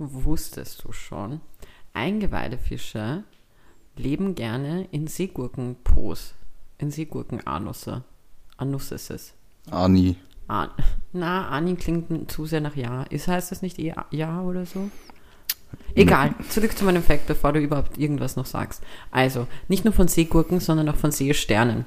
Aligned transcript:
wusstest 0.00 0.84
du 0.84 0.92
schon, 0.92 1.40
Eingeweidefische 1.92 3.24
leben 3.96 4.34
gerne 4.34 4.86
in 4.90 5.06
Seegurkenpos, 5.06 6.34
in 6.78 6.90
Seegurkenanusse. 6.90 8.04
Anusses. 8.56 9.34
Ani. 9.70 10.16
An 10.48 10.70
Na, 11.12 11.48
Ani 11.48 11.76
klingt 11.76 12.30
zu 12.30 12.44
sehr 12.46 12.60
nach 12.60 12.76
Ja. 12.76 13.04
Ist, 13.04 13.28
heißt 13.28 13.50
das 13.50 13.62
nicht 13.62 13.78
eher 13.78 14.06
Ja 14.10 14.42
oder 14.42 14.66
so? 14.66 14.90
Egal, 15.94 16.34
zurück 16.48 16.76
zu 16.76 16.84
meinem 16.84 17.02
Fact, 17.02 17.26
bevor 17.26 17.52
du 17.52 17.60
überhaupt 17.60 17.96
irgendwas 17.98 18.36
noch 18.36 18.46
sagst. 18.46 18.82
Also, 19.10 19.46
nicht 19.68 19.84
nur 19.84 19.94
von 19.94 20.08
Seegurken, 20.08 20.60
sondern 20.60 20.88
auch 20.88 20.96
von 20.96 21.12
Seesternen. 21.12 21.84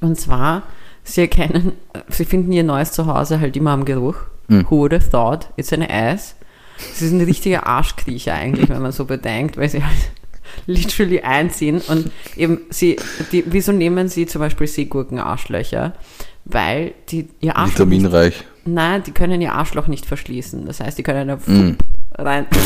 Und 0.00 0.18
zwar, 0.18 0.62
sie 1.04 1.22
erkennen, 1.22 1.72
sie 2.08 2.24
finden 2.24 2.52
ihr 2.52 2.64
neues 2.64 2.92
Zuhause 2.92 3.40
halt 3.40 3.56
immer 3.56 3.72
am 3.72 3.84
Geruch. 3.84 4.16
Hm. 4.48 4.66
Who 4.68 4.78
would 4.78 4.92
have 4.92 5.10
thought? 5.10 5.48
It's 5.56 5.72
an 5.72 5.82
ass. 5.82 6.34
Sie 6.78 7.08
sind 7.08 7.20
richtige 7.20 7.66
Arschkriecher 7.66 8.34
eigentlich, 8.34 8.68
wenn 8.68 8.82
man 8.82 8.92
so 8.92 9.04
bedenkt, 9.04 9.56
weil 9.56 9.68
sie 9.68 9.82
halt 9.84 9.96
literally 10.66 11.20
einziehen 11.20 11.80
und 11.88 12.10
eben 12.36 12.60
sie, 12.70 12.96
die, 13.32 13.44
wieso 13.46 13.72
nehmen 13.72 14.08
sie 14.08 14.26
zum 14.26 14.40
Beispiel 14.40 14.66
Seegurken-Arschlöcher? 14.66 15.92
Weil 16.46 16.92
die 17.08 17.28
ihr 17.40 17.56
Arschloch 17.56 17.86
nicht, 17.86 18.02
Vitaminreich. 18.02 18.44
nein, 18.66 19.02
die 19.02 19.12
können 19.12 19.40
ihr 19.40 19.52
Arschloch 19.54 19.86
nicht 19.86 20.04
verschließen. 20.04 20.66
Das 20.66 20.80
heißt, 20.80 20.98
die 20.98 21.02
können 21.02 21.28
da 21.28 21.36
Mm. 21.36 21.76
rein. 22.18 22.46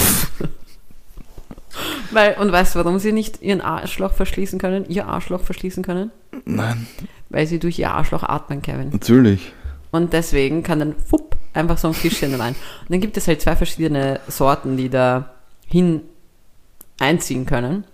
Weil, 2.10 2.34
und 2.40 2.50
weißt 2.50 2.74
du, 2.74 2.78
warum 2.80 2.98
sie 2.98 3.12
nicht 3.12 3.42
ihren 3.42 3.60
Arschloch 3.60 4.12
verschließen 4.12 4.58
können, 4.58 4.86
ihr 4.88 5.06
Arschloch 5.06 5.42
verschließen 5.42 5.82
können? 5.84 6.10
Nein, 6.44 6.86
Weil 7.28 7.46
sie 7.46 7.58
durch 7.58 7.78
ihr 7.78 7.90
Arschloch 7.92 8.22
atmen, 8.22 8.62
Kevin. 8.62 8.88
natürlich. 8.90 9.52
Und 9.90 10.12
deswegen 10.12 10.62
kann 10.62 10.78
dann 10.80 10.94
fupp, 10.96 11.27
einfach 11.54 11.78
so 11.78 11.88
ein 11.88 11.94
Fischchen 11.94 12.34
rein. 12.34 12.54
Und 12.82 12.90
dann 12.90 13.00
gibt 13.00 13.16
es 13.16 13.28
halt 13.28 13.40
zwei 13.40 13.56
verschiedene 13.56 14.20
Sorten, 14.28 14.76
die 14.76 14.88
da 14.88 15.34
hin 15.66 16.02
einziehen 16.98 17.46
können. 17.46 17.84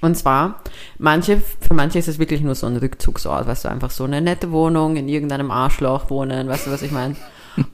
Und 0.00 0.16
zwar, 0.16 0.60
manche, 0.98 1.40
für 1.60 1.74
manche 1.74 1.98
ist 1.98 2.08
es 2.08 2.18
wirklich 2.18 2.40
nur 2.40 2.54
so 2.54 2.66
ein 2.66 2.76
Rückzugsort, 2.76 3.46
weißt 3.46 3.64
du, 3.66 3.68
einfach 3.68 3.90
so 3.90 4.04
eine 4.04 4.20
nette 4.20 4.50
Wohnung 4.50 4.96
in 4.96 5.08
irgendeinem 5.08 5.50
Arschloch 5.50 6.10
wohnen, 6.10 6.48
weißt 6.48 6.66
du, 6.66 6.70
was 6.70 6.82
ich 6.82 6.90
meine? 6.90 7.16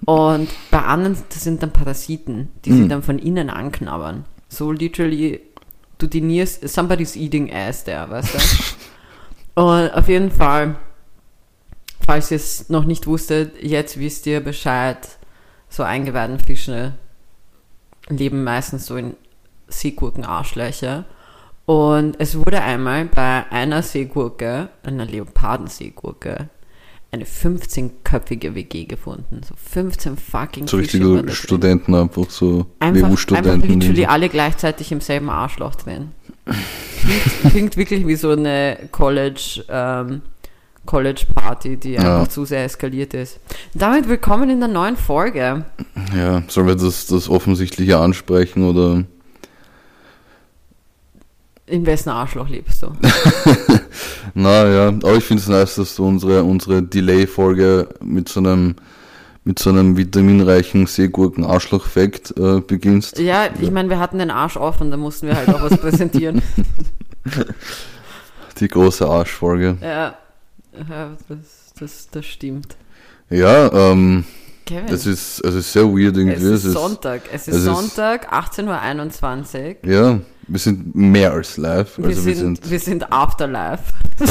Und 0.05 0.49
bei 0.71 0.83
anderen, 0.83 1.17
das 1.29 1.43
sind 1.43 1.63
dann 1.63 1.73
Parasiten, 1.73 2.49
die 2.65 2.73
sie 2.73 2.89
dann 2.89 3.03
von 3.03 3.19
innen 3.19 3.49
anknabbern. 3.49 4.27
So 4.49 4.73
literally, 4.73 5.41
du 5.99 6.07
dinierst, 6.07 6.69
somebody's 6.69 7.17
eating 7.17 7.53
ass 7.53 7.85
there, 7.85 8.11
weißt 8.11 8.35
du? 8.35 8.39
Und 9.63 9.95
auf 9.95 10.09
jeden 10.09 10.31
Fall, 10.31 10.77
falls 12.05 12.31
ihr 12.31 12.37
es 12.37 12.69
noch 12.69 12.85
nicht 12.85 13.07
wusstet, 13.07 13.63
jetzt 13.63 13.99
wisst 13.99 14.27
ihr 14.27 14.41
Bescheid, 14.41 14.99
so 15.69 15.83
eingeweihten 15.83 16.39
Fische 16.39 16.95
leben 18.09 18.45
meistens 18.45 18.87
so 18.87 18.97
in 18.97 19.15
Seegurken-Arschlöcher. 19.69 21.05
Und 21.67 22.17
es 22.19 22.37
wurde 22.37 22.63
einmal 22.63 23.05
bei 23.05 23.45
einer 23.51 23.83
Seegurke, 23.83 24.71
einer 24.83 25.05
Leopardenseegurke, 25.05 26.49
eine 27.13 27.25
15-köpfige 27.25 28.55
WG 28.55 28.85
gefunden. 28.85 29.43
So 29.47 29.55
15 29.57 30.17
fucking 30.17 30.67
So 30.67 30.77
richtige 30.77 31.05
drin. 31.05 31.29
Studenten 31.31 31.95
einfach 31.95 32.31
so. 32.31 32.67
Einfach, 32.79 32.97
einfach 32.97 33.11
WU-Studenten. 33.11 33.69
literally 33.69 34.07
alle 34.07 34.29
gleichzeitig 34.29 34.93
im 34.93 35.01
selben 35.01 35.31
Arschloch 35.31 35.75
drin. 35.75 36.13
Klingt, 37.01 37.51
klingt 37.53 37.77
wirklich 37.77 38.07
wie 38.07 38.17
so 38.17 38.31
eine 38.31 38.77
College, 38.91 39.65
ähm, 39.69 40.23
College 40.87 41.27
Party, 41.35 41.77
die 41.77 41.93
Ja. 41.93 42.01
einfach 42.21 42.29
zu 42.29 42.45
sehr 42.45 42.65
eskaliert 42.65 43.15
ist. 43.15 43.39
Damit 43.75 44.09
willkommen 44.09 44.51
in 44.51 44.61
der 44.61 44.69
neuen 44.69 44.97
Folge. 44.97 45.65
Ja, 46.17 46.43
sollen 46.49 46.67
wir 46.67 46.75
das, 46.77 47.07
das 47.07 47.29
Offensichtliche 47.29 47.99
ansprechen 47.99 48.65
oder? 48.65 49.05
In 51.67 51.87
wessen 51.87 52.09
Arschloch 52.11 52.49
lebst 52.49 52.83
du? 52.83 52.93
Naja, 54.35 54.89
aber 54.89 55.15
ich 55.17 55.25
finde 55.25 55.43
es 55.43 55.49
nice, 55.49 55.75
dass 55.75 55.97
du 55.97 56.07
unsere, 56.07 56.45
unsere 56.45 56.83
Delay-Folge 56.83 57.89
mit 58.01 58.29
so 58.29 58.39
einem 58.41 58.77
mit 59.43 59.59
so 59.59 59.71
einem 59.71 59.97
vitaminreichen 59.97 60.87
Seegurken-Arschloch-Fact 60.87 62.35
äh, 62.39 62.61
beginnst. 62.61 63.19
Ja, 63.19 63.49
ich 63.59 63.71
meine, 63.71 63.89
wir 63.89 63.99
hatten 63.99 64.19
den 64.19 64.31
Arsch 64.31 64.57
offen, 64.59 64.91
da 64.91 64.97
mussten 64.99 65.27
wir 65.29 65.35
halt 65.37 65.49
auch 65.49 65.63
was 65.63 65.79
präsentieren. 65.79 66.43
Die 68.61 68.69
große 68.69 69.09
Arschfolge. 69.09 69.79
ja, 69.81 70.15
ja 70.89 71.17
das, 71.29 71.73
das, 71.79 72.09
das 72.11 72.27
stimmt. 72.27 72.77
Ja, 73.29 73.73
ähm, 73.93 74.25
Kevin, 74.67 74.93
es 74.95 75.07
ist, 75.07 75.41
es 75.45 75.55
ist 75.55 75.73
sehr 75.73 75.85
weird 75.85 76.17
irgendwie. 76.17 76.33
es 76.35 76.65
ist 76.65 76.73
Sonntag. 76.73 77.23
Es 77.33 77.49
ist 77.49 77.57
es 77.57 77.65
Sonntag, 77.65 78.33
18.21 78.33 79.77
Uhr. 79.85 79.91
ja, 79.91 80.21
wir 80.49 80.59
sind 80.59 80.95
mehr 80.95 81.33
als 81.33 81.57
live. 81.57 81.97
Wir, 81.99 82.07
Also 82.07 82.25
wir 82.27 82.35
sind, 82.37 82.57
sind, 82.63 82.71
wir 82.71 82.79
sind 82.81 83.13
Afterlife. 83.13 83.85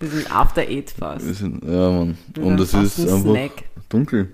wir 0.00 0.08
sind 0.08 0.30
After 0.34 0.62
Eight 0.62 0.90
fast. 0.90 1.26
wir 1.26 1.34
sind, 1.34 1.64
ja 1.64 1.90
man. 1.90 2.16
Wir 2.34 2.44
Und 2.44 2.60
es 2.60 2.72
ist 2.74 2.98
ein 2.98 3.08
einfach 3.08 3.30
Snack. 3.30 3.52
dunkel. 3.88 4.28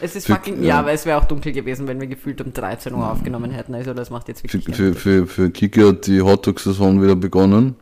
Es 0.00 0.16
ist 0.16 0.26
Für- 0.26 0.34
fucking, 0.34 0.62
ja. 0.62 0.68
ja, 0.70 0.78
aber 0.80 0.90
es 0.92 1.06
wäre 1.06 1.16
auch 1.18 1.24
dunkel 1.26 1.52
gewesen, 1.52 1.86
wenn 1.86 2.00
wir 2.00 2.08
gefühlt 2.08 2.40
um 2.40 2.52
13 2.52 2.92
Uhr 2.92 3.08
aufgenommen 3.08 3.52
hätten. 3.52 3.72
Also 3.74 3.94
das 3.94 4.10
macht 4.10 4.26
jetzt 4.28 4.40
Für, 4.40 4.52
wirklich 4.54 4.76
für, 4.76 4.94
für, 4.94 5.26
für 5.28 5.50
Kiki 5.50 5.80
hat 5.82 6.06
die 6.08 6.20
Hotdog-Saison 6.20 7.00
wieder 7.00 7.14
begonnen. 7.14 7.76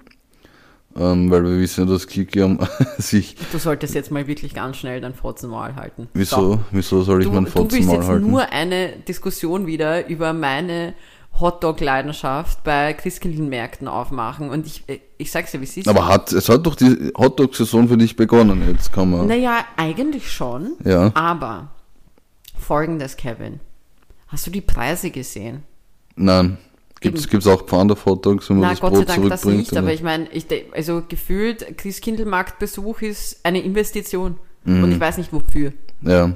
Ähm, 0.97 1.31
weil 1.31 1.45
wir 1.45 1.59
wissen 1.59 1.87
ja, 1.87 1.93
dass 1.93 2.07
Kiki 2.09 2.43
am, 2.43 2.59
sich. 2.99 3.37
Du 3.53 3.59
solltest 3.59 3.95
jetzt 3.95 4.11
mal 4.11 4.27
wirklich 4.27 4.55
ganz 4.55 4.77
schnell 4.79 5.01
dein 5.01 5.15
Fotzenmal 5.15 5.77
halten. 5.77 6.09
Wieso, 6.15 6.37
So. 6.55 6.61
wieso 6.73 7.03
soll 7.03 7.21
ich 7.21 7.29
Du, 7.29 7.33
meinen 7.33 7.45
du 7.45 7.51
Fotzen 7.53 7.73
willst 7.79 7.89
mal 7.89 7.95
jetzt 7.97 8.09
halten? 8.09 8.29
nur 8.31 8.51
eine 8.51 8.89
Diskussion 9.07 9.67
wieder 9.67 10.09
über 10.09 10.33
meine 10.33 10.95
Hotdog-Leidenschaft 11.39 12.65
bei 12.65 12.93
Christkindlmärkten 12.93 13.87
aufmachen. 13.87 14.51
Und 14.51 14.67
ich, 14.67 14.83
ich 15.17 15.31
sag's 15.31 15.53
dir, 15.53 15.61
wie 15.61 15.65
es 15.65 15.77
ist. 15.77 15.89
Aber 15.89 16.09
hat, 16.09 16.33
es 16.33 16.49
hat 16.49 16.67
doch 16.67 16.75
die 16.75 17.13
Hotdog-Saison 17.17 17.87
für 17.89 17.97
dich 17.97 18.17
begonnen, 18.17 18.63
jetzt 18.69 18.93
kann 18.93 19.11
man. 19.11 19.27
Naja, 19.29 19.65
eigentlich 19.77 20.31
schon. 20.31 20.73
Ja. 20.85 21.13
Aber 21.15 21.69
folgendes, 22.59 23.17
Kevin. 23.17 23.61
Hast 24.27 24.47
du 24.47 24.51
die 24.51 24.61
Preise 24.61 25.11
gesehen? 25.11 25.63
Nein. 26.17 26.59
Eben. 27.03 27.17
gibt's 27.31 27.47
auch 27.47 27.67
Pfand-Hotdogs, 27.67 28.51
wenn 28.51 28.59
man 28.59 28.65
Na, 28.65 28.71
das 28.71 28.81
Gott 28.81 28.93
sei 28.95 28.99
Brot 28.99 29.09
Dank 29.09 29.29
das 29.31 29.45
nicht, 29.45 29.77
aber 29.77 29.93
ich 29.93 30.03
meine, 30.03 30.29
ich, 30.33 30.47
also 30.73 31.03
gefühlt, 31.09 31.79
Christkindlmarktbesuch 31.79 33.03
ist 33.03 33.41
eine 33.45 33.61
Investition. 33.63 34.37
Mhm. 34.65 34.85
Und 34.85 34.93
ich 34.93 35.01
weiß 35.01 35.17
nicht 35.19 35.33
wofür. 35.33 35.73
Ja. 36.03 36.35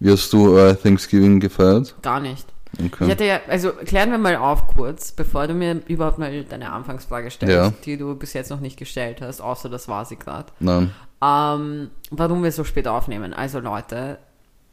Wie 0.00 0.10
hast 0.10 0.32
du 0.32 0.56
äh, 0.56 0.74
Thanksgiving 0.74 1.40
gefeiert? 1.40 1.94
Gar 2.02 2.20
nicht. 2.20 2.46
Okay. 2.78 3.04
Ich 3.04 3.10
hatte 3.10 3.24
ja, 3.24 3.40
also 3.48 3.70
klären 3.72 4.10
wir 4.10 4.18
mal 4.18 4.36
auf 4.36 4.66
kurz, 4.66 5.12
bevor 5.12 5.46
du 5.46 5.54
mir 5.54 5.80
überhaupt 5.86 6.18
mal 6.18 6.42
deine 6.44 6.72
Anfangsfrage 6.72 7.30
stellst, 7.30 7.54
Ja. 7.54 7.72
die 7.84 7.96
du 7.96 8.14
bis 8.16 8.32
jetzt 8.32 8.50
noch 8.50 8.60
nicht 8.60 8.76
gestellt 8.78 9.20
hast, 9.20 9.40
außer 9.40 9.68
das 9.68 9.88
war 9.88 10.04
sie 10.04 10.16
gerade. 10.16 10.52
Nein. 10.60 10.90
Ähm, 11.22 11.90
warum 12.10 12.42
wir 12.42 12.52
so 12.52 12.64
spät 12.64 12.88
aufnehmen. 12.88 13.32
Also 13.32 13.60
Leute, 13.60 14.18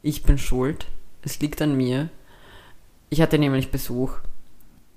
ich 0.02 0.24
bin 0.24 0.36
schuld. 0.36 0.86
Es 1.22 1.40
liegt 1.40 1.62
an 1.62 1.76
mir. 1.76 2.08
Ich 3.08 3.20
hatte 3.22 3.38
nämlich 3.38 3.70
Besuch. 3.70 4.14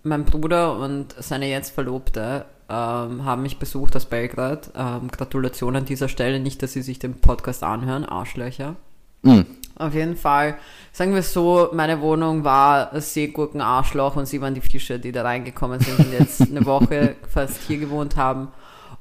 Mein 0.06 0.24
Bruder 0.24 0.78
und 0.78 1.16
seine 1.18 1.50
jetzt 1.50 1.72
Verlobte 1.72 2.46
ähm, 2.70 3.26
haben 3.26 3.42
mich 3.42 3.58
besucht 3.58 3.96
aus 3.96 4.06
Belgrad. 4.06 4.72
Ähm, 4.78 5.10
Gratulation 5.12 5.76
an 5.76 5.86
dieser 5.86 6.08
Stelle. 6.10 6.40
Nicht, 6.40 6.62
dass 6.62 6.74
sie 6.74 6.84
sich 6.84 7.00
den 7.00 7.20
Podcast 7.20 7.64
anhören. 7.64 8.06
Arschlöcher. 8.06 8.76
Hm. 9.24 9.46
Auf 9.78 9.94
jeden 9.96 10.16
Fall, 10.16 10.56
sagen 10.94 11.12
wir 11.12 11.20
es 11.20 11.34
so, 11.34 11.70
meine 11.74 12.00
Wohnung 12.02 12.44
war 12.44 13.02
Seegurken 13.02 13.60
Arschloch 13.62 14.16
und 14.16 14.28
sie 14.28 14.40
waren 14.40 14.54
die 14.54 14.62
Fische, 14.62 15.00
die 15.00 15.12
da 15.12 15.24
reingekommen 15.24 15.80
sind 15.80 15.98
und 16.00 16.14
jetzt 16.14 16.42
eine 16.42 16.66
Woche 16.68 17.16
fast 17.28 17.64
hier 17.64 17.80
gewohnt 17.80 18.16
haben. 18.16 18.50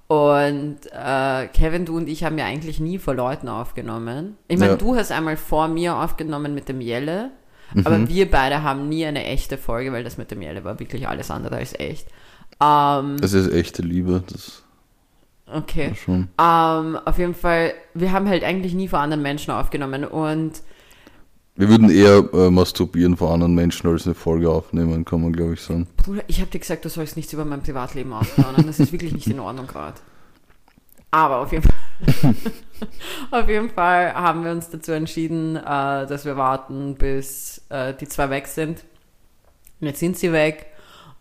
Und 0.09 0.79
äh, 0.91 1.47
Kevin, 1.49 1.85
du 1.85 1.97
und 1.99 2.09
ich 2.09 2.25
haben 2.25 2.39
ja 2.39 2.47
eigentlich 2.47 2.81
nie 2.81 2.99
vor 2.99 3.15
Leuten 3.15 3.49
aufgenommen. 3.49 4.37
Ich 4.49 4.59
meine, 4.59 4.73
Ja. 4.73 4.77
du 4.79 4.97
hast 4.97 5.13
einmal 5.13 5.37
vor 5.37 5.69
mir 5.69 5.97
aufgenommen 5.97 6.55
mit 6.55 6.69
dem 6.69 6.81
Jelle, 6.81 7.31
aber 7.85 8.09
wir 8.09 8.31
beide 8.31 8.63
haben 8.63 8.89
nie 8.89 9.05
eine 9.07 9.25
echte 9.25 9.59
Folge, 9.59 9.93
weil 9.93 10.05
das 10.05 10.19
mit 10.19 10.31
dem 10.31 10.43
Jelle 10.43 10.65
war 10.65 10.79
wirklich 10.79 11.09
alles 11.09 11.31
andere 11.31 11.57
als 11.57 11.79
echt. 11.79 12.07
Ähm, 12.63 13.17
Es 13.21 13.33
ist 13.33 13.53
echte 13.53 13.83
Liebe, 13.83 14.23
das 14.31 14.63
okay. 15.53 15.95
schon. 15.95 16.29
Ähm, 16.41 16.97
auf 17.05 17.19
jeden 17.19 17.35
Fall, 17.35 17.73
wir 17.95 18.13
haben 18.13 18.29
halt 18.29 18.45
eigentlich 18.45 18.75
nie 18.75 18.89
vor 18.89 19.01
anderen 19.01 19.23
Menschen 19.23 19.51
aufgenommen 19.53 20.05
und 20.05 20.53
Wir 21.57 21.69
würden 21.69 21.91
eher 21.91 22.29
äh, 22.33 22.51
masturbieren 22.51 23.17
vor 23.17 23.33
anderen 23.33 23.55
Menschen 23.55 23.89
als 23.89 24.07
eine 24.07 24.15
Folge 24.15 24.51
aufnehmen, 24.51 25.05
kann 25.05 25.23
man 25.23 25.33
glaube 25.33 25.55
ich 25.55 25.61
sagen. 25.61 25.87
Bruder, 25.97 26.23
ich 26.27 26.41
habe 26.41 26.51
dir 26.51 26.59
gesagt, 26.59 26.85
du 26.85 26.89
sollst 26.89 27.17
nichts 27.17 27.33
über 27.33 27.45
mein 27.45 27.63
Privatleben 27.63 28.13
aufplanen. 28.13 28.67
Das 28.67 28.81
ist 28.81 28.93
wirklich 28.93 29.13
nicht 29.13 29.27
in 29.29 29.41
Ordnung 29.41 29.67
gerade. 29.67 30.01
Aber 31.15 31.39
auf 31.39 31.53
jeden 31.53 31.63
Fall, 31.63 32.35
auf 33.31 33.49
jeden 33.49 33.71
Fall 33.71 34.13
haben 34.15 34.45
wir 34.45 34.51
uns 34.51 34.69
dazu 34.71 34.91
entschieden, 34.93 35.55
äh, 35.57 35.61
dass 36.07 36.25
wir 36.25 36.37
warten, 36.37 36.97
bis 36.97 37.63
äh, 37.69 37.95
die 37.95 38.09
zwei 38.09 38.31
weg 38.31 38.49
sind. 38.49 38.85
Und 39.81 39.87
jetzt 39.87 40.01
sind 40.01 40.17
sie 40.19 40.33
weg. 40.33 40.67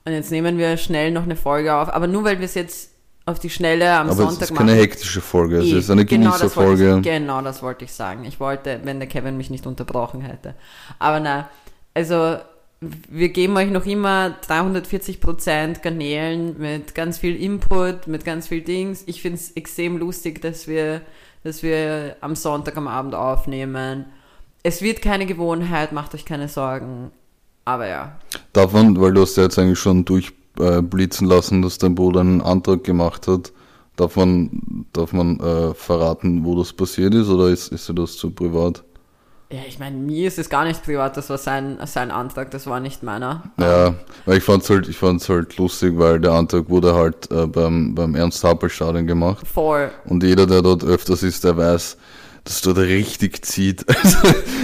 Und 0.05 0.13
jetzt 0.13 0.31
nehmen 0.31 0.57
wir 0.57 0.77
schnell 0.77 1.11
noch 1.11 1.23
eine 1.23 1.35
Folge 1.35 1.75
auf. 1.75 1.93
Aber 1.93 2.07
nur 2.07 2.23
weil 2.23 2.39
wir 2.39 2.45
es 2.45 2.55
jetzt 2.55 2.89
auf 3.25 3.37
die 3.39 3.49
Schnelle 3.51 3.91
am 3.93 4.07
Aber 4.09 4.11
es 4.11 4.17
Sonntag 4.17 4.41
ist 4.49 4.55
keine 4.55 4.71
machen. 4.71 4.81
hektische 4.81 5.21
Folge, 5.21 5.57
es 5.59 5.65
Eh, 5.67 5.77
ist 5.77 5.89
eine 5.91 6.05
genau 6.05 6.31
Genießerfolge. 6.31 7.01
genau 7.01 7.41
das 7.41 7.61
wollte 7.61 7.85
ich 7.85 7.93
sagen. 7.93 8.25
Ich 8.25 8.39
wollte, 8.39 8.81
wenn 8.83 8.99
der 8.99 9.07
Kevin 9.07 9.37
mich 9.37 9.49
nicht 9.51 9.65
unterbrochen 9.67 10.21
hätte. 10.21 10.55
Aber 10.99 11.19
na, 11.19 11.49
Also 11.93 12.37
wir 13.09 13.29
geben 13.29 13.57
euch 13.57 13.69
noch 13.69 13.85
immer 13.85 14.35
340% 14.47 15.81
Garnelen 15.81 16.57
mit 16.57 16.95
ganz 16.95 17.17
viel 17.17 17.35
Input, 17.35 18.07
mit 18.07 18.25
ganz 18.25 18.47
viel 18.47 18.61
Dings. 18.61 19.03
Ich 19.05 19.21
finde 19.21 19.37
es 19.37 19.51
extrem 19.51 19.97
lustig, 19.97 20.41
dass 20.41 20.67
wir, 20.67 21.01
dass 21.43 21.63
wir 21.63 22.15
am 22.21 22.35
Sonntag 22.35 22.77
am 22.77 22.87
Abend 22.87 23.15
aufnehmen. 23.15 24.05
Es 24.63 24.81
wird 24.81 25.01
keine 25.01 25.25
Gewohnheit, 25.25 25.91
macht 25.91 26.13
euch 26.15 26.25
keine 26.25 26.47
Sorgen. 26.47 27.11
Aber 27.65 27.87
ja. 27.87 28.17
Davon, 28.51 28.99
weil 28.99 29.13
du 29.13 29.21
hast 29.21 29.37
ja 29.37 29.43
jetzt 29.43 29.57
eigentlich 29.57 29.79
schon 29.79 30.05
durchblitzen 30.05 31.27
lassen, 31.27 31.61
dass 31.61 31.77
dein 31.77 31.95
Bruder 31.95 32.21
einen 32.21 32.41
Antrag 32.41 32.83
gemacht 32.83 33.27
hat, 33.27 33.53
darf 33.95 34.15
man, 34.15 34.85
darf 34.93 35.13
man 35.13 35.39
äh, 35.39 35.73
verraten, 35.73 36.43
wo 36.43 36.57
das 36.57 36.73
passiert 36.73 37.13
ist 37.13 37.29
oder 37.29 37.49
ist, 37.49 37.71
ist 37.71 37.87
dir 37.87 37.93
das 37.93 38.17
zu 38.17 38.31
privat? 38.31 38.83
Ja, 39.53 39.59
ich 39.67 39.77
meine, 39.77 39.95
mir 39.97 40.27
ist 40.27 40.39
es 40.39 40.49
gar 40.49 40.65
nicht 40.65 40.83
privat, 40.83 41.15
das 41.15 41.29
war 41.29 41.37
sein, 41.37 41.77
sein 41.85 42.09
Antrag, 42.09 42.49
das 42.49 42.65
war 42.65 42.79
nicht 42.79 43.03
meiner. 43.03 43.43
Ja, 43.59 43.93
weil 44.25 44.37
ich 44.39 44.43
fand's 44.43 44.67
halt, 44.69 44.87
ich 44.87 44.97
fand's 44.97 45.29
halt 45.29 45.55
lustig, 45.57 45.93
weil 45.97 46.19
der 46.19 46.31
Antrag 46.31 46.69
wurde 46.69 46.95
halt 46.95 47.29
äh, 47.31 47.45
beim, 47.45 47.93
beim 47.93 48.15
Ernst-Happel-Stadion 48.15 49.05
gemacht. 49.05 49.45
Voll. 49.47 49.91
Und 50.05 50.23
jeder, 50.23 50.47
der 50.47 50.63
dort 50.63 50.83
öfters 50.83 51.21
ist, 51.21 51.43
der 51.43 51.55
weiß, 51.55 51.97
dass 52.45 52.61
dort 52.61 52.79
richtig 52.79 53.45
zieht. 53.45 53.85
Also, 54.03 54.17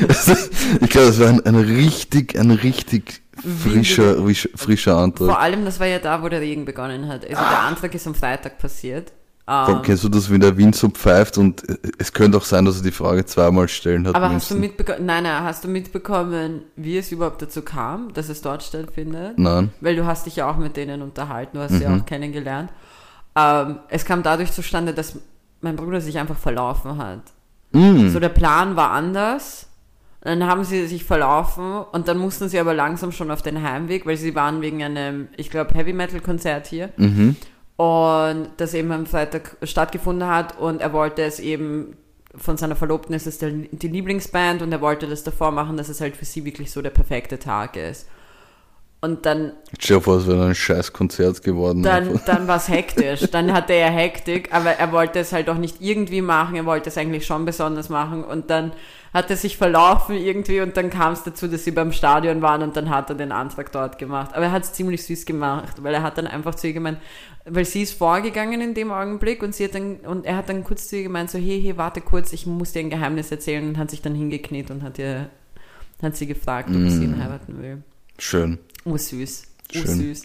also, 0.07 0.33
ich 0.81 0.89
glaube, 0.89 1.07
das 1.07 1.19
war 1.19 1.27
ein, 1.27 1.45
ein 1.45 1.56
richtig, 1.56 2.36
ein 2.39 2.50
richtig 2.50 3.21
frischer, 3.63 4.15
frisch- 4.15 4.50
frischer 4.56 4.97
Antrag. 4.97 5.27
Vor 5.27 5.39
allem, 5.39 5.65
das 5.65 5.80
war 5.80 5.88
ja 5.88 6.00
da, 6.00 6.24
wo 6.24 6.30
der 6.30 6.41
Regen 6.41 6.65
begonnen 6.65 7.07
hat. 7.07 7.24
Also 7.30 7.36
der 7.41 7.59
Antrag 7.59 7.94
ist 7.94 8.07
am 8.07 8.15
Freitag 8.15 8.57
passiert. 8.57 9.12
Vor- 9.50 9.69
Ähm, 9.78 9.81
Kennst 9.81 10.04
du 10.04 10.10
das, 10.10 10.30
wenn 10.30 10.40
der 10.42 10.56
Wind 10.57 10.75
so 10.75 10.90
pfeift 10.90 11.38
und 11.40 11.68
äh, 11.68 11.78
es 11.98 12.13
könnte 12.13 12.38
auch 12.38 12.44
sein, 12.44 12.66
dass 12.66 12.78
er 12.78 12.84
die 12.84 12.92
Frage 12.92 13.25
zweimal 13.25 13.68
stellen 13.68 14.07
hat 14.07 14.13
aber 14.16 14.30
hast 14.31 14.51
du 14.51 14.56
mitbekommen, 14.56 15.06
nein, 15.06 15.24
nein, 15.24 15.44
hast 15.44 15.63
du 15.63 15.68
mitbekommen, 15.68 16.62
wie 16.75 16.98
es 16.98 17.12
überhaupt 17.12 17.42
dazu 17.42 17.62
kam, 17.63 18.13
dass 18.13 18.30
es 18.30 18.42
dort 18.42 18.62
stattfindet? 18.62 19.38
Nein. 19.40 19.72
Weil 19.81 19.96
du 19.96 20.06
hast 20.06 20.25
dich 20.28 20.36
ja 20.36 20.50
auch 20.50 20.57
mit 20.57 20.78
denen 20.78 21.01
unterhalten, 21.01 21.57
du 21.57 21.63
hast 21.63 21.72
Mhm. 21.72 21.78
sie 21.80 21.88
auch 21.88 22.06
kennengelernt. 22.06 22.69
Ähm, 23.36 23.78
es 23.90 24.06
kam 24.06 24.22
dadurch 24.24 24.51
zustande, 24.51 24.94
dass 24.94 25.18
mein 25.62 25.75
Bruder 25.75 26.00
sich 26.01 26.18
einfach 26.19 26.38
verlaufen 26.38 26.98
hat. 26.98 27.22
Mm. 27.72 28.10
So 28.10 28.19
der 28.19 28.30
Plan 28.30 28.75
war 28.75 28.92
anders. 28.92 29.68
Dann 30.22 30.44
haben 30.46 30.63
sie 30.66 30.86
sich 30.88 31.06
verlaufen 31.06 31.81
und 31.92 32.07
dann 32.07 32.18
mussten 32.18 32.50
sie 32.50 32.60
aber 32.60 32.74
langsam 32.74 33.12
schon 33.13 33.31
auf 33.31 33.42
den 33.42 33.62
Heimweg, 33.63 34.06
weil 34.06 34.18
sie 34.18 34.36
waren 34.36 34.62
wegen 34.62 34.84
einem, 34.84 35.30
ich 35.38 35.50
glaube, 35.50 35.74
Heavy 35.75 35.94
Metal 35.94 36.19
Konzert 36.19 36.68
hier. 36.68 36.90
Mhm. 36.98 37.36
Und 37.80 38.50
das 38.58 38.74
eben 38.74 38.92
am 38.92 39.06
Freitag 39.06 39.56
stattgefunden 39.64 40.28
hat 40.28 40.60
und 40.60 40.81
er 40.81 40.92
wollte 40.92 41.22
es 41.22 41.40
eben 41.40 41.96
von 42.36 42.58
seiner 42.58 42.76
Verlobten 42.76 43.16
ist 43.16 43.26
es 43.26 43.38
der, 43.38 43.52
die 43.52 43.88
Lieblingsband 43.88 44.62
und 44.62 44.74
er 44.74 44.81
wollte 44.81 45.08
das 45.08 45.24
davor 45.24 45.52
machen, 45.52 45.78
dass 45.78 45.88
es 45.88 46.02
halt 46.02 46.18
für 46.18 46.26
sie 46.26 46.44
wirklich 46.44 46.72
so 46.72 46.81
der 46.81 46.90
perfekte 46.90 47.40
Tag 47.40 47.78
ist. 47.78 48.10
Und 49.01 49.25
dann 49.25 49.54
Stell 49.80 49.98
dir 49.98 50.04
vor, 50.04 50.18
es 50.18 50.28
wäre 50.28 50.48
ein 50.48 50.56
scheiß 50.56 50.92
Konzert 50.92 51.42
geworden. 51.42 51.84
dann, 51.84 52.10
einfach. 52.10 52.25
dann 52.25 52.48
war 52.50 52.57
es 52.57 52.68
hektisch. 52.68 53.22
Dann 53.31 53.54
hatte 53.54 53.72
er 53.72 53.92
Hektik, 53.92 54.54
aber 54.54 54.72
er 54.72 54.92
wollte 54.92 55.19
es 55.19 55.31
halt 55.31 55.50
auch 55.50 55.57
nicht 55.57 55.78
irgendwie 55.80 56.22
machen, 56.22 56.56
er 56.57 56.66
wollte 56.66 56.90
es 56.90 56.98
eigentlich 56.98 57.25
schon 57.25 57.46
besonders 57.46 57.88
machen 57.88 58.25
und 58.25 58.50
dann 58.50 58.74
hat 59.13 59.30
er 59.30 59.38
sich 59.38 59.57
verlaufen 59.57 60.16
irgendwie 60.16 60.60
und 60.60 60.75
dann 60.75 60.90
kam 60.90 61.13
es 61.13 61.24
dazu, 61.24 61.48
dass 61.48 61.63
sie 61.63 61.72
beim 61.72 61.92
Stadion 61.92 62.42
waren 62.42 62.62
und 62.62 62.75
dann 62.75 62.90
hat 62.90 63.10
er 63.10 63.16
den 63.16 63.31
Antrag 63.31 63.72
dort 63.72 63.98
gemacht. 63.98 64.31
Aber 64.34 64.46
er 64.46 64.51
hat 64.51 64.63
es 64.63 64.74
ziemlich 64.74 65.04
süß 65.06 65.25
gemacht, 65.25 65.81
weil 65.81 65.94
er 65.94 66.04
hat 66.04 66.18
dann 66.18 66.28
einfach 66.28 66.56
zu 66.56 66.68
ihr 66.68 66.74
gemeint, 66.74 67.00
weil 67.46 67.66
sie 67.66 67.84
ist 67.84 67.94
vorgegangen 67.94 68.60
in 68.60 68.74
dem 68.74 68.92
Augenblick 68.92 69.42
und 69.42 69.56
sie 69.56 69.63
hat 69.63 69.75
dann, 69.75 69.96
und 69.98 70.25
er 70.25 70.36
hat 70.36 70.50
dann 70.50 70.63
kurz 70.63 70.90
zu 70.90 70.98
ihr 70.98 71.04
gemeint, 71.04 71.31
so, 71.31 71.40
hey, 71.40 71.62
hey, 71.62 71.78
warte 71.78 72.01
kurz, 72.01 72.34
ich 72.34 72.46
muss 72.46 72.74
dir 72.74 72.81
ein 72.81 72.90
Geheimnis 72.90 73.31
erzählen 73.31 73.68
und 73.68 73.78
hat 73.78 73.90
sich 73.90 74.01
dann 74.01 74.13
hingekniet 74.13 74.69
und 74.69 74.84
hat 74.84 75.00
ihr, 75.00 75.30
hat 76.04 76.16
sie 76.16 76.28
gefragt, 76.28 76.69
ob 76.69 76.90
sie 76.90 77.06
ihn 77.06 77.18
heiraten 77.18 77.62
will. 77.62 77.81
Schön. 78.19 78.60
Oh, 78.86 78.98
süß. 78.98 79.44
Oh, 79.44 79.80
Schön. 79.80 80.00
süß. 80.00 80.24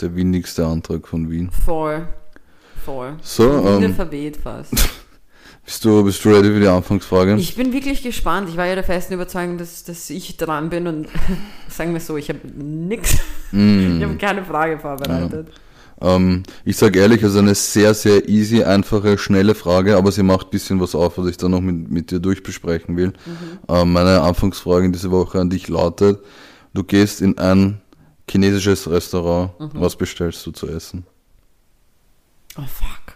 Der 0.00 0.14
windigste 0.14 0.66
Antrag 0.66 1.06
von 1.06 1.30
Wien. 1.30 1.50
Voll. 1.50 2.06
Voll. 2.84 3.16
So, 3.22 3.64
Winde 3.64 3.86
ähm, 3.86 3.94
verweht 3.94 4.36
fast. 4.36 4.72
bist 5.64 5.84
du, 5.84 6.04
bist 6.04 6.24
du 6.24 6.30
ready 6.30 6.48
für 6.48 6.60
die 6.60 6.66
Anfangsfrage? 6.66 7.36
Ich 7.36 7.56
bin 7.56 7.72
wirklich 7.72 8.02
gespannt. 8.02 8.48
Ich 8.48 8.56
war 8.56 8.66
ja 8.66 8.74
der 8.74 8.84
festen 8.84 9.14
Überzeugung, 9.14 9.56
dass, 9.56 9.84
dass 9.84 10.10
ich 10.10 10.36
dran 10.36 10.70
bin 10.70 10.86
und 10.86 11.08
sagen 11.68 11.92
wir 11.92 12.00
so, 12.00 12.16
ich 12.16 12.28
habe 12.28 12.40
nix. 12.54 13.16
Mm. 13.52 13.98
Ich 13.98 14.04
habe 14.04 14.16
keine 14.16 14.44
Frage 14.44 14.78
vorbereitet. 14.78 15.48
Ähm, 16.00 16.42
ich 16.64 16.76
sage 16.76 16.98
ehrlich, 16.98 17.22
also 17.24 17.38
eine 17.38 17.54
sehr, 17.54 17.94
sehr 17.94 18.28
easy, 18.28 18.62
einfache, 18.62 19.16
schnelle 19.16 19.54
Frage, 19.54 19.96
aber 19.96 20.12
sie 20.12 20.22
macht 20.22 20.48
ein 20.48 20.50
bisschen 20.50 20.80
was 20.80 20.94
auf, 20.94 21.18
was 21.18 21.28
ich 21.28 21.36
dann 21.36 21.52
noch 21.52 21.60
mit, 21.60 21.90
mit 21.90 22.10
dir 22.10 22.18
durchbesprechen 22.18 22.96
will. 22.96 23.12
Ähm, 23.68 23.92
meine 23.92 24.20
Anfangsfrage 24.20 24.86
in 24.86 24.92
dieser 24.92 25.10
Woche 25.10 25.40
an 25.40 25.50
dich 25.50 25.68
lautet, 25.68 26.20
du 26.74 26.84
gehst 26.84 27.22
in 27.22 27.38
ein 27.38 27.80
chinesisches 28.28 28.90
Restaurant, 28.90 29.52
was 29.58 29.96
bestellst 29.96 30.44
du 30.46 30.50
zu 30.50 30.68
essen? 30.68 31.06
Oh 32.56 32.62
fuck. 32.62 33.14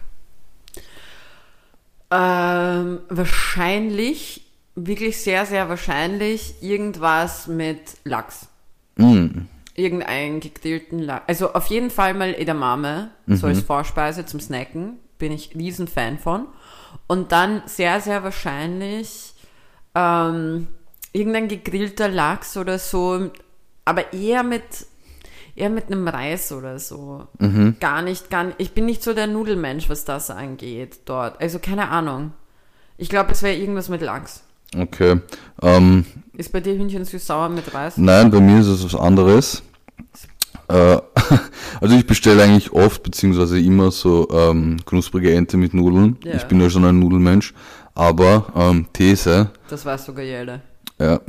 Ähm, 2.11 2.99
wahrscheinlich, 3.09 4.45
wirklich 4.75 5.21
sehr, 5.21 5.45
sehr 5.45 5.69
wahrscheinlich 5.69 6.55
irgendwas 6.61 7.47
mit 7.47 7.97
Lachs. 8.03 8.47
Mm. 8.95 9.41
Irgendeinen 9.75 10.39
gegrillten 10.39 10.99
Lachs. 10.99 11.23
Also 11.27 11.53
auf 11.53 11.67
jeden 11.67 11.89
Fall 11.89 12.13
mal 12.13 12.33
Edamame, 12.33 13.11
so 13.27 13.47
als 13.47 13.61
Vorspeise 13.61 14.25
zum 14.25 14.39
Snacken. 14.39 14.97
Bin 15.19 15.31
ich 15.31 15.55
riesen 15.55 15.87
Fan 15.87 16.17
von. 16.17 16.47
Und 17.07 17.31
dann 17.31 17.61
sehr, 17.65 18.01
sehr 18.01 18.23
wahrscheinlich 18.23 19.33
ähm, 19.95 20.67
irgendein 21.13 21.47
gegrillter 21.47 22.07
Lachs 22.07 22.57
oder 22.57 22.79
so, 22.79 23.31
aber 23.89 24.13
eher 24.13 24.43
mit 24.43 24.63
eher 25.55 25.69
mit 25.69 25.87
einem 25.87 26.07
Reis 26.07 26.51
oder 26.51 26.79
so. 26.79 27.27
Gar 27.79 28.01
nicht, 28.01 28.29
gar 28.29 28.45
nicht. 28.45 28.55
Ich 28.59 28.71
bin 28.71 28.85
nicht 28.85 29.03
so 29.03 29.13
der 29.13 29.27
Nudelmensch, 29.27 29.89
was 29.89 30.05
das 30.05 30.29
angeht 30.29 30.99
dort. 31.05 31.41
Also 31.41 31.59
keine 31.59 31.89
Ahnung. 31.89 32.31
Ich 32.97 33.09
glaube, 33.09 33.31
es 33.31 33.43
wäre 33.43 33.55
irgendwas 33.57 33.89
mit 33.89 34.01
Lachs. 34.01 34.43
Okay. 34.77 35.19
Ähm, 35.61 36.05
Ist 36.33 36.51
bei 36.53 36.59
dir 36.61 36.75
Hühnchen 36.75 37.03
süß-sauer 37.03 37.49
mit 37.49 37.73
Reis? 37.73 37.97
Nein, 37.97 38.29
bei 38.29 38.39
mir 38.39 38.59
ist 38.59 38.67
es 38.67 38.83
was 38.85 38.95
anderes. 38.95 39.63
Äh, 40.67 40.99
also 41.81 41.95
ich 41.95 42.05
bestelle 42.05 42.43
eigentlich 42.43 42.71
oft, 42.71 43.01
beziehungsweise 43.03 43.59
immer 43.59 43.91
so 43.91 44.27
ähm, 44.31 44.77
knusprige 44.85 45.33
Ente 45.33 45.57
mit 45.57 45.73
Nudeln. 45.73 46.17
Ja. 46.23 46.35
Ich 46.35 46.43
bin 46.45 46.61
ja 46.61 46.69
schon 46.69 46.85
ein 46.85 46.99
Nudelmensch. 46.99 47.53
Aber 47.95 48.45
ähm, 48.55 48.87
These, 48.93 49.49
Das 49.67 49.85
weiß 49.85 50.05
sogar 50.05 50.23
jeder. 50.23 50.61
ja, 50.99 51.19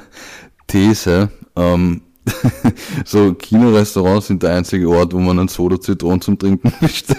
These, 0.66 1.30
ähm, 1.56 2.02
so 3.04 3.34
Kino-Restaurants 3.34 4.26
sind 4.26 4.42
der 4.42 4.54
einzige 4.54 4.88
Ort, 4.88 5.12
wo 5.12 5.18
man 5.18 5.38
einen 5.38 5.48
Soda 5.48 5.80
Zitron 5.80 6.20
zum 6.20 6.38
Trinken 6.38 6.72
bestellt. 6.80 7.18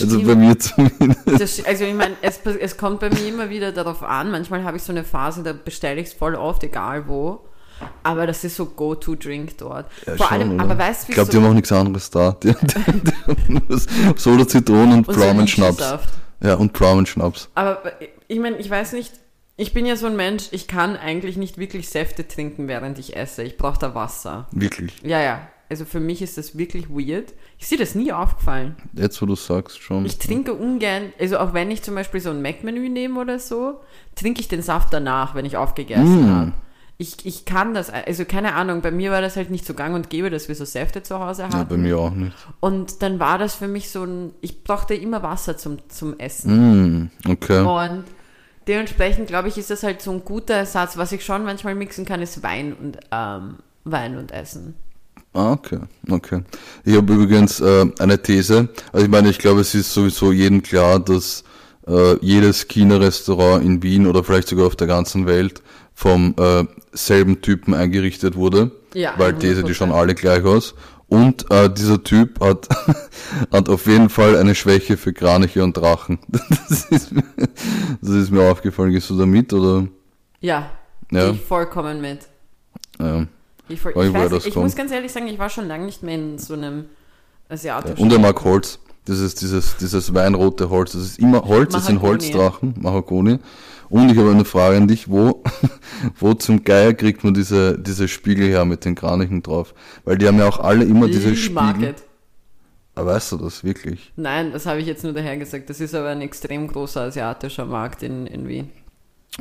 Also 0.00 0.22
bei 0.22 0.34
mir 0.34 0.58
zumindest. 0.58 1.66
Also 1.66 1.84
ich 1.84 1.94
meine, 1.94 2.16
es, 2.22 2.40
es 2.44 2.76
kommt 2.76 3.00
bei 3.00 3.10
mir 3.10 3.28
immer 3.28 3.50
wieder 3.50 3.72
darauf 3.72 4.02
an. 4.02 4.30
Manchmal 4.30 4.64
habe 4.64 4.76
ich 4.76 4.82
so 4.82 4.92
eine 4.92 5.04
Phase, 5.04 5.42
da 5.42 5.52
bestelle 5.52 6.00
ich 6.00 6.08
es 6.08 6.12
voll 6.12 6.34
oft, 6.34 6.64
egal 6.64 7.06
wo. 7.06 7.40
Aber 8.02 8.26
das 8.26 8.44
ist 8.44 8.56
so 8.56 8.66
Go-To-Drink 8.66 9.58
dort. 9.58 9.86
Ja, 10.06 10.16
Vor 10.16 10.26
schon, 10.26 10.36
allem, 10.36 10.54
oder? 10.54 10.62
aber 10.64 10.78
weißt 10.78 11.02
du, 11.02 11.04
Ich 11.04 11.08
wie 11.08 11.14
glaube, 11.14 11.30
die 11.30 11.36
haben 11.36 11.46
auch 11.46 11.54
nichts 11.54 11.72
anderes 11.72 12.10
da. 12.10 12.36
Die, 12.42 12.52
die, 12.52 13.00
die 13.00 13.12
haben 13.26 13.62
nur 13.68 13.80
Soda 14.16 14.46
Zitron 14.46 14.92
und 14.92 14.92
und 14.92 15.06
so 15.06 15.12
Pflaumenschnaps. 15.12 15.94
Ja, 16.40 16.54
und 16.54 16.76
Pflaumenschnaps. 16.76 17.48
Aber 17.54 17.82
ich 18.28 18.38
meine, 18.38 18.56
ich 18.58 18.70
weiß 18.70 18.92
nicht, 18.92 19.12
ich 19.62 19.72
bin 19.72 19.86
ja 19.86 19.96
so 19.96 20.06
ein 20.06 20.16
Mensch, 20.16 20.48
ich 20.50 20.66
kann 20.66 20.96
eigentlich 20.96 21.36
nicht 21.36 21.56
wirklich 21.56 21.88
Säfte 21.88 22.26
trinken, 22.26 22.66
während 22.68 22.98
ich 22.98 23.16
esse. 23.16 23.42
Ich 23.44 23.56
brauche 23.56 23.78
da 23.78 23.94
Wasser. 23.94 24.48
Wirklich. 24.50 24.92
Ja, 25.02 25.20
ja. 25.22 25.48
Also 25.70 25.84
für 25.86 26.00
mich 26.00 26.20
ist 26.20 26.36
das 26.36 26.58
wirklich 26.58 26.90
weird. 26.90 27.32
Ich 27.58 27.66
sehe 27.68 27.78
das 27.78 27.94
nie 27.94 28.12
aufgefallen. 28.12 28.74
Jetzt, 28.92 29.22
wo 29.22 29.26
du 29.26 29.36
sagst, 29.36 29.80
schon. 29.80 30.04
Ich 30.04 30.18
trinke 30.18 30.52
ungern, 30.52 31.12
also 31.18 31.38
auch 31.38 31.54
wenn 31.54 31.70
ich 31.70 31.82
zum 31.82 31.94
Beispiel 31.94 32.20
so 32.20 32.28
ein 32.30 32.42
Mac-Menü 32.42 32.88
nehme 32.90 33.18
oder 33.20 33.38
so, 33.38 33.80
trinke 34.16 34.40
ich 34.40 34.48
den 34.48 34.60
Saft 34.62 34.92
danach, 34.92 35.34
wenn 35.34 35.46
ich 35.46 35.56
aufgegessen 35.56 36.26
Mm. 36.26 36.30
habe. 36.30 36.52
Ich, 36.98 37.24
ich 37.24 37.46
kann 37.46 37.72
das, 37.72 37.88
also 37.88 38.24
keine 38.26 38.54
Ahnung, 38.54 38.82
bei 38.82 38.90
mir 38.90 39.10
war 39.12 39.22
das 39.22 39.36
halt 39.36 39.50
nicht 39.50 39.64
so 39.64 39.72
gang 39.74 39.94
und 39.94 40.10
gäbe, 40.10 40.28
dass 40.28 40.48
wir 40.48 40.54
so 40.54 40.64
Säfte 40.66 41.02
zu 41.02 41.18
Hause 41.18 41.44
hatten. 41.44 41.56
Ja, 41.56 41.64
bei 41.64 41.76
mir 41.78 41.98
auch 41.98 42.10
nicht. 42.10 42.36
Und 42.60 43.02
dann 43.02 43.18
war 43.18 43.38
das 43.38 43.54
für 43.54 43.66
mich 43.68 43.90
so 43.90 44.04
ein, 44.04 44.32
ich 44.40 44.62
brauchte 44.64 44.94
immer 44.94 45.22
Wasser 45.22 45.56
zum, 45.56 45.78
zum 45.88 46.18
Essen. 46.18 47.04
Mm, 47.04 47.30
okay. 47.30 47.60
Und 47.60 48.04
dementsprechend, 48.66 49.28
glaube 49.28 49.48
ich, 49.48 49.58
ist 49.58 49.70
das 49.70 49.82
halt 49.82 50.02
so 50.02 50.10
ein 50.12 50.24
guter 50.24 50.54
Ersatz. 50.54 50.96
Was 50.96 51.12
ich 51.12 51.24
schon 51.24 51.44
manchmal 51.44 51.74
mixen 51.74 52.04
kann, 52.04 52.20
ist 52.22 52.42
Wein 52.42 52.72
und, 52.72 52.98
ähm, 53.10 53.56
Wein 53.84 54.16
und 54.16 54.32
Essen. 54.32 54.74
Ah, 55.34 55.52
okay, 55.52 55.78
okay. 56.10 56.42
Ich 56.84 56.94
habe 56.94 57.14
übrigens 57.14 57.60
äh, 57.60 57.86
eine 57.98 58.22
These. 58.22 58.68
Also 58.92 59.04
ich 59.06 59.10
meine, 59.10 59.30
ich 59.30 59.38
glaube, 59.38 59.62
es 59.62 59.74
ist 59.74 59.92
sowieso 59.92 60.30
jedem 60.30 60.62
klar, 60.62 61.00
dass 61.00 61.42
äh, 61.86 62.16
jedes 62.20 62.68
China-Restaurant 62.68 63.64
in 63.64 63.82
Wien 63.82 64.06
oder 64.06 64.22
vielleicht 64.24 64.48
sogar 64.48 64.66
auf 64.66 64.76
der 64.76 64.86
ganzen 64.86 65.26
Welt 65.26 65.62
vom 65.94 66.34
äh, 66.38 66.64
selben 66.92 67.40
Typen 67.40 67.74
eingerichtet 67.74 68.36
wurde. 68.36 68.72
Ja, 68.94 69.14
Weil 69.16 69.32
die 69.32 69.54
sehen 69.54 69.64
die 69.66 69.72
100%. 69.72 69.74
schauen 69.74 69.92
alle 69.92 70.14
gleich 70.14 70.44
aus. 70.44 70.74
Und 71.12 71.50
äh, 71.50 71.68
dieser 71.68 72.02
Typ 72.02 72.40
hat, 72.40 72.68
hat 73.52 73.68
auf 73.68 73.86
jeden 73.86 74.08
Fall 74.08 74.36
eine 74.38 74.54
Schwäche 74.54 74.96
für 74.96 75.12
Kraniche 75.12 75.62
und 75.62 75.76
Drachen. 75.76 76.18
Das 76.68 76.84
ist, 76.86 77.12
mir- 77.12 77.22
das 78.00 78.10
ist 78.10 78.30
mir 78.30 78.50
aufgefallen. 78.50 78.92
Gehst 78.92 79.10
du 79.10 79.18
da 79.18 79.26
mit 79.26 79.52
oder? 79.52 79.86
Ja, 80.40 80.70
Ja. 81.10 81.30
ich 81.30 81.40
vollkommen 81.42 82.00
mit. 82.00 82.20
Ja. 82.98 83.26
Ich, 83.68 83.78
voll- 83.80 83.92
ich, 83.94 84.02
ich, 84.08 84.14
weiß, 84.14 84.32
ich 84.46 84.54
kommt. 84.54 84.64
muss 84.64 84.74
ganz 84.76 84.90
ehrlich 84.90 85.12
sagen, 85.12 85.26
ich 85.28 85.38
war 85.38 85.50
schon 85.50 85.68
lange 85.68 85.84
nicht 85.84 86.02
mehr 86.02 86.14
in 86.14 86.38
so 86.38 86.54
einem 86.54 86.86
asiatischen. 87.50 88.02
Und 88.02 88.10
er 88.12 88.18
mag 88.18 88.42
Holz. 88.42 88.78
Das 89.04 89.18
ist 89.18 89.42
dieses, 89.42 89.76
dieses 89.76 90.14
weinrote 90.14 90.70
Holz. 90.70 90.92
Das 90.92 91.02
ist 91.02 91.18
immer 91.18 91.44
Holz, 91.44 91.72
das 91.74 91.86
sind 91.86 91.96
Mahagoni. 91.96 92.20
Holzdrachen, 92.32 92.74
Mahagoni. 92.80 93.38
Und 93.92 94.10
ich 94.10 94.16
habe 94.16 94.30
eine 94.30 94.46
Frage 94.46 94.78
an 94.78 94.88
dich, 94.88 95.10
wo, 95.10 95.42
wo 96.18 96.32
zum 96.32 96.64
Geier 96.64 96.94
kriegt 96.94 97.24
man 97.24 97.34
diese, 97.34 97.78
diese 97.78 98.08
Spiegel 98.08 98.48
her 98.48 98.64
mit 98.64 98.86
den 98.86 98.94
Kranichen 98.94 99.42
drauf? 99.42 99.74
Weil 100.06 100.16
die 100.16 100.26
haben 100.26 100.38
ja 100.38 100.48
auch 100.48 100.60
alle 100.60 100.86
immer 100.86 101.08
diese 101.08 101.28
Lee 101.28 101.36
Spiegel. 101.36 101.62
Market. 101.62 102.02
Ah, 102.94 103.04
weißt 103.04 103.32
du 103.32 103.36
das 103.36 103.62
wirklich? 103.64 104.10
Nein, 104.16 104.50
das 104.50 104.64
habe 104.64 104.80
ich 104.80 104.86
jetzt 104.86 105.04
nur 105.04 105.12
daher 105.12 105.36
gesagt. 105.36 105.68
Das 105.68 105.78
ist 105.78 105.94
aber 105.94 106.08
ein 106.08 106.22
extrem 106.22 106.68
großer 106.68 107.02
asiatischer 107.02 107.66
Markt 107.66 108.02
in, 108.02 108.26
in 108.26 108.48
Wien. 108.48 108.70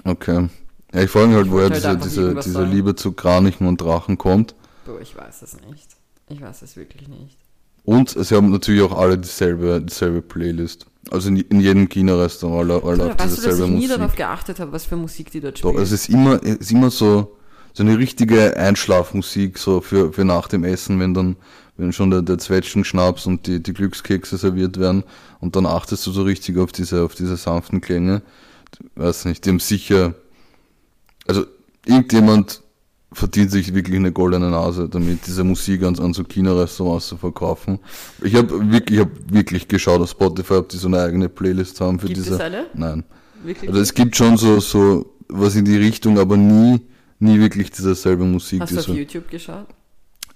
Okay. 0.04 0.50
Ja, 0.94 1.02
ich 1.02 1.10
frage 1.10 1.28
mich 1.28 1.38
halt, 1.38 1.46
Ich 1.46 1.52
woher 1.54 1.70
halt 1.70 1.76
diese, 1.78 1.98
diese, 1.98 2.36
diese 2.36 2.52
sagen. 2.52 2.72
Liebe 2.72 2.96
zu 2.96 3.14
Kranichen 3.14 3.68
und 3.68 3.80
Drachen 3.80 4.18
kommt. 4.18 4.54
Boah, 4.86 5.00
ich 5.00 5.16
weiß 5.16 5.44
es 5.44 5.62
nicht. 5.66 5.96
Ich 6.28 6.42
weiß 6.42 6.62
es 6.62 6.76
wirklich 6.76 7.08
nicht. 7.08 7.38
Und 7.86 8.10
sie 8.10 8.36
haben 8.36 8.52
natürlich 8.52 8.82
auch 8.82 8.98
alle 8.98 9.18
dieselbe, 9.18 9.82
dieselbe 9.82 10.22
Playlist. 10.22 10.88
Also 11.10 11.30
in, 11.30 11.38
in 11.38 11.62
jedem 11.62 11.90
China-Restaurant 11.90 12.72
auf 12.72 12.84
weißt 12.84 13.38
du, 13.38 13.42
dass 13.42 13.60
ich 13.60 13.66
nie 13.66 13.72
Musik. 13.72 13.90
darauf 13.90 14.16
geachtet 14.16 14.60
habe, 14.60 14.72
was 14.72 14.86
für 14.86 14.96
Musik 14.96 15.32
die 15.32 15.42
dort 15.42 15.64
Doch, 15.64 15.70
spielen? 15.70 15.84
es 15.84 15.92
ist 15.92 16.10
immer, 16.10 16.42
es 16.44 16.58
ist 16.58 16.72
immer 16.72 16.92
so, 16.92 17.38
so 17.74 17.84
eine 17.84 17.98
richtige 17.98 18.56
Einschlafmusik, 18.56 19.58
so 19.58 19.82
für, 19.82 20.14
für 20.14 20.26
nach 20.26 20.48
dem 20.48 20.64
Essen, 20.64 21.00
wenn 21.00 21.14
dann, 21.14 21.38
wenn 21.78 21.92
schon 21.92 22.12
der, 22.12 22.22
der 22.22 22.38
Zwetschgenschnaps 22.38 23.26
und 23.26 23.48
die, 23.48 23.64
die 23.64 23.74
Glückskekse 23.74 24.38
serviert 24.38 24.80
werden 24.80 25.04
und 25.40 25.56
dann 25.56 25.66
achtest 25.66 26.06
du 26.06 26.12
so 26.12 26.22
richtig 26.22 26.58
auf 26.58 26.72
diese, 26.72 27.04
auf 27.04 27.16
diese 27.16 27.36
sanften 27.36 27.82
Klänge. 27.82 28.22
Weiß 28.96 29.26
nicht, 29.26 29.46
die 29.46 29.50
haben 29.50 29.60
sicher, 29.60 30.14
also 31.28 31.46
irgendjemand 31.86 32.62
verdient 33.14 33.52
sich 33.52 33.74
wirklich 33.74 33.98
eine 33.98 34.12
goldene 34.12 34.50
Nase 34.50 34.88
damit, 34.88 35.28
diese 35.28 35.44
Musik 35.44 35.84
an, 35.84 36.00
an 36.00 36.14
so 36.14 36.24
China-Restaurants 36.24 37.08
zu 37.08 37.18
verkaufen. 37.18 37.80
Ich 38.24 38.36
habe 38.36 38.72
wirklich, 38.72 39.00
ich 39.00 39.06
hab 39.06 39.10
wirklich 39.30 39.68
geschaut 39.68 40.02
auf 40.02 40.10
Spotify, 40.10 40.54
ob 40.56 40.70
die 40.70 40.78
so 40.78 40.88
eine 40.88 41.02
eigene 41.02 41.28
Playlist 41.28 41.82
haben 41.82 42.00
für 42.00 42.08
Gibt 42.08 42.20
diese. 42.20 42.36
es 42.36 42.40
eine? 42.40 42.68
Nein. 42.74 43.04
Wirklich? 43.44 43.70
Also 43.70 43.82
es 43.82 43.94
gibt 43.94 44.16
schon 44.16 44.38
so, 44.38 44.60
so 44.60 45.14
was 45.28 45.56
in 45.56 45.66
die 45.66 45.78
Richtung, 45.78 46.20
aber 46.20 46.38
nie, 46.38 46.82
nie 47.20 47.40
wirklich 47.40 47.72
dieselbe 47.72 48.24
Musik. 48.24 48.62
Hast 48.62 48.74
du 48.74 48.80
auf 48.80 48.86
so, 48.86 48.94
YouTube 48.94 49.30
geschaut? 49.30 49.68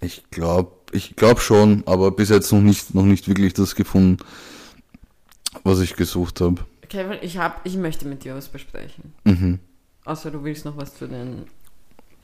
ich 0.02 0.24
glaube, 0.32 0.72
ich 0.92 1.16
glaube 1.16 1.42
schon, 1.42 1.84
aber 1.86 2.12
bis 2.12 2.30
jetzt 2.30 2.52
noch 2.52 2.62
nicht, 2.62 2.94
noch 2.94 3.04
nicht 3.04 3.28
wirklich 3.28 3.54
das 3.54 3.76
gefunden, 3.76 4.18
was 5.64 5.80
ich 5.80 5.96
gesucht 5.96 6.42
habe. 6.42 6.66
Kevin, 6.90 7.18
ich, 7.22 7.38
hab, 7.38 7.66
ich 7.66 7.76
möchte 7.78 8.08
mit 8.08 8.24
dir 8.24 8.36
was 8.36 8.48
besprechen. 8.48 9.14
Mhm. 9.24 9.60
Außer 10.06 10.32
du 10.32 10.44
willst 10.44 10.66
noch 10.66 10.78
was 10.78 10.96
zu 10.96 11.08
den 11.08 11.46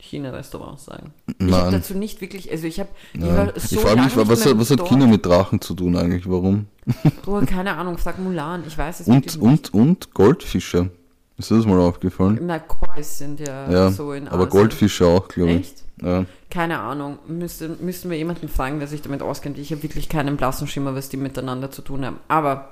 China-Restaurants 0.02 0.84
sagen. 0.84 1.12
Ich 1.38 1.52
habe 1.52 1.64
Nein. 1.64 1.72
dazu 1.72 1.94
nicht 1.94 2.20
wirklich, 2.20 2.50
also 2.50 2.66
ich 2.66 2.80
habe, 2.80 2.90
ich 3.14 3.20
Ja. 3.20 3.52
Ich 3.54 3.62
so 3.64 3.80
frage 3.80 3.96
lange 3.96 4.08
mich, 4.14 4.16
was, 4.16 4.58
was 4.58 4.70
hat. 4.70 4.84
China 4.88 5.06
mit 5.06 5.24
Drachen 5.24 5.60
zu 5.60 5.74
tun 5.74 5.96
eigentlich? 5.96 6.28
Warum? 6.28 6.66
Oh, 7.26 7.40
keine 7.46 7.76
Ahnung, 7.76 7.96
frag 7.98 8.18
Mulan, 8.18 8.64
ich 8.66 8.76
weiß 8.76 9.00
es 9.00 9.06
Und, 9.06 9.24
nicht. 9.24 9.36
und, 9.40 9.72
und 9.72 10.12
Goldfische. 10.14 10.90
Ist 11.38 11.50
dir 11.50 11.56
das 11.56 11.66
mal 11.66 11.78
aufgefallen? 11.78 12.40
Na, 12.42 12.58
Kois 12.58 13.02
sind 13.18 13.40
ja, 13.40 13.70
Ja, 13.70 13.90
so 13.90 14.12
in 14.12 14.26
aber 14.28 14.38
Asien. 14.46 14.50
Goldfische 14.50 15.06
auch, 15.06 15.28
glaube 15.28 15.52
ich. 15.52 15.60
Echt? 15.60 15.84
Ja. 16.02 16.24
Keine 16.50 16.80
Ahnung. 16.80 17.18
Müsste, 17.28 17.68
müssten 17.80 18.10
wir 18.10 18.18
jemanden 18.18 18.48
fragen, 18.48 18.80
der 18.80 18.88
sich 18.88 19.02
damit 19.02 19.22
auskennt. 19.22 19.56
Ich 19.58 19.70
habe 19.70 19.82
wirklich 19.84 20.08
keinen 20.08 20.36
blassen 20.36 20.66
Schimmer, 20.66 20.94
was 20.96 21.08
die 21.08 21.16
miteinander 21.16 21.70
zu 21.70 21.80
tun 21.82 22.04
haben. 22.04 22.18
Aber 22.28 22.70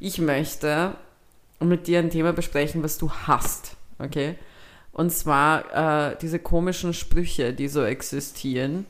ich 0.00 0.18
möchte 0.18 0.92
mit 1.60 1.86
dir 1.86 1.98
ein 2.00 2.10
Thema 2.10 2.32
besprechen, 2.32 2.82
was 2.82 2.96
du 2.98 3.10
hast. 3.10 3.76
Okay? 3.98 4.34
Und 4.92 5.10
zwar 5.10 6.10
äh, 6.10 6.16
diese 6.20 6.38
komischen 6.38 6.94
Sprüche, 6.94 7.52
die 7.52 7.68
so 7.68 7.82
existieren. 7.82 8.86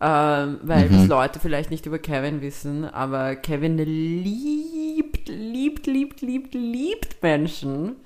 Ähm, 0.00 0.60
weil 0.62 0.88
das 0.88 1.08
Leute 1.08 1.40
vielleicht 1.40 1.72
nicht 1.72 1.84
über 1.86 1.98
Kevin 1.98 2.40
wissen, 2.40 2.84
aber 2.84 3.34
Kevin 3.34 3.78
liebt, 3.78 5.28
liebt, 5.28 5.88
liebt, 5.88 6.20
liebt, 6.20 6.54
liebt 6.54 7.20
Menschen, 7.20 7.96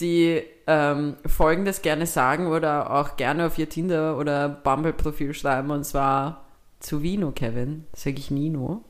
die 0.00 0.42
ähm, 0.66 1.16
Folgendes 1.24 1.80
gerne 1.80 2.04
sagen 2.04 2.48
oder 2.48 2.90
auch 2.90 3.16
gerne 3.16 3.46
auf 3.46 3.56
ihr 3.56 3.70
Tinder- 3.70 4.18
oder 4.18 4.50
Bumble-Profil 4.50 5.32
schreiben 5.32 5.70
und 5.70 5.84
zwar 5.84 6.44
zu 6.78 7.02
Vino, 7.02 7.32
Kevin, 7.32 7.86
sage 7.94 8.18
ich 8.18 8.30
Nino. 8.30 8.84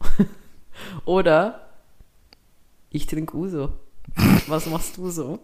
oder 1.04 1.68
ich 2.90 3.06
trinke 3.06 3.36
Uso. 3.36 3.72
Was 4.46 4.66
machst 4.66 4.96
du 4.96 5.10
so? 5.10 5.38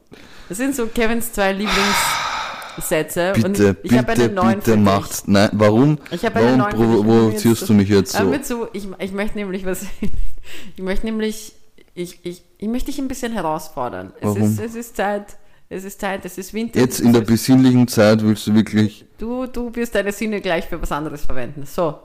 Das 0.49 0.59
sind 0.59 0.75
so 0.75 0.87
Kevins 0.87 1.33
zwei 1.33 1.53
Lieblingssätze. 1.53 3.33
und 3.35 3.43
Bitte, 3.43 3.77
ich 3.83 3.93
habe 3.93 4.07
bitte, 4.07 4.25
einen 4.25 4.35
neuen 4.35 4.59
bitte 4.59 4.77
macht's. 4.77 5.25
Nein, 5.27 5.51
warum? 5.53 5.99
Ich 6.11 6.25
habe 6.25 6.37
einen 6.41 6.61
Warum 6.61 6.79
neuen 6.79 7.03
provozierst 7.03 7.69
du 7.69 7.75
mich 7.75 7.89
jetzt 7.89 8.13
so? 8.13 8.37
zu, 8.39 8.69
ich, 8.73 8.89
ich 8.99 9.13
möchte 9.13 9.39
nämlich 9.39 9.67
was. 9.67 9.87
Ich 10.77 10.83
möchte 10.83 11.07
nämlich. 11.07 11.55
Ich, 11.95 12.25
ich, 12.25 12.43
ich 12.59 12.69
möchte 12.69 12.87
dich 12.91 12.99
ein 12.99 13.07
bisschen 13.07 13.33
herausfordern. 13.33 14.13
Es 14.21 14.25
Warum? 14.25 14.43
ist, 14.43 14.61
es 14.61 14.75
ist 14.75 14.97
Zeit. 14.97 15.37
Es 15.69 15.85
ist 15.85 16.01
Zeit, 16.01 16.25
es 16.27 16.37
ist 16.37 16.53
Winter. 16.53 16.79
Jetzt 16.81 17.01
in 17.01 17.13
der 17.15 17.23
besinnlichen 17.23 17.89
Zeit 17.89 18.23
willst 18.23 18.47
du 18.47 18.55
wirklich. 18.55 19.07
Du, 19.17 19.47
du 19.47 19.75
wirst 19.75 19.95
deine 19.95 20.13
Sinne 20.13 20.41
gleich 20.43 20.67
für 20.67 20.83
was 20.83 20.93
anderes 20.93 21.25
verwenden. 21.25 21.65
So. 21.65 21.99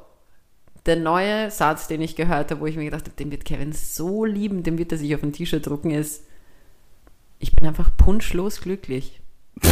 Der 0.85 0.95
neue 0.95 1.51
Satz, 1.51 1.87
den 1.87 2.01
ich 2.01 2.15
gehört 2.15 2.51
habe, 2.51 2.61
wo 2.61 2.65
ich 2.65 2.77
mir 2.77 2.85
gedacht 2.85 3.05
habe, 3.05 3.15
den 3.17 3.29
wird 3.29 3.43
Kevin 3.43 3.73
so 3.73 4.23
lieben, 4.23 4.63
den 4.63 4.77
wird 4.77 4.93
er 4.93 4.97
sich 4.97 5.13
auf 5.13 5.21
ein 5.23 5.33
T-Shirt 5.33 5.65
drucken, 5.65 5.91
ist, 5.91 6.23
ich 7.39 7.55
bin 7.55 7.67
einfach 7.67 7.95
punschlos 7.95 8.61
glücklich. 8.61 9.19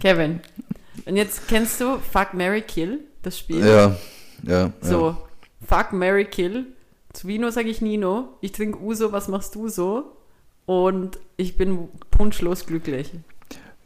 Kevin, 0.00 0.40
und 1.06 1.16
jetzt 1.16 1.48
kennst 1.48 1.80
du 1.80 1.98
Fuck, 1.98 2.34
Mary 2.34 2.62
Kill, 2.62 3.00
das 3.22 3.38
Spiel? 3.38 3.60
Ja, 3.60 3.96
ja. 4.42 4.66
ja. 4.66 4.72
So, 4.80 5.16
Fuck, 5.66 5.92
Mary 5.92 6.24
Kill. 6.24 6.66
Zu 7.12 7.28
Vino 7.28 7.50
sage 7.50 7.68
ich 7.68 7.80
Nino. 7.80 8.36
Ich 8.40 8.52
trinke 8.52 8.78
Uso, 8.80 9.12
was 9.12 9.28
machst 9.28 9.54
du 9.54 9.68
so? 9.68 10.16
Und 10.66 11.18
ich 11.36 11.56
bin 11.56 11.88
punschlos 12.10 12.66
glücklich. 12.66 13.12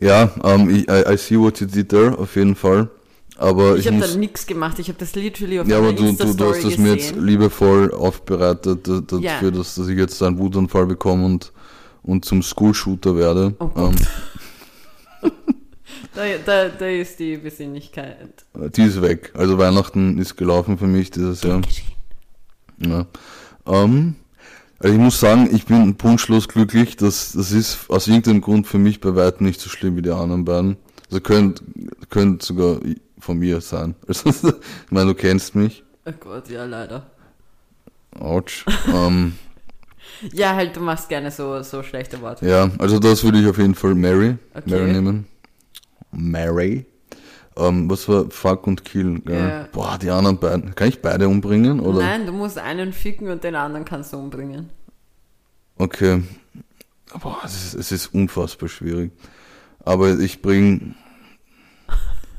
Ja, 0.00 0.30
ähm, 0.42 0.70
ich, 0.70 0.88
I, 0.88 1.12
I 1.12 1.16
see 1.16 1.38
what 1.38 1.60
you 1.60 1.66
did 1.66 1.90
there, 1.90 2.18
auf 2.18 2.34
jeden 2.37 2.56
Fall. 2.56 2.88
Aber 3.37 3.76
Ich 3.76 3.87
ich, 3.87 3.92
habe 3.92 4.06
da 4.06 4.14
nichts 4.16 4.46
gemacht. 4.46 4.78
Ich 4.78 4.88
habe 4.88 4.99
das 4.99 5.14
literally 5.14 5.60
auf 5.60 5.66
Ja, 5.68 5.78
aber 5.78 5.92
du, 5.92 6.12
du, 6.12 6.34
du 6.34 6.44
hast 6.50 6.64
das 6.64 6.76
mir 6.78 6.94
jetzt 6.94 7.16
liebevoll 7.16 7.90
aufbereitet 7.92 8.87
da- 8.87 9.00
dafür, 9.00 9.20
Ja. 9.20 9.50
dass, 9.50 9.75
dass 9.76 9.88
ich 9.88 9.96
jetzt 9.99 10.22
einen 10.22 10.38
Wutanfall 10.38 10.87
bekomme 10.87 11.25
und, 11.25 11.52
und 12.02 12.25
zum 12.25 12.42
School-Shooter 12.42 13.16
werde. 13.16 13.54
Oh 13.58 13.70
ähm, 13.76 13.94
Da, 16.14 16.22
da, 16.44 16.68
da 16.68 16.87
ist 16.88 17.18
die 17.20 17.37
Besinnlichkeit. 17.37 18.44
die 18.76 18.82
ist 18.82 19.00
weg. 19.00 19.32
Also 19.34 19.58
Weihnachten 19.58 20.18
ist 20.18 20.37
gelaufen 20.37 20.76
für 20.76 20.87
mich 20.87 21.10
dieses 21.10 21.42
Jahr. 21.42 21.60
Ja. 22.78 23.06
Ähm, 23.66 24.16
also 24.80 24.94
ich 24.94 25.00
muss 25.00 25.20
sagen, 25.20 25.49
ich 25.52 25.66
bin 25.66 25.94
punschlos 25.96 26.49
glücklich. 26.49 26.96
Das, 26.96 27.32
das 27.32 27.52
ist 27.52 27.88
aus 27.88 28.08
irgendeinem 28.08 28.40
Grund 28.40 28.66
für 28.66 28.78
mich 28.78 29.00
bei 29.00 29.14
weitem 29.14 29.46
nicht 29.46 29.60
so 29.60 29.68
schlimm 29.70 29.96
wie 29.96 30.02
die 30.02 30.10
anderen 30.10 30.44
beiden. 30.44 30.76
Also 31.10 31.20
könnte 31.20 31.62
könnt 32.08 32.42
sogar 32.42 32.80
von 33.20 33.38
mir 33.38 33.60
sein. 33.60 33.94
Also, 34.08 34.28
ich 34.30 34.90
meine, 34.90 35.06
du 35.06 35.14
kennst 35.14 35.54
mich. 35.54 35.82
Oh 36.06 36.12
Gott, 36.18 36.48
ja, 36.48 36.64
leider. 36.64 37.06
Autsch. 38.18 38.64
ähm, 38.92 39.34
Ja, 40.32 40.54
halt, 40.54 40.76
du 40.76 40.80
machst 40.80 41.08
gerne 41.08 41.30
so, 41.30 41.62
so 41.62 41.82
schlechte 41.82 42.20
Worte. 42.20 42.46
ja, 42.46 42.68
also 42.78 42.98
das 42.98 43.22
würde 43.24 43.40
ich 43.40 43.46
auf 43.46 43.56
jeden 43.58 43.74
Fall 43.74 43.94
Mary, 43.94 44.36
Okay. 44.54 44.70
Mary 44.70 44.92
nehmen. 44.92 45.26
Mary. 46.10 46.84
Ähm, 47.56 47.88
was 47.90 48.08
war 48.08 48.28
Fuck 48.30 48.66
und 48.66 48.84
Kill? 48.84 49.20
Gell? 49.20 49.38
Ja. 49.48 49.68
Boah, 49.72 49.98
die 50.00 50.10
anderen 50.10 50.38
beiden. 50.38 50.74
Kann 50.74 50.88
ich 50.88 51.00
beide 51.00 51.28
umbringen? 51.28 51.80
Oder? 51.80 52.00
Nein, 52.00 52.26
du 52.26 52.32
musst 52.32 52.58
einen 52.58 52.92
ficken 52.92 53.28
und 53.28 53.44
den 53.44 53.54
anderen 53.54 53.84
kannst 53.84 54.12
du 54.12 54.18
umbringen. 54.18 54.70
Okay. 55.76 56.22
Boah, 57.22 57.38
es 57.44 57.54
ist, 57.54 57.74
es 57.74 57.92
ist 57.92 58.14
unfassbar 58.14 58.68
schwierig. 58.68 59.12
Aber 59.84 60.18
ich 60.18 60.42
bring, 60.42 60.94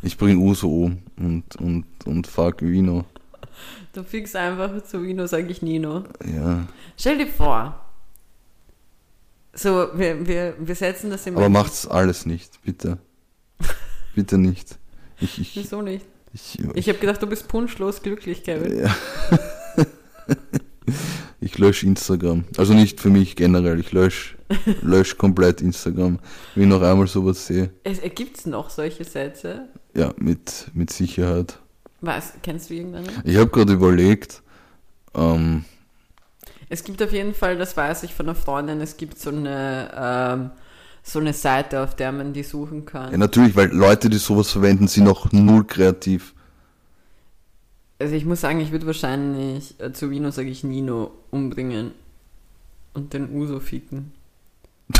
ich 0.02 0.18
bring 0.18 0.38
Uso 0.38 0.68
um 0.68 1.00
und, 1.18 1.56
und, 1.58 1.86
und 2.06 2.28
fuck 2.28 2.62
Vino. 2.62 3.06
Du 3.94 4.04
fickst 4.04 4.36
einfach 4.36 4.84
zu 4.84 5.04
Vino, 5.04 5.28
sage 5.28 5.48
ich 5.48 5.62
Nino. 5.62 6.04
Ja. 6.34 6.68
Stell 6.98 7.18
dir 7.18 7.28
vor, 7.28 7.80
so, 9.54 9.90
wir, 9.94 10.26
wir, 10.26 10.56
wir 10.60 10.76
setzen 10.76 11.10
das 11.10 11.28
in 11.28 11.36
Aber 11.36 11.50
macht's 11.50 11.86
alles 11.86 12.26
nicht, 12.26 12.62
bitte. 12.64 12.98
bitte 14.16 14.38
nicht. 14.38 14.78
Ich, 15.20 15.40
ich, 15.40 15.56
Wieso 15.56 15.82
nicht? 15.82 16.06
ich, 16.34 16.58
Ich 16.74 16.88
habe 16.88 17.00
gedacht, 17.00 17.22
du 17.22 17.28
bist 17.28 17.48
punschlos 17.48 18.02
glücklich, 18.02 18.44
Kevin. 18.44 18.80
ja. 18.80 18.96
ich 21.42 21.58
lösche 21.58 21.86
Instagram. 21.86 22.46
Also 22.58 22.74
nicht 22.74 23.00
für 23.02 23.10
mich 23.10 23.36
generell. 23.36 23.80
Ich 23.80 23.92
lösche 23.92 24.36
lösch 24.82 25.18
komplett 25.18 25.62
Instagram. 25.62 26.20
Wenn 26.56 26.64
ich 26.64 26.70
noch 26.70 26.82
einmal 26.82 27.08
sowas 27.08 27.46
sehe. 27.48 27.70
Es, 27.84 28.00
Gibt 28.16 28.38
es 28.38 28.46
noch 28.46 28.70
solche 28.70 29.04
Sätze? 29.04 29.68
Ja, 29.96 30.14
mit, 30.18 30.68
mit 30.74 30.92
Sicherheit. 30.92 31.60
Was, 32.02 32.34
kennst 32.44 32.70
du 32.70 32.74
irgendeinen? 32.74 33.10
Ich 33.24 33.38
habe 33.38 33.50
gerade 33.50 33.74
überlegt, 33.74 34.42
ähm, 35.14 35.66
Es 36.70 36.84
gibt 36.84 37.02
auf 37.04 37.12
jeden 37.12 37.34
Fall, 37.34 37.58
das 37.58 37.76
weiß 37.78 38.04
ich 38.04 38.14
von 38.14 38.28
einer 38.28 38.36
Freundin, 38.36 38.82
es 38.82 38.98
gibt 38.98 39.20
so 39.20 39.30
eine, 39.30 39.92
ähm, 39.96 40.52
so 41.04 41.20
eine 41.20 41.34
Seite, 41.34 41.82
auf 41.84 41.96
der 41.96 42.12
man 42.12 42.34
die 42.34 42.44
suchen 42.44 42.80
Ja, 42.80 42.86
kann. 43.10 43.20
natürlich, 43.20 43.56
weil 43.56 43.70
Leute, 43.72 44.10
die 44.10 44.18
sowas 44.18 44.52
verwenden, 44.52 44.88
sind 44.88 45.04
noch 45.04 45.32
null 45.32 45.66
kreativ. 45.66 46.34
Also 48.00 48.16
ich 48.16 48.26
muss 48.26 48.42
sagen, 48.42 48.60
ich 48.62 48.72
würde 48.72 48.88
wahrscheinlich 48.88 49.80
äh, 49.80 49.92
zu 49.94 50.10
Vino, 50.10 50.32
sage 50.32 50.50
ich, 50.50 50.64
Nino 50.64 51.12
umbringen 51.30 51.92
und 52.94 53.14
den 53.14 53.32
Uso 53.36 53.60
ficken. 53.60 54.12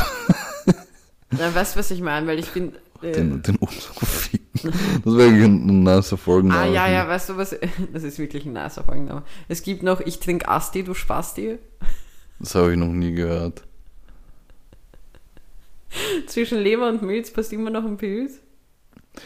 Na, 1.30 1.54
weißt 1.54 1.74
du, 1.74 1.78
was 1.78 1.90
ich 1.90 2.00
meine? 2.00 2.26
Weil 2.26 2.38
ich 2.38 2.50
bin... 2.50 2.72
Äh, 3.02 3.12
Den, 3.12 3.42
den 3.42 3.58
Uso 3.60 3.92
ficken. 4.04 4.72
Das 5.04 5.16
wäre 5.16 5.30
ein, 5.30 5.82
nicer 5.82 6.16
Folgenname. 6.16 6.60
ah, 6.60 6.66
ja, 6.66 6.88
ja, 6.88 7.08
weißt 7.08 7.30
du 7.30 7.36
was? 7.36 7.56
Das 7.92 8.02
ist 8.02 8.18
wirklich 8.18 8.44
ein 8.46 8.52
nicer 8.52 8.84
Folgenname. 8.84 9.22
Es 9.48 9.62
gibt 9.62 9.82
noch, 9.82 10.00
ich 10.00 10.20
trinke 10.20 10.48
Asti, 10.48 10.84
du 10.84 10.94
Spasti. 10.94 11.58
Das 12.38 12.54
habe 12.54 12.72
ich 12.72 12.78
noch 12.78 12.86
nie 12.88 13.12
gehört. 13.12 13.62
Zwischen 16.26 16.58
Leber 16.58 16.88
und 16.88 17.02
Milz 17.02 17.32
passt 17.32 17.52
immer 17.52 17.70
noch 17.70 17.84
ein 17.84 17.96
Pilz. 17.96 18.34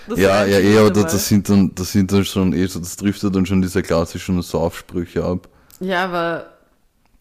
Das 0.08 0.18
ja, 0.18 0.44
ja, 0.44 0.58
eh, 0.58 0.78
aber 0.78 0.90
das, 0.90 1.12
das 1.12 1.28
sind 1.28 1.48
dann, 1.48 1.72
das 1.74 1.92
sind 1.92 2.10
dann 2.10 2.24
schon 2.24 2.52
eh 2.52 2.66
so, 2.66 2.80
das 2.80 2.96
trifft 2.96 3.22
ja 3.22 3.30
dann 3.30 3.46
schon 3.46 3.62
diese 3.62 3.82
klassischen 3.82 4.40
Saufsprüche 4.42 5.24
ab. 5.24 5.48
Ja, 5.78 6.04
aber 6.04 6.46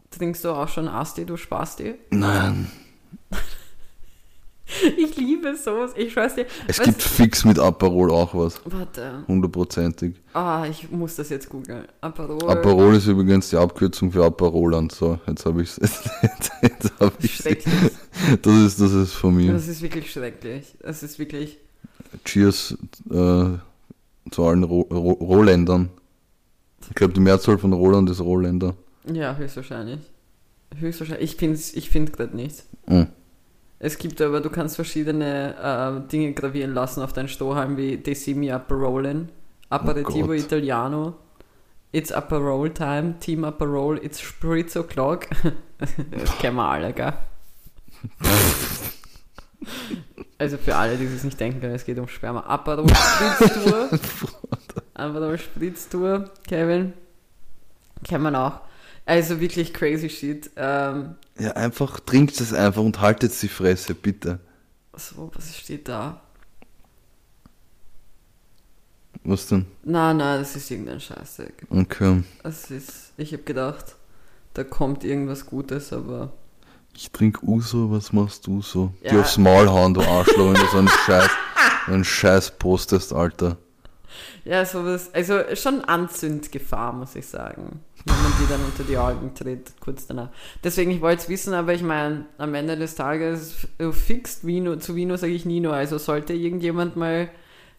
trinkst 0.09 0.43
du 0.43 0.49
auch 0.49 0.67
schon 0.67 0.87
Asti, 0.87 1.25
du 1.25 1.37
Spasti? 1.37 1.95
Nein. 2.09 2.71
Ich 4.97 5.15
liebe 5.17 5.55
sowas. 5.55 5.91
Ich 5.95 6.13
schwör's 6.13 6.35
dir. 6.35 6.45
Es 6.67 6.81
gibt 6.81 7.01
fix 7.01 7.45
mit 7.45 7.59
Aperol 7.59 8.11
auch 8.11 8.33
was. 8.33 8.59
Warte. 8.65 9.23
Hundertprozentig. 9.27 10.15
Ah, 10.33 10.65
ich 10.69 10.89
muss 10.91 11.15
das 11.15 11.29
jetzt 11.29 11.49
googeln. 11.49 11.85
Aperol. 12.01 12.49
Aperol 12.49 12.95
ist 12.95 13.07
übrigens 13.07 13.49
die 13.49 13.57
Abkürzung 13.57 14.11
für 14.11 14.25
Aperoland. 14.25 14.91
So, 14.91 15.19
jetzt 15.27 15.45
habe 15.45 15.61
ich 15.61 15.77
es. 15.77 15.77
Jetzt, 16.21 16.51
jetzt 16.61 16.91
hab 16.99 17.23
ich's. 17.23 17.43
Schrecklich. 17.43 17.91
Das 18.41 18.55
ist, 18.55 18.81
das 18.81 18.91
ist 18.91 19.13
von 19.13 19.35
mir. 19.35 19.53
Das 19.53 19.67
ist 19.67 19.81
wirklich 19.81 20.11
schrecklich. 20.11 20.75
Das 20.81 21.03
ist 21.03 21.19
wirklich. 21.19 21.57
Cheers 22.23 22.77
äh, 23.09 23.57
zu 24.31 24.43
allen 24.43 24.63
Ro 24.63 24.81
Ro 24.81 25.11
Rohländern. 25.11 25.89
Ich 26.89 26.95
glaube, 26.95 27.13
die 27.13 27.19
Mehrzahl 27.19 27.57
von 27.57 27.73
Roland 27.73 28.09
ist 28.09 28.21
Rohländer. 28.21 28.75
Ja, 29.11 29.35
höchstwahrscheinlich. 29.35 29.99
Höchstwahrscheinlich. 30.77 31.31
Ich 31.31 31.37
finde 31.37 31.59
ich 31.73 31.89
find 31.89 32.13
gerade 32.13 32.35
nichts. 32.35 32.65
Mhm. 32.87 33.07
Es 33.85 33.99
gibt 33.99 34.19
aber, 34.19 34.41
du 34.41 34.49
kannst 34.49 34.77
verschiedene 34.77 35.53
äh, 36.03 36.09
Dinge 36.09 36.33
gravieren 36.33 36.73
lassen 36.73 37.03
auf 37.03 37.13
deinen 37.13 37.27
Strohhalm 37.27 37.77
wie 37.77 37.97
Decimi 37.97 38.51
Aperolin, 38.51 39.29
Aperitivo 39.69 40.29
Oh. 40.29 40.33
Italiano, 40.33 41.13
It's 41.91 42.11
Aperol 42.11 42.71
Time, 42.71 43.19
Team 43.19 43.43
Aperol, 43.43 43.99
It's 44.03 44.19
Spritz 44.19 44.75
O'Clock. 44.75 45.27
das 45.77 45.95
kennen 46.39 46.55
wir 46.55 46.67
alle, 46.67 46.93
gell? 46.93 47.13
Also 50.39 50.57
für 50.57 50.75
alle, 50.75 50.97
die 50.97 51.05
es 51.05 51.23
nicht 51.23 51.39
denken 51.39 51.61
können, 51.61 51.75
es 51.75 51.85
geht 51.85 51.99
um 51.99 52.07
Sperma. 52.07 52.39
Aperol 52.39 52.87
Spritztour. 52.89 53.89
Aperol 54.95 55.37
Spritztour, 55.37 56.25
Kevin. 56.47 56.93
Kennen 58.03 58.31
wir 58.31 58.39
auch. 58.47 58.61
Also 59.05 59.39
wirklich 59.39 59.73
crazy 59.73 60.09
shit. 60.09 60.49
Ähm, 60.55 61.15
Ja, 61.39 61.51
einfach 61.51 61.99
trinkt 61.99 62.39
es 62.41 62.53
einfach 62.53 62.81
und 62.81 62.99
haltet 63.01 63.39
die 63.41 63.47
Fresse, 63.47 63.93
bitte. 63.93 64.39
so, 64.95 65.31
was 65.35 65.55
steht 65.55 65.87
da? 65.87 66.21
Was 69.23 69.47
denn? 69.47 69.65
Na, 69.83 70.13
na, 70.13 70.37
das 70.37 70.55
ist 70.55 70.69
irgendein 70.69 70.99
Scheiße. 70.99 71.51
Okay. 71.69 72.23
Das 72.43 72.69
ist, 72.69 73.11
ich 73.17 73.33
habe 73.33 73.43
gedacht, 73.43 73.95
da 74.53 74.63
kommt 74.63 75.03
irgendwas 75.03 75.45
Gutes, 75.45 75.91
aber 75.93 76.33
Ich 76.93 77.11
trink 77.11 77.41
Uso, 77.43 77.91
was 77.91 78.13
machst 78.13 78.45
du 78.47 78.61
so? 78.61 78.93
Die 79.03 79.07
Ja. 79.07 79.21
aufs 79.21 79.37
Maul 79.37 79.67
hauen, 79.69 79.93
du 79.93 80.01
Arschloch, 80.01 80.47
wenn 80.53 80.53
du 80.61 80.67
so 80.71 80.77
einen 80.77 80.89
Scheiß, 80.89 81.29
einen 81.87 82.03
Scheiß 82.05 82.51
postest, 82.57 83.13
Alter. 83.13 83.57
Ja, 84.43 84.65
sowas, 84.65 85.13
also 85.13 85.39
schon 85.55 85.81
Anzündgefahr, 85.81 86.93
muss 86.93 87.15
ich 87.15 87.25
sagen. 87.25 87.79
Wenn 88.05 88.15
man 88.15 88.31
die 88.39 88.49
dann 88.49 88.61
unter 88.63 88.83
die 88.83 88.97
Augen 88.97 89.33
tritt, 89.33 89.73
kurz 89.79 90.05
danach. 90.07 90.29
Deswegen, 90.63 90.91
ich 90.91 91.01
wollte 91.01 91.23
es 91.23 91.29
wissen, 91.29 91.53
aber 91.53 91.73
ich 91.73 91.81
meine, 91.81 92.25
am 92.37 92.53
Ende 92.53 92.77
des 92.77 92.95
Tages 92.95 93.67
äh, 93.79 93.91
fixt 93.91 94.45
Vino, 94.45 94.75
zu 94.75 94.95
Vino 94.95 95.17
sage 95.17 95.33
ich 95.33 95.45
Nino, 95.45 95.71
also 95.71 95.97
sollte 95.97 96.33
irgendjemand 96.33 96.95
mal 96.95 97.29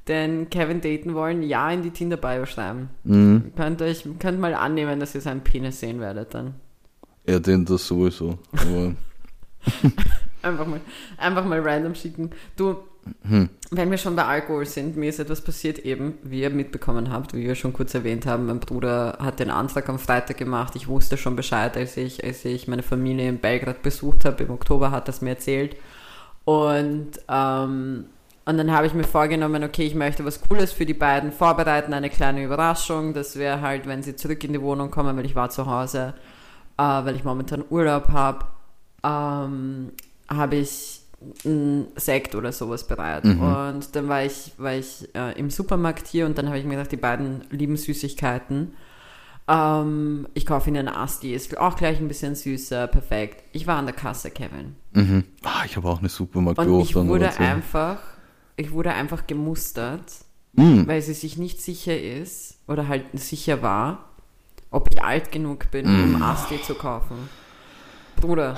den 0.08 0.50
Kevin 0.50 0.80
daten 0.80 1.14
wollen, 1.14 1.42
ja 1.42 1.70
in 1.70 1.82
die 1.82 1.90
Tinder-Bio 1.90 2.46
schreiben. 2.46 2.90
Mhm. 3.04 3.52
Könnt 3.56 3.82
euch, 3.82 4.04
könnt 4.18 4.40
mal 4.40 4.54
annehmen, 4.54 5.00
dass 5.00 5.14
ihr 5.14 5.20
seinen 5.20 5.42
Penis 5.42 5.80
sehen 5.80 6.00
werdet 6.00 6.34
dann. 6.34 6.54
Er 7.24 7.40
den 7.40 7.64
das 7.64 7.86
sowieso. 7.86 8.38
Aber 8.52 8.94
Einfach 10.42 10.66
mal, 10.66 10.80
einfach 11.16 11.44
mal 11.44 11.60
random 11.60 11.94
schicken. 11.94 12.30
Du, 12.56 12.76
Hm. 13.28 13.48
wenn 13.70 13.90
wir 13.90 13.98
schon 13.98 14.16
bei 14.16 14.24
Alkohol 14.24 14.66
sind, 14.66 14.96
mir 14.96 15.08
ist 15.08 15.18
etwas 15.18 15.40
passiert 15.40 15.78
eben, 15.80 16.14
wie 16.22 16.42
ihr 16.42 16.50
mitbekommen 16.50 17.12
habt, 17.12 17.34
wie 17.34 17.44
wir 17.44 17.54
schon 17.54 17.72
kurz 17.72 17.94
erwähnt 17.94 18.26
haben. 18.26 18.46
Mein 18.46 18.60
Bruder 18.60 19.18
hat 19.20 19.40
den 19.40 19.50
Antrag 19.50 19.88
am 19.88 19.98
Freitag 19.98 20.36
gemacht. 20.36 20.74
Ich 20.76 20.88
wusste 20.88 21.16
schon 21.16 21.36
Bescheid, 21.36 21.76
als 21.76 21.96
ich, 21.96 22.24
als 22.24 22.44
ich 22.44 22.68
meine 22.68 22.82
Familie 22.82 23.28
in 23.28 23.38
Belgrad 23.38 23.82
besucht 23.82 24.24
habe. 24.24 24.44
Im 24.44 24.50
Oktober 24.50 24.90
hat 24.90 25.08
das 25.08 25.20
mir 25.20 25.30
erzählt. 25.30 25.76
Und, 26.44 27.12
ähm, 27.28 28.06
und 28.44 28.56
dann 28.56 28.70
habe 28.70 28.86
ich 28.86 28.94
mir 28.94 29.04
vorgenommen, 29.04 29.64
okay, 29.64 29.84
ich 29.84 29.96
möchte 29.96 30.24
was 30.24 30.40
Cooles 30.40 30.72
für 30.72 30.86
die 30.86 30.94
beiden 30.94 31.32
vorbereiten, 31.32 31.92
eine 31.92 32.10
kleine 32.10 32.44
Überraschung. 32.44 33.14
Das 33.14 33.36
wäre 33.36 33.60
halt, 33.60 33.86
wenn 33.86 34.02
sie 34.02 34.14
zurück 34.14 34.44
in 34.44 34.52
die 34.52 34.62
Wohnung 34.62 34.90
kommen, 34.90 35.16
weil 35.16 35.26
ich 35.26 35.34
war 35.34 35.50
zu 35.50 35.66
Hause, 35.66 36.14
äh, 36.78 36.82
weil 36.82 37.16
ich 37.16 37.24
momentan 37.24 37.64
Urlaub 37.68 38.08
habe, 38.08 38.46
ähm, 39.02 39.90
habe 40.28 40.56
ich 40.56 41.00
einen 41.44 41.86
Sekt 41.96 42.34
oder 42.34 42.52
sowas 42.52 42.86
bereit. 42.86 43.24
Mhm. 43.24 43.40
Und 43.42 43.96
dann 43.96 44.08
war 44.08 44.22
ich, 44.24 44.52
war 44.58 44.74
ich 44.74 45.08
äh, 45.14 45.38
im 45.38 45.50
Supermarkt 45.50 46.06
hier 46.06 46.26
und 46.26 46.36
dann 46.38 46.46
habe 46.48 46.58
ich 46.58 46.64
mir 46.64 46.76
gedacht, 46.76 46.92
die 46.92 46.96
beiden 46.96 47.42
lieben 47.50 47.76
Süßigkeiten. 47.76 48.74
Ähm, 49.48 50.26
ich 50.34 50.44
kaufe 50.44 50.68
ihnen 50.70 50.88
Asti, 50.88 51.32
ist 51.32 51.56
auch 51.58 51.76
gleich 51.76 52.00
ein 52.00 52.08
bisschen 52.08 52.34
süßer, 52.34 52.86
perfekt. 52.88 53.44
Ich 53.52 53.66
war 53.66 53.76
an 53.78 53.86
der 53.86 53.94
Kasse, 53.94 54.30
Kevin. 54.30 54.76
mhm. 54.92 55.24
ah, 55.44 55.62
ich 55.64 55.76
habe 55.76 55.88
auch 55.88 56.00
eine 56.00 56.08
Supermarkt 56.08 56.58
Und 56.58 56.80
ich 56.80 56.94
wurde 56.94 57.30
so. 57.32 57.42
einfach, 57.42 57.98
ich 58.56 58.72
wurde 58.72 58.92
einfach 58.92 59.26
gemustert, 59.26 60.12
Mhm. 60.58 60.86
weil 60.88 61.02
sie 61.02 61.12
sich 61.12 61.36
nicht 61.36 61.60
sicher 61.60 62.00
ist 62.00 62.58
oder 62.66 62.88
halt 62.88 63.04
sicher 63.12 63.60
war, 63.60 64.06
ob 64.70 64.88
ich 64.90 65.02
alt 65.02 65.30
genug 65.30 65.70
bin, 65.70 65.84
um 65.86 66.22
Asti 66.22 66.60
zu 66.62 66.74
kaufen. 66.74 67.28
Bruder, 68.18 68.56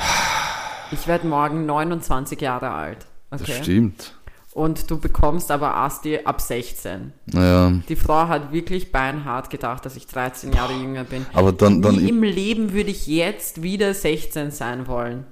ich 0.92 1.06
werde 1.06 1.26
morgen 1.26 1.66
29 1.66 2.40
Jahre 2.40 2.70
alt. 2.70 3.06
Das 3.30 3.42
Okay. 3.42 3.58
stimmt. 3.62 4.14
Und 4.52 4.90
du 4.90 4.98
bekommst 4.98 5.50
aber 5.52 5.76
Asti 5.76 6.18
ab 6.24 6.40
16. 6.40 7.12
Naja, 7.26 7.72
Die 7.88 7.94
Frau 7.96 8.26
hat 8.26 8.50
wirklich 8.52 8.90
beinhart 8.90 9.50
gedacht, 9.50 9.84
dass 9.84 9.94
ich 9.96 10.06
13 10.06 10.52
Jahre 10.52 10.72
jünger 10.72 11.04
bin. 11.04 11.26
aber 11.32 11.52
dann, 11.52 11.80
dann, 11.82 11.96
Nie 11.96 12.08
im 12.08 12.22
Leben 12.22 12.72
würde 12.72 12.90
ich 12.90 13.06
jetzt 13.06 13.62
wieder 13.62 13.94
16 13.94 14.50
sein 14.50 14.86
wollen. 14.88 15.24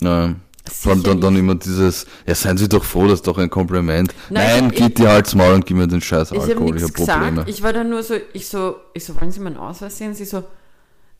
ja. 0.00 0.34
Vor 0.70 0.92
allem 0.92 1.02
dann, 1.02 1.20
dann 1.20 1.34
immer 1.36 1.56
dieses, 1.56 2.06
ja, 2.24 2.36
seien 2.36 2.56
Sie 2.56 2.68
doch 2.68 2.84
froh, 2.84 3.02
das 3.08 3.14
ist 3.14 3.26
doch 3.26 3.36
ein 3.36 3.50
Kompliment. 3.50 4.14
Nein, 4.30 4.60
Nein, 4.62 4.70
ich- 4.72 4.78
geht 4.78 4.98
dir 4.98 5.08
halt's 5.10 5.34
Maul 5.34 5.54
und 5.54 5.66
gib 5.66 5.76
mir 5.76 5.88
den 5.88 6.00
scheiß 6.00 6.30
Ich 6.30 6.38
Alkohol, 6.40 6.76
ich 6.76 6.82
nichts 6.84 7.00
habe 7.00 7.10
Probleme. 7.10 7.30
gesagt. 7.32 7.48
Ich 7.50 7.62
war 7.64 7.72
dann 7.72 7.90
nur 7.90 8.04
so, 8.04 8.14
ich 8.32 8.46
so, 8.46 8.76
ich 8.94 9.04
so, 9.04 9.20
wollen 9.20 9.32
Sie 9.32 9.40
meinen 9.40 9.56
Ausweis 9.56 9.98
sehen? 9.98 10.14
Sie 10.14 10.24
so, 10.24 10.44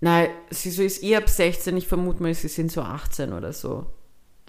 nein, 0.02 0.28
sie 0.50 0.70
so 0.70 0.82
ist 0.82 1.02
eh 1.02 1.16
ab 1.16 1.28
16, 1.28 1.74
ich 1.76 1.86
vermute 1.86 2.22
mal, 2.22 2.34
sie 2.34 2.48
sind 2.48 2.70
so 2.70 2.82
18 2.82 3.32
oder 3.32 3.52
so. 3.52 3.86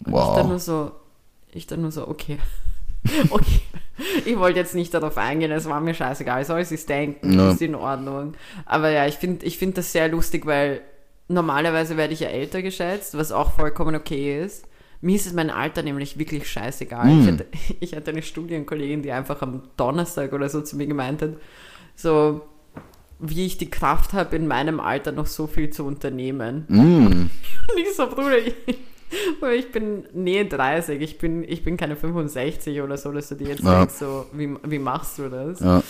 Und 0.06 0.08
Ich 0.08 0.14
dann 0.14 0.48
nur 0.48 0.56
wow. 0.56 0.62
so, 0.62 0.92
ich 1.54 1.68
dann 1.68 1.82
nur 1.82 1.92
so, 1.92 2.08
okay. 2.08 2.40
okay. 3.30 3.62
Ich 4.26 4.38
wollte 4.38 4.60
jetzt 4.60 4.74
nicht 4.74 4.94
darauf 4.94 5.18
eingehen, 5.18 5.52
es 5.52 5.66
war 5.70 5.80
mir 5.80 5.94
scheißegal, 5.94 6.44
soll 6.44 6.66
sie 6.66 6.76
es 6.76 6.86
denken, 6.88 7.38
Ja. 7.38 7.52
ist 7.52 7.62
in 7.62 7.76
Ordnung. 7.76 8.34
Aber 8.66 8.90
ja, 8.90 9.06
ich 9.06 9.16
finde 9.16 9.46
ich 9.46 9.58
find 9.60 9.78
das 9.78 9.92
sehr 9.92 10.08
lustig, 10.10 10.46
weil 10.48 10.82
normalerweise 11.28 11.96
werde 11.98 12.14
ich 12.14 12.22
ja 12.22 12.30
älter 12.30 12.62
geschätzt, 12.64 13.16
was 13.16 13.32
auch 13.32 13.52
vollkommen 13.54 13.96
okay 13.96 14.44
ist. 14.44 14.66
Mir 15.02 15.16
ist 15.18 15.28
es 15.28 15.34
mein 15.34 15.52
Alter 15.52 15.84
nämlich 15.84 16.18
wirklich 16.18 16.50
scheißegal. 16.50 17.06
Mm. 17.06 17.22
Ich, 17.22 17.28
hatte, 17.28 17.46
ich 17.80 17.96
hatte 17.96 18.12
eine 18.12 18.24
Studienkollegin, 18.24 19.04
die 19.04 19.12
einfach 19.12 19.42
am 19.44 19.64
Donnerstag 19.78 20.34
oder 20.34 20.50
so 20.50 20.62
zu 20.62 20.76
mir 20.78 20.88
gemeint 20.88 21.22
hat, 21.22 21.34
so 21.96 22.42
wie 23.26 23.46
ich 23.46 23.58
die 23.58 23.70
Kraft 23.70 24.14
habe, 24.14 24.36
in 24.36 24.48
meinem 24.48 24.80
Alter 24.80 25.12
noch 25.14 25.28
so 25.28 25.48
viel 25.48 25.70
zu 25.70 25.86
unternehmen. 25.86 26.66
Mm. 26.68 27.06
Und 27.08 27.30
ich 27.78 27.96
so, 27.96 28.08
Bruder, 28.08 28.38
ich, 28.38 28.54
ich 29.58 29.72
bin 29.72 30.04
Nähe 30.14 30.46
30, 30.46 31.02
ich 31.02 31.18
bin, 31.18 31.44
ich 31.44 31.64
bin 31.64 31.78
keine 31.78 31.96
65 31.96 32.82
oder 32.82 32.98
so, 32.98 33.12
dass 33.12 33.30
du 33.30 33.36
dir 33.36 33.48
jetzt 33.48 33.64
Ja. 33.64 33.80
denkst, 33.80 33.96
so, 33.96 34.26
wie, 34.34 34.56
wie 34.64 34.80
machst 34.80 35.20
du 35.20 35.30
das? 35.30 35.62
Ja. 35.62 35.82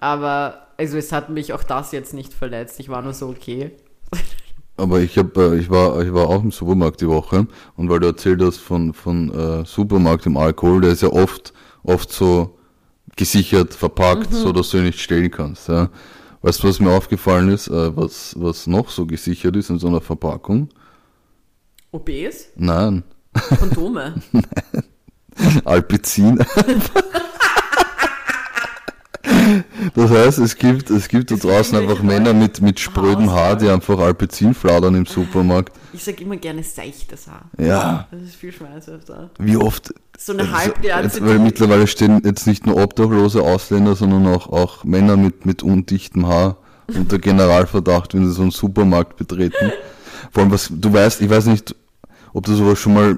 Aber, 0.00 0.66
also 0.76 0.98
es 0.98 1.12
hat 1.12 1.30
mich 1.30 1.52
auch 1.54 1.62
das 1.62 1.92
jetzt 1.92 2.12
nicht 2.12 2.34
verletzt, 2.34 2.78
ich 2.78 2.88
war 2.88 3.00
nur 3.02 3.14
so, 3.14 3.28
okay. 3.28 3.70
Aber 4.76 5.00
ich 5.00 5.16
hab, 5.16 5.36
äh, 5.36 5.56
ich 5.56 5.70
war, 5.70 6.02
ich 6.02 6.12
war 6.12 6.28
auch 6.28 6.42
im 6.42 6.50
Supermarkt 6.50 7.00
die 7.00 7.08
Woche 7.08 7.46
und 7.76 7.88
weil 7.88 8.00
du 8.00 8.08
erzählt 8.08 8.42
hast 8.42 8.58
von, 8.58 8.92
von 8.92 9.32
äh, 9.32 9.64
Supermarkt 9.64 10.26
im 10.26 10.36
Alkohol, 10.36 10.82
der 10.82 10.92
ist 10.92 11.02
ja 11.02 11.08
oft, 11.08 11.54
oft 11.84 12.10
so 12.12 12.58
gesichert, 13.16 13.74
verpackt, 13.74 14.32
so 14.32 14.52
dass 14.52 14.70
du 14.70 14.78
ihn 14.78 14.84
nicht 14.84 15.00
stehlen 15.00 15.30
kannst. 15.30 15.68
Ja. 15.68 15.88
Weißt 16.42 16.62
du, 16.62 16.68
was 16.68 16.80
mir 16.80 16.90
aufgefallen 16.90 17.48
ist, 17.50 17.68
äh, 17.68 17.96
was, 17.96 18.34
was 18.36 18.66
noch 18.66 18.90
so 18.90 19.06
gesichert 19.06 19.54
ist 19.56 19.70
in 19.70 19.78
so 19.78 19.86
einer 19.86 20.00
Verpackung? 20.00 20.68
OBs? 21.92 22.48
Nein, 22.56 23.04
Kondome? 23.58 24.14
Alpizin. 25.64 26.44
Das 29.94 30.10
heißt, 30.10 30.38
es 30.38 30.56
gibt, 30.56 30.90
es 30.90 31.08
gibt 31.08 31.30
da 31.30 31.36
draußen 31.36 31.76
einfach 31.78 32.02
Männer 32.02 32.32
mit, 32.34 32.60
mit 32.60 32.78
sprödem 32.80 33.30
Haar, 33.30 33.56
die 33.56 33.68
einfach 33.68 33.98
Alpizin 33.98 34.54
fladern 34.54 34.94
im 34.94 35.06
Supermarkt. 35.06 35.72
Ich 35.92 36.04
sag 36.04 36.20
immer 36.20 36.36
gerne 36.36 36.62
seichtes 36.62 37.26
Haar. 37.26 37.42
Ja, 37.58 38.06
Das 38.10 38.22
ist 38.22 38.36
viel 38.36 38.52
schmerzhafter. 38.52 39.30
wie 39.38 39.56
oft. 39.56 39.92
So 40.18 40.32
eine 40.32 40.42
Also, 40.42 40.54
Halbglatze. 40.54 41.02
jetzt, 41.18 41.26
weil 41.26 41.38
mittlerweile 41.38 41.86
stehen 41.86 42.20
jetzt 42.24 42.46
nicht 42.46 42.66
nur 42.66 42.76
obdachlose 42.82 43.42
Ausländer, 43.42 43.96
sondern 43.96 44.26
auch, 44.26 44.48
auch 44.48 44.84
Männer 44.84 45.16
mit, 45.16 45.46
mit 45.46 45.62
undichtem 45.62 46.26
Haar 46.26 46.56
unter 46.86 47.18
Generalverdacht, 47.20 48.14
wenn 48.14 48.26
sie 48.26 48.32
so 48.32 48.42
einen 48.42 48.50
Supermarkt 48.50 49.16
betreten. 49.16 49.72
Vor 50.30 50.42
allem, 50.42 50.52
was, 50.52 50.68
du 50.70 50.92
weißt, 50.92 51.20
ich 51.22 51.30
weiß 51.30 51.46
nicht, 51.46 51.74
ob 52.34 52.46
du 52.46 52.54
sowas 52.54 52.78
schon 52.78 52.94
mal, 52.94 53.10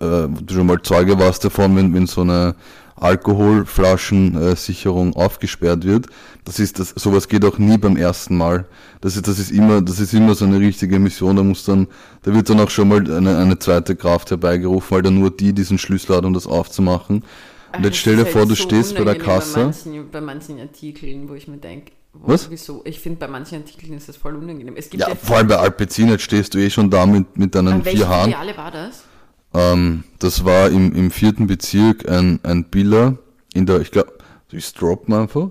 äh, 0.00 0.52
schon 0.52 0.66
mal 0.66 0.80
Zeuge 0.82 1.18
warst 1.18 1.44
davon, 1.44 1.76
wenn, 1.76 1.94
wenn 1.94 2.06
so 2.06 2.20
eine 2.22 2.54
Alkoholflaschensicherung 3.00 5.14
aufgesperrt 5.14 5.84
wird. 5.84 6.06
Das 6.44 6.58
ist 6.58 6.78
das, 6.78 6.90
sowas 6.90 7.28
geht 7.28 7.44
auch 7.44 7.58
nie 7.58 7.76
beim 7.78 7.96
ersten 7.96 8.36
Mal. 8.36 8.66
Das 9.00 9.16
ist, 9.16 9.26
das 9.28 9.38
ist 9.38 9.50
immer, 9.50 9.80
das 9.82 10.00
ist 10.00 10.12
immer 10.14 10.34
so 10.34 10.44
eine 10.44 10.60
richtige 10.60 10.98
Mission. 10.98 11.36
Da 11.36 11.42
muss 11.42 11.64
dann, 11.64 11.88
da 12.22 12.34
wird 12.34 12.48
dann 12.50 12.60
auch 12.60 12.70
schon 12.70 12.88
mal 12.88 12.98
eine, 12.98 13.38
eine 13.38 13.58
zweite 13.58 13.96
Kraft 13.96 14.30
herbeigerufen, 14.30 14.96
weil 14.96 15.02
dann 15.02 15.18
nur 15.18 15.30
die 15.30 15.52
diesen 15.52 15.78
Schlüssel 15.78 16.16
hat, 16.16 16.24
um 16.24 16.34
das 16.34 16.46
aufzumachen. 16.46 17.24
Und 17.76 17.84
jetzt 17.84 17.98
stell 17.98 18.16
dir 18.16 18.26
vor, 18.26 18.42
du 18.42 18.54
so 18.54 18.64
stehst 18.64 18.96
bei 18.96 19.04
der 19.04 19.16
Kasse. 19.16 19.54
Bei 19.54 19.64
manchen, 19.64 20.10
bei 20.10 20.20
manchen 20.20 20.60
Artikeln, 20.60 21.28
wo 21.28 21.34
ich 21.34 21.46
mir 21.46 21.58
denke, 21.58 21.92
Was? 22.12 22.50
Wieso? 22.50 22.82
Ich 22.84 22.98
finde, 22.98 23.20
bei 23.20 23.28
manchen 23.28 23.58
Artikeln 23.58 23.96
ist 23.96 24.08
das 24.08 24.16
voll 24.16 24.34
unangenehm. 24.34 24.74
Es 24.76 24.90
gibt 24.90 25.02
Ja, 25.02 25.10
ja, 25.10 25.14
vor 25.14 25.36
allem 25.36 25.46
bei 25.46 25.56
Alpecin, 25.56 26.08
jetzt 26.08 26.22
stehst 26.22 26.54
du 26.54 26.58
eh 26.58 26.68
schon 26.68 26.90
da 26.90 27.06
mit, 27.06 27.38
mit 27.38 27.54
deinen 27.54 27.74
an 27.74 27.84
vier 27.84 28.08
Haaren. 28.08 28.32
Filiale 28.32 28.56
war 28.56 28.72
das? 28.72 29.04
Ähm, 29.52 30.04
das 30.18 30.44
war 30.44 30.68
im, 30.68 30.94
im 30.94 31.10
vierten 31.10 31.46
Bezirk 31.46 32.08
ein, 32.08 32.40
ein 32.42 32.64
Biller 32.64 33.18
in 33.52 33.66
der, 33.66 33.80
ich 33.80 33.90
glaube, 33.90 34.12
ich 34.50 34.72
droppen 34.74 35.14
einfach, 35.14 35.50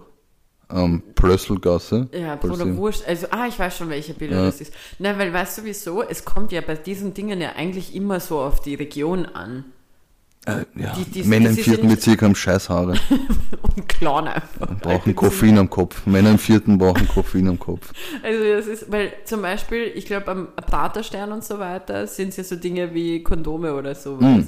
ähm, 0.71 1.01
Plösselgasse. 1.15 2.09
Ja, 2.13 2.35
Bruder 2.35 2.75
Wurscht. 2.77 3.03
Also, 3.07 3.27
ah, 3.31 3.47
ich 3.47 3.57
weiß 3.57 3.77
schon, 3.77 3.89
welcher 3.89 4.13
Bilder 4.13 4.37
Ja. 4.37 4.45
das 4.45 4.61
ist. 4.61 4.73
Nein, 4.99 5.17
weil 5.17 5.33
weißt 5.33 5.59
du 5.59 5.63
wieso? 5.63 6.03
Es 6.03 6.25
kommt 6.25 6.51
ja 6.51 6.61
bei 6.61 6.75
diesen 6.75 7.13
Dingen 7.13 7.41
ja 7.41 7.53
eigentlich 7.55 7.95
immer 7.95 8.19
so 8.19 8.39
auf 8.39 8.61
die 8.61 8.75
Region 8.75 9.25
an. 9.25 9.65
Äh, 10.57 10.65
ja. 10.81 10.93
Die- 10.95 11.05
die- 11.05 11.23
Männer 11.23 11.49
im 11.49 11.57
vierten 11.57 11.87
Bezirk 11.87 12.21
haben 12.21 12.35
Scheißhaare, 12.35 12.93
Und 13.75 13.87
Clown 13.89 14.27
einfach. 14.27 14.67
brauchen 14.81 15.15
Koffein 15.15 15.57
am 15.57 15.69
Kopf. 15.69 16.05
Männer 16.05 16.31
im 16.31 16.39
vierten 16.39 16.77
brauchen 16.77 17.07
Koffein 17.07 17.47
am 17.47 17.59
Kopf. 17.59 17.91
Also 18.23 18.43
das 18.43 18.67
ist, 18.67 18.91
weil 18.91 19.13
zum 19.25 19.41
Beispiel, 19.41 19.91
ich 19.95 20.05
glaube 20.05 20.27
am 20.31 20.47
Praterstern 20.55 21.31
und 21.31 21.43
so 21.43 21.59
weiter 21.59 22.07
sind 22.07 22.29
es 22.29 22.37
ja 22.37 22.43
so 22.43 22.55
Dinge 22.55 22.93
wie 22.93 23.23
Kondome 23.23 23.73
oder 23.73 23.95
sowas, 23.95 24.45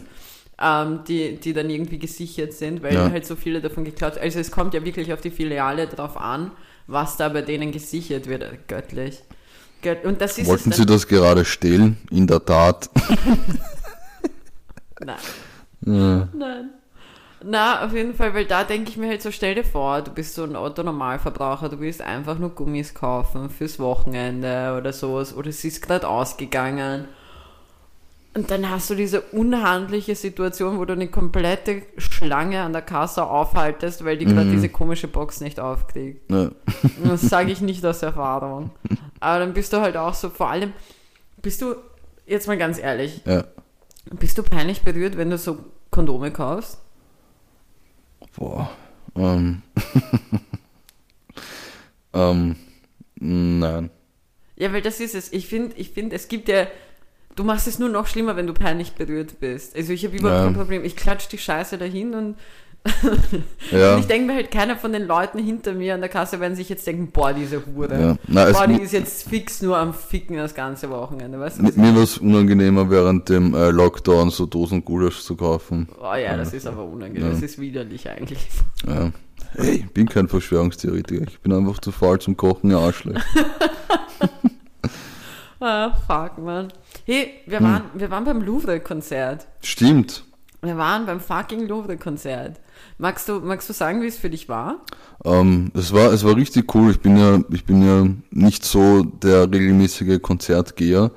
ähm, 0.63 0.99
die, 1.07 1.37
die 1.37 1.53
dann 1.53 1.69
irgendwie 1.69 1.97
gesichert 1.99 2.53
sind, 2.53 2.83
weil 2.83 2.93
Ja. 2.93 3.09
halt 3.09 3.25
so 3.25 3.35
viele 3.35 3.61
davon 3.61 3.83
geklaut 3.83 4.17
Also 4.17 4.39
es 4.39 4.51
kommt 4.51 4.73
ja 4.73 4.83
wirklich 4.85 5.11
auf 5.13 5.21
die 5.21 5.31
Filiale 5.31 5.87
drauf 5.87 6.17
an, 6.17 6.51
was 6.87 7.17
da 7.17 7.29
bei 7.29 7.41
denen 7.41 7.71
gesichert 7.71 8.27
wird, 8.27 8.67
göttlich. 8.67 9.23
Gött 9.81 10.05
und 10.05 10.21
das 10.21 10.37
ist 10.37 10.45
Wollten 10.47 10.71
Sie 10.71 10.85
das 10.85 11.07
gerade 11.07 11.43
stehlen? 11.43 11.97
In 12.11 12.27
der 12.27 12.45
Tat. 12.45 12.87
Nein. 15.03 15.15
Ja. 15.85 16.27
Nein. 16.33 16.69
Na, 17.43 17.83
auf 17.85 17.93
jeden 17.93 18.13
Fall, 18.13 18.33
weil 18.35 18.45
da 18.45 18.63
denke 18.63 18.91
ich 18.91 18.97
mir 18.97 19.07
halt 19.07 19.21
so, 19.21 19.31
stell 19.31 19.55
dir 19.55 19.63
vor, 19.63 20.01
du 20.01 20.11
bist 20.11 20.35
so 20.35 20.43
ein 20.43 20.55
Otto-Normalverbraucher, 20.55 21.69
du 21.69 21.79
willst 21.79 22.01
einfach 22.01 22.37
nur 22.37 22.51
Gummis 22.51 22.93
kaufen 22.93 23.49
fürs 23.49 23.79
Wochenende 23.79 24.75
oder 24.77 24.93
sowas, 24.93 25.35
oder 25.35 25.49
es 25.49 25.63
ist 25.63 25.81
gerade 25.81 26.07
ausgegangen. 26.07 27.05
Und 28.33 28.49
dann 28.49 28.69
hast 28.69 28.89
du 28.89 28.95
diese 28.95 29.21
unhandliche 29.21 30.15
Situation, 30.15 30.77
wo 30.77 30.85
du 30.85 30.93
eine 30.93 31.07
komplette 31.07 31.81
Schlange 31.97 32.61
an 32.61 32.71
der 32.71 32.81
Kasse 32.81 33.25
aufhaltest, 33.25 34.05
weil 34.05 34.17
die 34.17 34.25
gerade 34.25 34.49
diese 34.49 34.69
komische 34.69 35.09
Box 35.09 35.41
nicht 35.41 35.59
aufkriegt. 35.59 36.29
Ja. 36.31 36.49
Das 37.03 37.21
sage 37.21 37.51
ich 37.51 37.59
nicht 37.61 37.85
aus 37.85 38.01
Erfahrung. 38.03 38.71
Aber 39.19 39.39
dann 39.39 39.53
bist 39.53 39.73
du 39.73 39.81
halt 39.81 39.97
auch 39.97 40.13
so, 40.13 40.29
vor 40.29 40.49
allem, 40.49 40.71
bist 41.41 41.61
du, 41.61 41.75
jetzt 42.25 42.47
mal 42.47 42.57
ganz 42.57 42.79
ehrlich, 42.79 43.21
ja. 43.25 43.43
Bist 44.05 44.37
du 44.37 44.43
peinlich 44.43 44.81
berührt, 44.81 45.17
wenn 45.17 45.29
du 45.29 45.37
so 45.37 45.57
Kondome 45.91 46.31
kaufst? 46.31 46.79
Boah. 48.35 48.69
Ähm. 49.15 49.61
ähm. 52.13 52.55
Nein. 53.15 53.89
Ja, 54.55 54.73
weil 54.73 54.81
das 54.81 54.99
ist 54.99 55.15
es. 55.15 55.31
Ich 55.33 55.47
finde, 55.47 55.75
ich 55.75 55.91
finde, 55.91 56.15
es 56.15 56.27
gibt 56.27 56.47
ja. 56.47 56.67
Du 57.35 57.43
machst 57.45 57.67
es 57.67 57.79
nur 57.79 57.87
noch 57.89 58.07
schlimmer, 58.07 58.35
wenn 58.35 58.47
du 58.47 58.53
peinlich 58.53 58.93
berührt 58.93 59.39
bist. 59.39 59.75
Also 59.75 59.93
ich 59.93 60.03
habe 60.05 60.17
überhaupt 60.17 60.39
Ja. 60.39 60.45
kein 60.45 60.53
Problem. 60.53 60.83
Ich 60.83 60.97
klatsch 60.97 61.29
die 61.29 61.37
Scheiße 61.37 61.77
dahin 61.77 62.13
und, 62.13 62.37
Ja. 63.71 63.93
und 63.95 63.99
ich 64.01 64.07
denke 64.07 64.27
mir 64.27 64.33
halt, 64.33 64.49
keiner 64.51 64.75
von 64.75 64.91
den 64.91 65.05
Leuten 65.05 65.37
hinter 65.37 65.73
mir 65.73 65.93
an 65.93 66.01
der 66.01 66.09
Kasse 66.09 66.39
werden 66.39 66.55
sich 66.55 66.67
jetzt 66.67 66.85
denken, 66.87 67.11
boah, 67.11 67.31
diese 67.31 67.63
Hure. 67.65 68.17
Ja. 68.27 68.47
Es 68.47 68.57
boah, 68.57 68.65
die 68.67 68.81
ist 68.81 68.91
jetzt 68.91 69.29
fix 69.29 69.61
nur 69.61 69.77
am 69.77 69.93
Ficken 69.93 70.35
das 70.37 70.55
ganze 70.55 70.89
Wochenende, 70.89 71.39
weißt 71.39 71.59
du? 71.59 71.63
Mir 71.63 71.95
war 71.95 72.01
es 72.03 72.17
unangenehmer, 72.17 72.89
während 72.89 73.29
dem 73.29 73.53
äh, 73.53 73.69
Lockdown 73.69 74.31
so 74.31 74.45
Dosen 74.47 74.83
Gulasch 74.83 75.21
zu 75.21 75.35
kaufen. 75.35 75.87
Oh 76.01 76.15
ja, 76.15 76.35
das 76.35 76.53
ist 76.53 76.65
aber 76.65 76.83
unangenehm. 76.83 77.23
Ja. 77.27 77.29
Das 77.29 77.41
ist 77.43 77.59
widerlich 77.59 78.09
eigentlich. 78.09 78.47
Ja. 78.87 79.11
Hey, 79.53 79.83
ich 79.85 79.91
bin 79.91 80.07
kein 80.09 80.27
Verschwörungstheoretiker. 80.27 81.25
Ich 81.27 81.39
bin 81.39 81.53
einfach 81.53 81.79
zu 81.79 81.91
faul 81.91 82.19
zum 82.19 82.35
Kochen, 82.35 82.71
ihr 82.71 82.77
Arschloch. 82.79 83.13
Ah, 85.63 85.91
fuck, 86.07 86.39
man. 86.39 86.69
Hey, 87.05 87.33
wir 87.45 87.59
Hm. 87.59 87.65
waren, 87.65 87.83
wir 87.93 88.09
waren 88.09 88.23
beim 88.23 88.41
Louvre-Konzert. 88.41 89.45
Stimmt. 89.61 90.23
Wir 90.63 90.75
waren 90.77 91.05
beim 91.05 91.19
fucking 91.19 91.67
Louvre-Konzert. 91.67 92.59
Magst 92.97 93.27
du, 93.29 93.39
magst 93.39 93.69
du 93.69 93.73
sagen, 93.73 94.01
wie 94.01 94.07
es 94.07 94.17
für 94.17 94.29
dich 94.29 94.47
war? 94.47 94.81
Ähm, 95.25 95.71
es 95.73 95.91
war, 95.93 96.11
es 96.13 96.23
war 96.23 96.35
richtig 96.35 96.73
cool. 96.75 96.91
Ich 96.91 96.99
bin 96.99 97.17
ja, 97.17 97.39
ich 97.49 97.65
bin 97.65 97.83
ja 97.83 98.07
nicht 98.29 98.63
so 98.63 99.03
der 99.03 99.51
regelmäßige 99.51 100.21
Konzertgeher, 100.21 101.11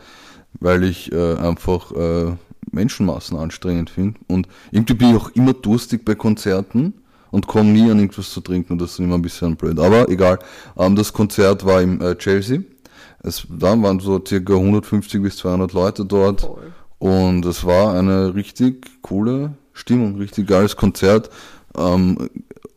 weil 0.61 0.85
ich 0.85 1.13
äh, 1.13 1.35
einfach 1.37 1.93
äh, 1.93 2.33
Menschenmassen 2.71 3.37
anstrengend 3.37 3.91
finde. 3.91 4.19
Und 4.29 4.49
irgendwie 4.71 4.95
bin 4.95 5.11
ich 5.11 5.17
auch 5.17 5.31
immer 5.31 5.53
durstig 5.53 6.05
bei 6.05 6.15
Konzerten 6.15 6.95
und 7.31 7.47
komme 7.47 7.71
nie 7.71 7.91
an 7.91 7.99
irgendwas 7.99 8.31
zu 8.31 8.41
trinken 8.41 8.75
und 8.75 8.81
das 8.81 8.93
ist 8.93 9.01
immer 9.01 9.17
ein 9.17 9.23
bisschen 9.23 9.57
blöd. 9.57 9.79
Aber 9.79 10.09
egal. 10.09 10.39
Ähm, 10.77 10.97
das 10.97 11.13
Konzert 11.13 11.65
war 11.65 11.83
im 11.83 12.01
äh, 12.01 12.17
Chelsea. 12.17 12.61
Es 13.23 13.47
da 13.51 13.81
waren 13.83 14.01
so 14.01 14.23
circa 14.25 14.55
150 14.55 15.23
bis 15.23 15.39
200 15.39 15.73
Leute 15.73 16.05
dort. 16.05 16.43
Voll. 16.43 16.73
Und 16.99 17.45
es 17.45 17.65
war 17.65 17.95
eine 17.95 18.35
richtig 18.35 19.03
coole 19.03 19.55
Stimmung, 19.75 20.17
richtig 20.17 20.47
geiles 20.47 20.77
Konzert. 20.77 21.29
Ähm, 21.77 22.31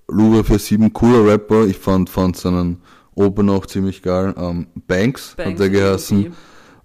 Louvre 0.09 0.43
für 0.43 0.59
sieben 0.59 0.91
cooler 0.91 1.25
Rapper. 1.25 1.65
Ich 1.65 1.77
fand, 1.77 2.09
fand 2.09 2.35
seinen 2.35 2.81
Open 3.15 3.49
auch 3.49 3.65
ziemlich 3.65 4.01
geil. 4.01 4.33
Ähm, 4.37 4.67
Banks, 4.87 5.31
hat 5.31 5.37
Banks 5.37 5.59
der 5.59 5.67
und 5.67 5.73
geheißen. 5.73 6.33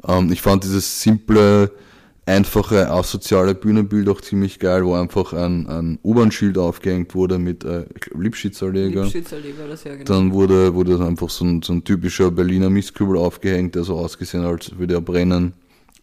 Ähm, 0.07 0.33
ich 0.33 0.43
fand 0.43 0.65
dieses 0.65 1.03
simple, 1.03 1.71
einfache, 2.27 2.91
asoziale 2.91 3.55
Bühnenbild 3.55 4.09
auch 4.09 4.21
ziemlich 4.21 4.59
geil, 4.59 4.85
wo 4.85 4.95
einfach 4.95 5.33
ein, 5.33 5.67
ein 5.67 5.99
U-Bahn-Schild 6.05 6.57
aufgehängt 6.57 7.15
wurde 7.15 7.39
mit 7.39 7.65
äh, 7.65 7.85
Lipschitzer-Leger. 8.15 9.05
Liebschützerli 9.05 9.55
war 9.59 9.69
das 9.69 9.85
ja 9.85 9.93
genau. 9.95 10.05
Dann 10.05 10.33
wurde, 10.33 10.75
wurde 10.75 11.05
einfach 11.05 11.31
so 11.31 11.45
ein, 11.45 11.63
so 11.63 11.73
ein 11.73 11.85
typischer 11.85 12.31
Berliner 12.31 12.71
Mistkübel 12.71 13.17
aufgehängt, 13.17 13.75
der 13.75 13.85
so 13.85 13.97
ausgesehen 13.97 14.45
hat, 14.45 14.53
als 14.53 14.79
würde 14.79 14.95
er 14.95 15.01
brennen. 15.01 15.55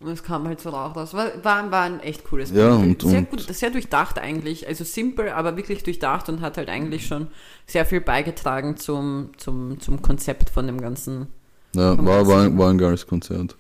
Und 0.01 0.07
es 0.11 0.23
kam 0.23 0.47
halt 0.47 0.61
so 0.61 0.69
Rauch 0.69 0.95
raus. 0.95 1.13
War, 1.13 1.27
war, 1.43 1.69
war 1.71 1.83
ein 1.83 1.99
echt 1.99 2.23
cooles 2.23 2.51
Ja, 2.51 2.77
Bild. 2.77 3.03
und- 3.03 3.09
Sehr 3.09 3.19
und- 3.19 3.29
gut, 3.31 3.41
sehr 3.41 3.69
durchdacht 3.69 4.17
eigentlich. 4.17 4.65
Also 4.67 4.83
simpel, 4.85 5.29
aber 5.29 5.57
wirklich 5.57 5.83
durchdacht 5.83 6.29
und 6.29 6.39
hat 6.41 6.57
halt 6.57 6.69
eigentlich 6.69 7.05
schon 7.05 7.27
sehr 7.67 7.85
viel 7.85 7.99
beigetragen 7.99 8.77
zum, 8.77 9.31
zum, 9.37 9.79
zum 9.81 10.01
Konzept 10.01 10.49
von 10.49 10.67
dem 10.67 10.79
Ganzen. 10.79 11.27
Ja, 11.75 11.97
war, 11.97 12.25
war, 12.27 12.43
Ganzen. 12.43 12.57
war 12.57 12.69
ein 12.69 12.77
geiles 12.77 13.05
Konzert. 13.07 13.57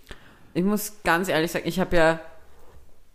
Ich 0.53 0.63
muss 0.63 0.93
ganz 1.03 1.27
ehrlich 1.27 1.51
sagen, 1.51 1.67
ich 1.67 1.79
habe 1.79 1.95
ja, 1.97 2.19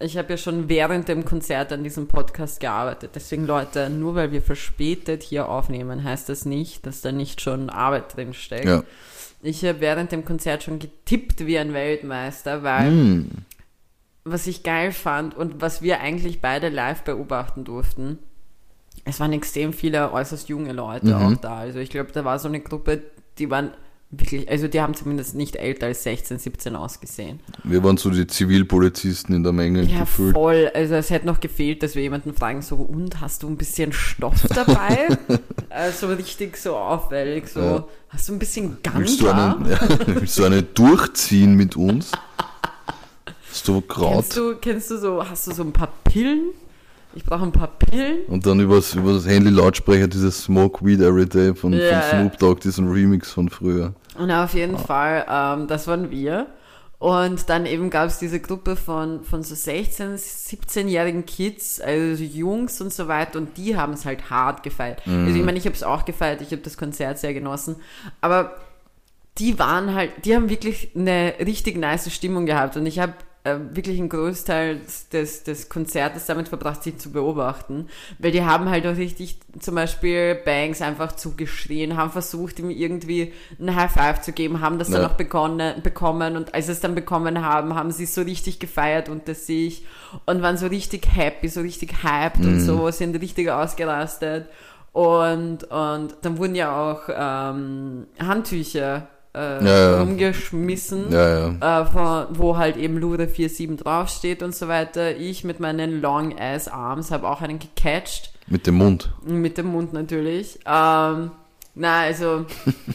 ich 0.00 0.18
habe 0.18 0.28
ja 0.30 0.36
schon 0.36 0.68
während 0.68 1.08
dem 1.08 1.24
Konzert 1.24 1.72
an 1.72 1.82
diesem 1.82 2.06
Podcast 2.06 2.60
gearbeitet. 2.60 3.12
Deswegen, 3.14 3.46
Leute, 3.46 3.88
nur 3.88 4.14
weil 4.16 4.32
wir 4.32 4.42
verspätet 4.42 5.22
hier 5.22 5.48
aufnehmen, 5.48 6.04
heißt 6.04 6.28
das 6.28 6.44
nicht, 6.44 6.84
dass 6.84 7.00
da 7.00 7.10
nicht 7.10 7.40
schon 7.40 7.70
Arbeit 7.70 8.14
drin 8.16 8.34
steckt. 8.34 8.66
Ja. 8.66 8.82
Ich 9.46 9.62
habe 9.64 9.80
während 9.80 10.10
dem 10.10 10.24
Konzert 10.24 10.62
schon 10.62 10.78
getippt 10.78 11.46
wie 11.46 11.58
ein 11.58 11.72
Weltmeister, 11.74 12.62
weil 12.62 12.90
Hm. 12.90 13.30
was 14.24 14.46
ich 14.46 14.62
geil 14.62 14.90
fand 14.90 15.36
und 15.36 15.60
was 15.60 15.82
wir 15.82 16.00
eigentlich 16.00 16.40
beide 16.40 16.70
live 16.70 17.02
beobachten 17.02 17.64
durften, 17.64 18.18
es 19.04 19.20
waren 19.20 19.32
extrem 19.34 19.74
viele 19.74 20.12
äußerst 20.12 20.48
junge 20.48 20.72
Leute 20.72 21.08
Mhm. 21.08 21.14
auch 21.14 21.36
da. 21.36 21.56
Also 21.58 21.78
ich 21.78 21.90
glaube, 21.90 22.10
da 22.12 22.24
war 22.24 22.38
so 22.38 22.48
eine 22.48 22.60
Gruppe, 22.60 23.02
die 23.38 23.50
waren 23.50 23.72
wirklich, 24.10 24.48
also 24.48 24.68
die 24.68 24.80
haben 24.80 24.94
zumindest 24.94 25.34
nicht 25.34 25.56
älter 25.56 25.86
als 25.86 26.02
16, 26.04 26.38
17 26.38 26.76
ausgesehen. 26.76 27.40
Wir 27.64 27.82
waren 27.82 27.96
so 27.96 28.10
die 28.10 28.26
Zivilpolizisten 28.26 29.34
in 29.34 29.42
der 29.42 29.52
Menge 29.52 29.82
Ja, 29.82 30.00
gefühlt. 30.00 30.34
voll. 30.34 30.70
Also 30.74 30.94
es 30.94 31.10
hätte 31.10 31.26
noch 31.26 31.40
gefehlt, 31.40 31.82
dass 31.82 31.94
wir 31.96 32.02
jemanden 32.02 32.32
fragen, 32.34 32.62
so, 32.62 32.76
und 32.76 33.20
hast 33.20 33.42
du 33.42 33.48
ein 33.48 33.56
bisschen 33.56 33.92
Stoff 33.92 34.46
dabei? 34.54 35.08
äh, 35.70 35.90
so 35.98 36.06
richtig 36.08 36.56
so 36.56 36.76
auffällig, 36.76 37.48
so, 37.48 37.60
Ja. 37.60 37.84
hast 38.10 38.28
du 38.28 38.34
ein 38.34 38.38
bisschen 38.38 38.76
Willst 38.94 39.20
du, 39.20 39.24
Ganja? 39.24 39.56
eine, 39.56 39.70
ja, 39.72 39.80
willst 40.06 40.38
du 40.38 40.44
eine 40.44 40.62
durchziehen 40.62 41.54
mit 41.56 41.74
uns? 41.76 42.12
Hast 43.50 43.66
du 43.68 43.80
Kraut? 43.80 44.14
Kennst 44.14 44.36
du, 44.36 44.54
kennst 44.56 44.90
du 44.90 44.98
so, 44.98 45.28
hast 45.28 45.46
du 45.46 45.52
so 45.52 45.62
ein 45.62 45.72
paar 45.72 45.92
Pillen? 46.04 46.50
Ich 47.14 47.24
brauche 47.24 47.42
ein 47.44 47.52
paar 47.52 47.68
Pillen. 47.68 48.24
Und 48.26 48.46
dann 48.46 48.60
übers, 48.60 48.94
übers 48.94 49.26
Handy-Lautsprecher 49.26 50.08
dieses 50.08 50.44
Smoke 50.44 50.84
Weed 50.84 51.00
Every 51.00 51.26
Day 51.26 51.54
von, 51.54 51.72
Ja, 51.72 52.00
von 52.00 52.20
Snoop 52.20 52.38
Dogg, 52.38 52.60
diesen 52.60 52.90
Remix 52.90 53.30
von 53.30 53.48
früher. 53.48 53.94
Und 54.18 54.30
auf 54.30 54.54
jeden 54.54 54.78
Fall, 54.78 55.24
ähm, 55.28 55.66
das 55.66 55.86
waren 55.86 56.10
wir. 56.10 56.46
Und 56.98 57.50
dann 57.50 57.66
eben 57.66 57.90
gab 57.90 58.06
es 58.06 58.18
diese 58.18 58.40
Gruppe 58.40 58.76
von, 58.76 59.24
von 59.24 59.42
so 59.42 59.54
16-, 59.54 60.14
17-jährigen 60.14 61.26
Kids, 61.26 61.80
also 61.80 62.22
Jungs 62.22 62.80
und 62.80 62.92
so 62.92 63.08
weiter, 63.08 63.38
und 63.38 63.56
die 63.58 63.76
haben 63.76 63.92
es 63.92 64.06
halt 64.06 64.30
hart 64.30 64.62
gefeiert. 64.62 65.02
Also 65.06 65.36
ich 65.36 65.44
meine, 65.44 65.58
ich 65.58 65.66
habe 65.66 65.74
es 65.74 65.82
auch 65.82 66.06
gefeiert, 66.06 66.40
ich 66.40 66.52
habe 66.52 66.62
das 66.62 66.78
Konzert 66.78 67.18
sehr 67.18 67.34
genossen, 67.34 67.76
aber 68.22 68.56
die 69.36 69.58
waren 69.58 69.94
halt, 69.94 70.12
die 70.24 70.34
haben 70.34 70.48
wirklich 70.48 70.92
eine 70.96 71.34
richtig 71.40 71.76
nice 71.76 72.10
Stimmung 72.10 72.46
gehabt 72.46 72.76
und 72.78 72.86
ich 72.86 73.00
habe 73.00 73.12
äh, 73.44 73.56
wirklich 73.72 73.98
einen 73.98 74.08
Großteil 74.08 74.80
des, 75.12 75.44
des 75.44 75.68
Konzertes 75.68 76.26
damit 76.26 76.48
verbracht, 76.48 76.82
sie 76.82 76.96
zu 76.96 77.12
beobachten, 77.12 77.88
weil 78.18 78.30
die 78.32 78.42
haben 78.42 78.70
halt 78.70 78.86
auch 78.86 78.96
richtig 78.96 79.38
zum 79.60 79.74
Beispiel 79.74 80.34
Banks 80.34 80.80
einfach 80.82 81.12
zugeschrien, 81.12 81.96
haben 81.96 82.10
versucht, 82.10 82.58
ihm 82.58 82.70
irgendwie 82.70 83.32
ein 83.60 83.74
High 83.76 83.92
Five 83.92 84.22
zu 84.22 84.32
geben, 84.32 84.60
haben 84.60 84.78
das 84.78 84.88
dann 84.90 85.02
Ja. 85.02 85.08
auch 85.08 85.14
begonnen, 85.14 85.82
bekommen. 85.82 86.36
Und 86.36 86.54
als 86.54 86.66
sie 86.66 86.72
es 86.72 86.80
dann 86.80 86.94
bekommen 86.94 87.44
haben, 87.44 87.74
haben 87.74 87.90
sie 87.90 88.04
es 88.04 88.14
so 88.14 88.22
richtig 88.22 88.58
gefeiert 88.60 89.08
unter 89.10 89.34
sich 89.34 89.84
und 90.26 90.40
waren 90.42 90.56
so 90.56 90.66
richtig 90.66 91.06
happy, 91.14 91.48
so 91.48 91.60
richtig 91.60 92.02
hyped 92.02 92.40
und 92.46 92.60
so, 92.60 92.90
sind 92.90 93.14
richtig 93.20 93.50
ausgerastet. 93.50 94.48
Und, 94.92 95.64
und 95.64 96.14
dann 96.22 96.38
wurden 96.38 96.54
ja 96.54 96.74
auch 96.74 97.02
ähm, 97.08 98.06
Handtücher 98.18 99.08
äh, 99.34 99.64
Ja, 99.64 99.90
ja. 99.90 100.00
rumgeschmissen 100.00 101.10
Ja, 101.10 101.82
äh, 101.82 101.86
von, 101.86 102.26
wo 102.30 102.56
halt 102.56 102.76
eben 102.76 102.98
Lure 102.98 103.28
47 103.28 103.76
draufsteht 103.76 104.42
und 104.42 104.54
so 104.54 104.68
weiter. 104.68 105.16
Ich 105.16 105.44
mit 105.44 105.60
meinen 105.60 106.00
Long 106.00 106.38
Ass 106.38 106.68
Arms 106.68 107.10
habe 107.10 107.28
auch 107.28 107.40
einen 107.40 107.58
gecatcht. 107.58 108.32
Mit 108.46 108.66
dem 108.66 108.76
Mund. 108.76 109.10
Mit 109.24 109.58
dem 109.58 109.66
Mund 109.66 109.92
natürlich. 109.92 110.58
Ähm, 110.66 111.30
na, 111.74 112.00
also 112.00 112.46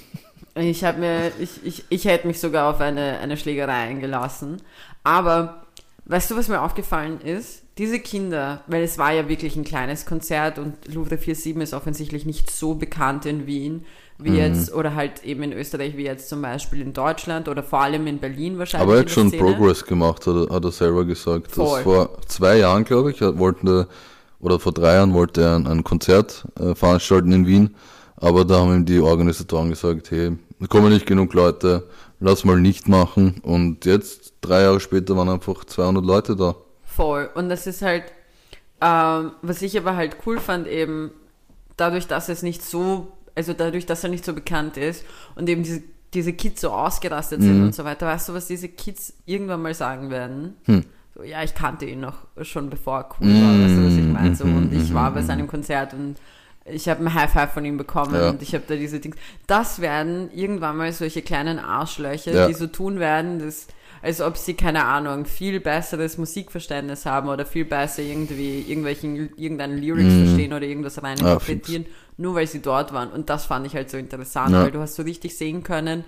ich 0.56 0.84
habe 0.84 1.00
mir, 1.00 1.32
ich, 1.40 1.66
ich, 1.66 1.86
ich 1.90 2.06
hätte 2.06 2.28
mich 2.28 2.40
sogar 2.40 2.70
auf 2.70 2.80
eine, 2.82 3.20
eine 3.20 3.38
Schlägerei 3.38 3.88
eingelassen. 3.88 4.62
Aber 5.04 5.64
weißt 6.06 6.32
du, 6.32 6.38
was 6.38 6.48
mir 6.48 6.62
aufgefallen 6.62 7.22
ist? 7.22 7.64
Diese 7.78 8.00
Kinder, 8.00 8.62
weil 8.68 8.84
es 8.84 8.98
war 8.98 9.14
ja 9.14 9.30
wirklich 9.30 9.56
ein 9.56 9.64
kleines 9.64 10.06
Konzert 10.06 10.60
und 10.60 10.94
Louvre 10.94 11.18
47 11.18 11.56
ist 11.58 11.74
offensichtlich 11.74 12.26
nicht 12.26 12.52
so 12.52 12.76
bekannt 12.76 13.26
in 13.26 13.48
Wien 13.48 13.86
wie 14.22 14.38
jetzt, 14.38 14.74
oder 14.74 14.96
halt 14.96 15.24
eben 15.24 15.44
in 15.44 15.54
Österreich 15.54 15.96
wie 15.96 16.04
jetzt 16.04 16.28
zum 16.28 16.42
Beispiel 16.42 16.82
in 16.82 16.94
Deutschland 16.94 17.48
oder 17.48 17.64
vor 17.64 17.80
allem 17.82 18.06
in 18.06 18.20
Berlin 18.20 18.58
wahrscheinlich. 18.58 18.86
Aber 18.86 18.96
er 18.96 19.02
hat 19.02 19.10
schon 19.10 19.30
Szene. 19.30 19.42
Progress 19.42 19.86
gemacht, 19.86 20.28
hat 20.28 20.36
er, 20.36 20.56
hat 20.56 20.66
er 20.66 20.72
selber 20.72 21.06
gesagt. 21.06 21.52
Vor 21.52 22.18
zwei 22.28 22.58
Jahren, 22.58 22.84
glaube 22.84 23.12
ich, 23.12 23.22
wollten 23.22 23.68
er, 23.68 23.88
oder 24.42 24.60
vor 24.60 24.74
drei 24.74 24.96
Jahren 24.96 25.14
wollte 25.14 25.42
er 25.42 25.56
ein, 25.56 25.68
ein 25.68 25.84
Konzert 25.84 26.46
äh, 26.60 26.76
veranstalten 26.76 27.32
in 27.32 27.48
Wien. 27.48 27.76
Aber 28.18 28.44
da 28.44 28.60
haben 28.60 28.76
ihm 28.76 28.86
die 28.86 29.00
Organisatoren 29.00 29.70
gesagt, 29.70 30.12
hey, 30.12 30.38
da 30.60 30.68
kommen 30.68 30.92
nicht 30.92 31.06
genug 31.06 31.34
Leute, 31.34 31.88
lass 32.20 32.44
mal 32.44 32.60
nicht 32.60 32.90
machen. 32.90 33.40
Und 33.44 33.86
jetzt, 33.86 34.34
drei 34.42 34.64
Jahre 34.64 34.82
später, 34.82 35.16
waren 35.16 35.30
einfach 35.30 35.64
200 35.64 36.04
Leute 36.04 36.36
da. 36.36 36.56
Voll. 36.84 37.30
Und 37.34 37.48
das 37.48 37.66
ist 37.68 37.82
halt, 37.82 38.04
ähm, 38.82 39.32
was 39.42 39.62
ich 39.62 39.78
aber 39.78 39.96
halt 39.96 40.18
cool 40.26 40.40
fand, 40.40 40.68
eben 40.68 41.12
dadurch, 41.78 42.08
dass 42.08 42.30
es 42.30 42.44
nicht 42.44 42.62
so, 42.62 43.14
also 43.36 43.54
dadurch, 43.54 43.86
dass 43.86 44.04
er 44.04 44.10
nicht 44.10 44.26
so 44.26 44.34
bekannt 44.34 44.78
ist 44.78 45.06
und 45.36 45.48
eben 45.50 45.64
diese, 45.64 45.82
diese 46.14 46.34
Kids 46.34 46.62
so 46.62 46.72
ausgerastet 46.72 47.42
sind 47.42 47.62
und 47.64 47.76
so 47.76 47.84
weiter, 47.84 48.08
weißt 48.08 48.30
du, 48.30 48.34
was 48.34 48.48
diese 48.48 48.68
Kids 48.70 49.14
irgendwann 49.26 49.62
mal 49.62 49.74
sagen 49.74 50.10
werden? 50.10 50.56
So, 51.16 51.24
ja, 51.24 51.44
ich 51.44 51.54
kannte 51.56 51.86
ihn 51.86 52.00
noch 52.02 52.16
schon 52.44 52.70
bevor 52.70 53.00
er 53.00 53.10
cool 53.20 53.28
war, 53.28 53.60
weißt 53.64 53.76
du, 53.78 53.86
was 53.86 53.94
ich 53.94 54.06
meine? 54.06 54.36
So, 54.36 54.44
und 54.46 54.74
ich 54.74 54.94
war 54.94 55.12
bei 55.14 55.22
seinem 55.22 55.48
Konzert 55.48 55.94
und 55.94 56.16
ich 56.66 56.88
habe 56.88 57.04
ein 57.04 57.14
High 57.14 57.32
Five 57.32 57.52
von 57.52 57.66
ihm 57.66 57.78
bekommen 57.78 58.14
Ja. 58.14 58.30
und 58.30 58.42
ich 58.44 58.54
habe 58.54 58.64
da 58.68 58.76
diese 58.76 59.00
Dings. 59.00 59.16
Das 59.48 59.82
werden 59.82 60.30
irgendwann 60.32 60.78
mal 60.78 60.92
solche 60.94 61.22
kleinen 61.24 61.58
Arschlöcher, 61.58 62.32
Ja. 62.34 62.48
die 62.48 62.54
so 62.54 62.68
tun 62.68 63.00
werden, 63.00 63.40
dass, 63.40 63.68
als 64.02 64.22
ob 64.22 64.38
sie, 64.38 64.54
keine 64.54 64.86
Ahnung, 64.86 65.26
viel 65.26 65.60
besseres 65.60 66.18
Musikverständnis 66.18 67.06
haben 67.06 67.30
oder 67.30 67.46
viel 67.46 67.66
besser 67.66 68.02
irgendwie 68.02 68.62
irgendwelchen, 68.62 69.30
irgendeinen 69.38 69.78
Lyrics 69.82 70.14
verstehen 70.14 70.54
oder 70.54 70.66
irgendwas 70.66 71.02
rein 71.04 71.18
Mhm. 71.20 71.26
Ja, 71.26 71.34
interpretieren, 71.34 71.86
nur 72.18 72.36
weil 72.36 72.48
sie 72.48 72.62
dort 72.62 72.94
waren. 72.94 73.10
Und 73.12 73.30
das 73.30 73.46
fand 73.46 73.66
ich 73.68 73.76
halt 73.76 73.90
so 73.90 73.98
interessant, 73.98 74.52
Ja. 74.54 74.64
weil 74.64 74.72
du 74.72 74.80
hast 74.80 74.96
so 74.96 75.04
richtig 75.04 75.38
sehen 75.38 75.64
können, 75.64 76.04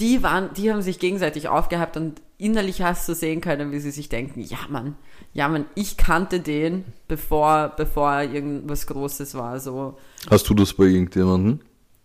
die 0.00 0.22
waren, 0.22 0.52
die 0.54 0.70
haben 0.70 0.82
sich 0.82 0.98
gegenseitig 0.98 1.48
aufgehabt 1.48 1.96
und 1.96 2.20
innerlich 2.36 2.82
hast 2.82 3.08
du 3.08 3.14
sehen 3.14 3.40
können, 3.40 3.72
wie 3.72 3.78
sie 3.80 3.90
sich 3.90 4.10
denken, 4.10 4.40
ja 4.40 4.58
Mann, 4.68 4.94
ja 5.32 5.48
Mann, 5.48 5.64
ich 5.74 5.96
kannte 5.96 6.40
den, 6.40 6.84
bevor, 7.08 7.72
bevor 7.76 8.20
irgendwas 8.20 8.86
Großes 8.86 9.34
war, 9.36 9.58
so. 9.58 9.96
Hast 10.28 10.48
du 10.50 10.54
das 10.54 10.74
bei 10.74 10.84
irgendjemandem? 10.84 11.60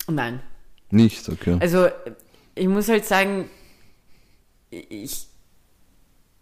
Nein. 0.08 0.40
Nicht, 0.90 1.28
okay. 1.28 1.58
Also, 1.60 1.88
ich 2.56 2.68
muss 2.70 2.88
halt 2.88 3.04
sagen, 3.06 3.50
ich, 4.72 5.28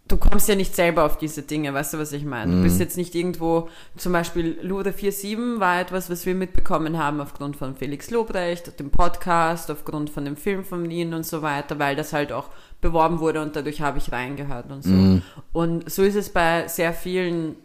du 0.08 0.16
kommst 0.16 0.48
ja 0.48 0.54
nicht 0.54 0.74
selber 0.74 1.04
auf 1.04 1.18
diese 1.18 1.42
Dinge, 1.42 1.74
weißt 1.74 1.94
du, 1.94 1.98
was 1.98 2.12
ich 2.12 2.24
meine? 2.24 2.56
Du 2.56 2.62
bist 2.62 2.80
jetzt 2.80 2.96
nicht 2.96 3.14
irgendwo, 3.14 3.68
zum 3.96 4.12
Beispiel 4.12 4.58
Lude 4.62 4.92
47 4.92 5.60
war 5.60 5.80
etwas, 5.80 6.08
was 6.08 6.24
wir 6.26 6.34
mitbekommen 6.34 6.98
haben 6.98 7.20
aufgrund 7.20 7.56
von 7.56 7.76
Felix 7.76 8.10
Lobrecht, 8.10 8.78
dem 8.80 8.90
Podcast, 8.90 9.70
aufgrund 9.70 10.10
von 10.10 10.24
dem 10.24 10.36
Film 10.36 10.64
von 10.64 10.90
Ihnen 10.90 11.14
und 11.14 11.26
so 11.26 11.42
weiter, 11.42 11.78
weil 11.78 11.96
das 11.96 12.12
halt 12.12 12.32
auch 12.32 12.48
beworben 12.80 13.20
wurde 13.20 13.42
und 13.42 13.54
dadurch 13.56 13.82
habe 13.82 13.98
ich 13.98 14.10
reingehört 14.10 14.70
und 14.70 14.82
so. 14.82 14.90
Und 15.52 15.90
so 15.90 16.02
ist 16.02 16.16
es 16.16 16.30
bei 16.30 16.66
sehr 16.68 16.92
vielen 16.94 17.56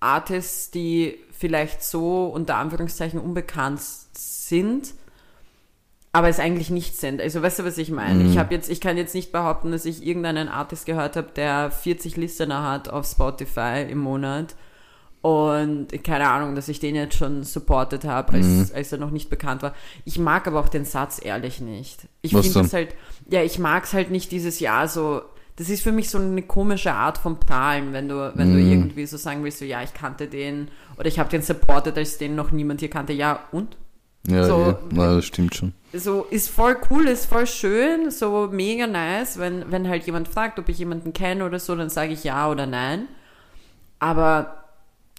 Artists, 0.00 0.70
die 0.70 1.18
vielleicht 1.32 1.82
so 1.82 2.26
unter 2.26 2.56
Anführungszeichen 2.56 3.20
unbekannt 3.20 3.80
sind, 3.80 4.94
aber 6.14 6.28
es 6.28 6.38
eigentlich 6.38 6.70
nicht 6.70 6.96
sind. 6.96 7.20
Also 7.20 7.42
weißt 7.42 7.58
du, 7.58 7.64
was 7.64 7.76
ich 7.76 7.90
meine? 7.90 8.22
Ich 8.22 8.38
habe 8.38 8.54
jetzt, 8.54 8.70
ich 8.70 8.80
kann 8.80 8.96
jetzt 8.96 9.16
nicht 9.16 9.32
behaupten, 9.32 9.72
dass 9.72 9.84
ich 9.84 10.06
irgendeinen 10.06 10.48
Artist 10.48 10.86
gehört 10.86 11.16
habe, 11.16 11.32
der 11.34 11.72
40 11.72 12.16
Listener 12.16 12.62
hat 12.62 12.88
auf 12.88 13.04
Spotify 13.04 13.84
im 13.90 13.98
Monat 13.98 14.54
und 15.22 15.88
keine 16.04 16.28
Ahnung, 16.28 16.54
dass 16.54 16.68
ich 16.68 16.78
den 16.78 16.94
jetzt 16.94 17.16
schon 17.16 17.42
supportet 17.42 18.04
habe, 18.04 18.34
als, 18.34 18.72
als 18.72 18.92
er 18.92 18.98
noch 18.98 19.10
nicht 19.10 19.28
bekannt 19.28 19.62
war. 19.62 19.74
Ich 20.04 20.16
mag 20.16 20.46
aber 20.46 20.60
auch 20.60 20.68
den 20.68 20.84
Satz 20.84 21.20
ehrlich 21.20 21.60
nicht. 21.60 22.06
Ich 22.22 22.30
finde 22.30 22.60
das 22.60 22.72
halt, 22.72 22.94
ja, 23.28 23.42
ich 23.42 23.58
mag 23.58 23.82
es 23.82 23.92
halt 23.92 24.12
nicht 24.12 24.30
dieses 24.30 24.60
Jahr 24.60 24.86
so. 24.86 25.22
Das 25.56 25.68
ist 25.68 25.82
für 25.82 25.92
mich 25.92 26.10
so 26.10 26.18
eine 26.18 26.42
komische 26.42 26.92
Art 26.92 27.18
von 27.18 27.40
Prahlen, 27.40 27.92
wenn 27.92 28.08
du, 28.08 28.32
wenn 28.36 28.52
du 28.52 28.60
irgendwie 28.60 29.06
so 29.06 29.16
sagen 29.16 29.42
willst, 29.42 29.58
so 29.58 29.64
ja, 29.64 29.82
ich 29.82 29.94
kannte 29.94 30.28
den 30.28 30.68
oder 30.96 31.08
ich 31.08 31.18
habe 31.18 31.30
den 31.30 31.42
supportet, 31.42 31.98
als 31.98 32.18
den 32.18 32.36
noch 32.36 32.52
niemand 32.52 32.78
hier 32.78 32.90
kannte. 32.90 33.12
Ja, 33.12 33.40
und? 33.50 33.76
Ja, 34.26 34.44
so- 34.46 34.60
eh. 34.70 34.74
Nein, 34.94 35.16
das 35.16 35.24
stimmt 35.26 35.54
schon. 35.54 35.72
so 35.92 36.26
ist 36.30 36.50
voll 36.50 36.76
cool, 36.90 37.06
ist 37.08 37.26
voll 37.26 37.46
schön, 37.46 38.10
so 38.10 38.48
mega 38.50 38.86
nice, 38.86 39.38
wenn, 39.38 39.70
wenn 39.70 39.88
halt 39.88 40.04
jemand 40.06 40.28
fragt, 40.28 40.58
ob 40.58 40.68
ich 40.68 40.78
jemanden 40.78 41.12
kenne 41.12 41.44
oder 41.44 41.58
so, 41.58 41.74
dann 41.76 41.90
sage 41.90 42.12
ich 42.12 42.24
ja 42.24 42.50
oder 42.50 42.66
nein. 42.66 43.08
Aber 43.98 44.56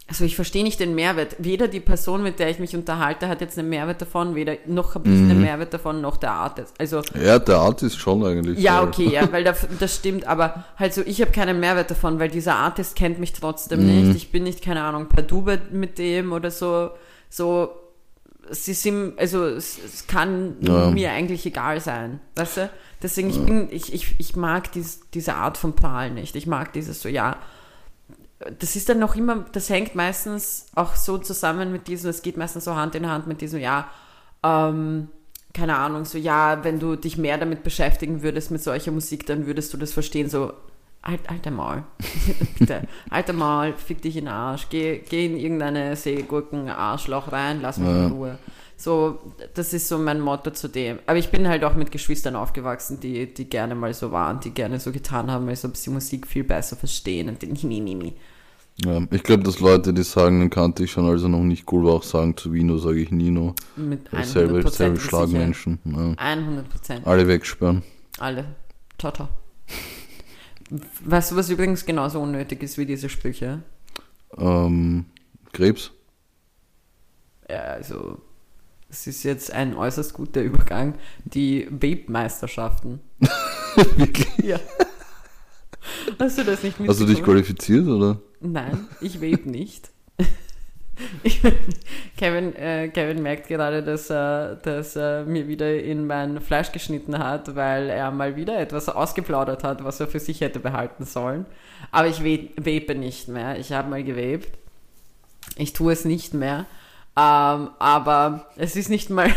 also 0.07 0.23
ich 0.23 0.35
verstehe 0.35 0.63
nicht 0.63 0.79
den 0.79 0.93
Mehrwert. 0.93 1.35
Weder 1.39 1.67
die 1.67 1.79
Person, 1.79 2.21
mit 2.21 2.37
der 2.37 2.51
ich 2.51 2.59
mich 2.59 2.75
unterhalte, 2.75 3.27
hat 3.27 3.41
jetzt 3.41 3.57
einen 3.57 3.69
Mehrwert 3.69 4.01
davon, 4.01 4.35
weder 4.35 4.53
noch 4.67 4.93
habe 4.93 5.09
ich 5.09 5.15
einen 5.15 5.41
Mehrwert 5.41 5.73
davon, 5.73 5.99
noch 5.99 6.17
der 6.17 6.31
Artist. 6.31 6.75
Also 6.77 7.01
Ja, 7.19 7.39
der 7.39 7.57
Artist 7.57 7.97
schon 7.97 8.23
eigentlich. 8.23 8.59
ja, 8.59 8.81
weil- 8.81 8.87
okay, 8.87 9.09
ja, 9.11 9.31
weil 9.31 9.43
das, 9.43 9.65
das 9.79 9.95
stimmt, 9.95 10.27
aber 10.27 10.63
halt 10.77 10.93
so, 10.93 11.01
ich 11.03 11.21
habe 11.21 11.31
keinen 11.31 11.59
Mehrwert 11.59 11.89
davon, 11.89 12.19
weil 12.19 12.29
dieser 12.29 12.53
Artist 12.55 12.95
kennt 12.95 13.17
mich 13.19 13.33
trotzdem 13.33 13.79
Mhm. 13.79 14.09
nicht. 14.09 14.15
Ich 14.17 14.31
bin 14.31 14.43
nicht, 14.43 14.61
keine 14.63 14.83
Ahnung, 14.83 15.07
per 15.07 15.23
Dube 15.23 15.59
mit 15.71 15.97
dem 15.97 16.33
oder 16.33 16.51
so. 16.51 16.91
So, 17.31 17.69
sie 18.49 18.73
sind, 18.73 19.17
also 19.19 19.45
es, 19.45 19.77
es 19.83 20.07
kann 20.07 20.55
Ja. 20.61 20.89
mir 20.91 21.11
eigentlich 21.11 21.45
egal 21.45 21.79
sein, 21.81 22.19
weißt 22.35 22.57
du? 22.57 22.69
Deswegen, 23.01 23.29
ich 23.29 23.43
bin, 23.43 23.67
ich, 23.71 23.93
ich, 23.93 24.15
ich 24.19 24.35
mag 24.35 24.71
dies, 24.71 25.01
diese 25.13 25.35
Art 25.35 25.57
von 25.57 25.75
Prahlen 25.75 26.13
nicht. 26.15 26.35
Ich 26.35 26.47
mag 26.47 26.73
dieses 26.73 27.01
so, 27.01 27.09
ja, 27.09 27.37
das 28.59 28.75
ist 28.75 28.89
dann 28.89 28.99
noch 28.99 29.15
immer, 29.15 29.45
das 29.51 29.69
hängt 29.69 29.95
meistens 29.95 30.67
auch 30.75 30.95
so 30.95 31.17
zusammen 31.17 31.71
mit 31.71 31.87
diesem, 31.87 32.09
es 32.09 32.21
geht 32.21 32.37
meistens 32.37 32.65
so 32.65 32.75
Hand 32.75 32.95
in 32.95 33.07
Hand 33.09 33.27
mit 33.27 33.41
diesem, 33.41 33.59
ja, 33.59 33.89
ähm, 34.43 35.09
keine 35.53 35.77
Ahnung, 35.77 36.03
so, 36.05 36.17
ja, 36.17 36.63
wenn 36.63 36.79
du 36.79 36.95
dich 36.97 37.17
mehr 37.17 37.37
damit 37.37 37.63
beschäftigen 37.63 38.21
würdest 38.23 38.51
mit 38.51 38.61
solcher 38.61 38.91
Musik, 38.91 39.25
dann 39.25 39.45
würdest 39.45 39.73
du 39.73 39.77
das 39.77 39.93
verstehen, 39.93 40.29
so, 40.29 40.51
halt, 41.05 41.29
alter 41.29 41.51
Maul, 41.51 41.83
bitte, 42.59 42.87
alter 43.09 43.33
Maul, 43.33 43.73
fick 43.77 44.01
dich 44.01 44.17
in 44.17 44.25
den 44.25 44.33
Arsch, 44.33 44.67
geh, 44.69 44.99
geh 45.09 45.25
in 45.27 45.37
irgendeine 45.37 45.95
Seegurken-Arschloch 45.95 47.31
rein, 47.31 47.59
lass 47.61 47.77
mich 47.77 47.87
Ja. 47.89 48.05
in 48.07 48.11
Ruhe. 48.11 48.37
So, 48.77 49.19
das 49.53 49.73
ist 49.73 49.87
so 49.87 49.97
mein 49.97 50.19
Motto 50.19 50.51
zu 50.51 50.67
dem. 50.67 50.99
Aber 51.05 51.17
ich 51.17 51.29
bin 51.29 51.47
halt 51.47 51.63
auch 51.63 51.75
mit 51.75 51.93
Geschwistern 51.93 52.35
aufgewachsen, 52.35 52.99
die, 52.99 53.33
die 53.33 53.45
gerne 53.49 53.73
mal 53.73 53.93
so 53.93 54.11
waren, 54.11 54.41
die 54.41 54.49
gerne 54.51 54.81
so 54.81 54.91
getan 54.91 55.31
haben, 55.31 55.47
als 55.47 55.63
ob 55.63 55.77
sie 55.77 55.89
Musik 55.91 56.27
viel 56.27 56.43
besser 56.43 56.75
verstehen 56.75 57.29
und 57.29 57.41
den 57.41 57.53
Mimimi. 57.53 58.15
Ja, 58.83 58.99
ich 59.11 59.23
glaube, 59.23 59.43
dass 59.43 59.61
Leute, 59.61 59.93
die 59.93 60.03
sagen, 60.03 60.41
den 60.41 60.49
kannte 60.49 60.83
ich 60.83 60.91
schon, 60.91 61.05
also 61.05 61.29
noch 61.29 61.39
nicht 61.39 61.71
cool 61.71 61.85
war, 61.85 61.93
auch 61.93 62.03
sagen, 62.03 62.35
zu 62.35 62.51
Vino 62.51 62.77
sage 62.77 62.99
ich 62.99 63.11
Nino. 63.11 63.55
Mit 63.77 64.09
Selbe, 64.23 64.59
100% 64.59 64.69
selbe 64.69 64.97
sicher. 64.97 65.07
Schlagmenschen. 65.09 65.79
Ja. 65.85 66.13
100 66.17 66.67
Prozent. 66.69 67.07
Alle 67.07 67.25
wegsperren. 67.29 67.81
Alle. 68.19 68.43
Ciao, 68.99 69.13
ciao. 69.13 69.29
Weißt 71.03 71.31
du, 71.31 71.35
was 71.35 71.49
übrigens 71.49 71.85
genauso 71.85 72.19
unnötig 72.21 72.63
ist 72.63 72.77
wie 72.77 72.85
diese 72.85 73.09
Sprüche? 73.09 73.61
ähm, 74.37 75.05
Krebs. 75.53 75.91
Ja, 77.49 77.59
also, 77.61 78.17
es 78.89 79.05
ist 79.07 79.23
jetzt 79.23 79.51
ein 79.51 79.75
äußerst 79.75 80.13
guter 80.13 80.41
Übergang. 80.41 80.95
Die 81.25 81.67
Vape-Meisterschaften. 81.69 82.99
Wirklich? 83.95 84.27
Ja. 84.43 84.59
Hast 86.19 86.37
du 86.39 86.43
das 86.43 86.63
nicht 86.63 86.79
Hast 86.79 86.99
du 86.99 87.05
dich 87.05 87.17
mitbekommen? 87.17 87.23
qualifiziert 87.23 87.87
oder? 87.87 88.19
Nein, 88.41 88.87
ich 89.01 89.21
vape 89.21 89.49
nicht. 89.49 89.91
Kevin, 92.17 92.55
äh, 92.55 92.87
Kevin 92.89 93.21
merkt 93.21 93.47
gerade, 93.47 93.83
dass 93.83 94.09
er, 94.09 94.55
dass 94.55 94.95
er 94.95 95.25
mir 95.25 95.47
wieder 95.47 95.77
in 95.81 96.07
mein 96.07 96.39
Fleisch 96.41 96.71
geschnitten 96.71 97.17
hat, 97.19 97.55
weil 97.55 97.89
er 97.89 98.11
mal 98.11 98.35
wieder 98.35 98.57
etwas 98.59 98.87
ausgeplaudert 98.89 99.63
hat, 99.63 99.83
was 99.83 99.99
er 99.99 100.07
für 100.07 100.19
sich 100.19 100.41
hätte 100.41 100.59
behalten 100.59 101.03
sollen. 101.05 101.45
Aber 101.91 102.07
ich 102.07 102.23
we- 102.23 102.49
vape 102.57 102.95
nicht 102.95 103.27
mehr. 103.27 103.59
Ich 103.59 103.71
habe 103.73 103.89
mal 103.89 104.03
gewaped. 104.03 104.49
Ich 105.57 105.73
tue 105.73 105.93
es 105.93 106.05
nicht 106.05 106.33
mehr. 106.33 106.65
Ähm, 107.17 107.69
aber 107.79 108.47
es 108.57 108.75
ist 108.75 108.89
nicht 108.89 109.09
mal. 109.09 109.29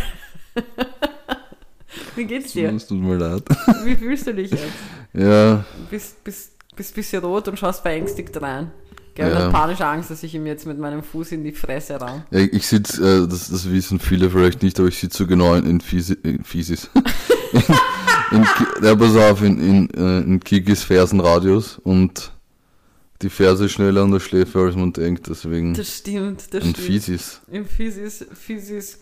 Wie 2.17 2.25
geht's 2.25 2.53
dir? 2.53 2.73
Es 2.73 2.87
tut 2.87 2.99
mir 3.01 3.17
leid. 3.17 3.43
Wie 3.85 3.95
fühlst 3.97 4.27
du 4.27 4.35
dich 4.35 4.51
jetzt? 4.51 4.65
Ja, 5.13 5.65
bist, 5.91 6.23
bist, 6.25 6.53
bist 6.77 6.93
ein 6.93 6.95
bisschen 6.97 7.25
rot 7.25 7.49
und 7.49 7.59
schaust 7.59 7.83
verängstigt 7.83 8.41
rein. 8.41 8.71
Gell, 9.19 9.33
Ja. 9.33 9.51
panische 9.51 9.85
Angst, 9.87 10.11
dass 10.11 10.23
ich 10.23 10.35
ihm 10.35 10.47
jetzt 10.47 10.65
mit 10.67 10.79
meinem 10.79 11.03
Fuß 11.03 11.33
in 11.33 11.43
die 11.45 11.53
Fresse 11.53 11.97
raum. 11.97 12.23
ja 12.31 12.39
ich 12.41 12.67
sitze, 12.67 13.25
äh, 13.25 13.29
das, 13.29 13.51
das 13.51 13.69
wissen 13.71 13.99
viele 13.99 14.31
vielleicht 14.31 14.63
nicht, 14.63 14.79
aber 14.79 14.89
ich 14.89 14.99
sitze 14.99 15.19
so 15.19 15.27
genau 15.27 15.55
in, 15.55 15.67
in, 15.69 15.81
Fisi, 15.81 16.15
in 16.23 16.45
Fisis. 16.45 16.89
in, 17.53 18.39
in, 18.39 18.47
ja, 18.83 18.95
pass 18.95 19.17
auf, 19.17 19.43
in, 19.43 19.59
in, 19.61 19.91
äh, 19.95 20.21
in 20.21 20.41
Kikis 20.41 20.83
Fersenradius 20.85 21.79
und 21.83 22.33
die 23.23 23.31
Ferse 23.31 23.69
schneller 23.69 24.03
an 24.03 24.13
der 24.13 24.21
Schläfe, 24.21 24.61
als 24.61 24.77
man 24.77 24.93
denkt, 24.93 25.27
deswegen 25.29 25.75
Das 25.75 25.97
stimmt, 25.99 26.55
das 26.55 26.63
ein 26.63 26.71
stimmt. 26.71 26.79
Fisis. 26.87 27.41
Im 27.51 27.67
Physis, 27.67 28.25
Physis 28.33 29.01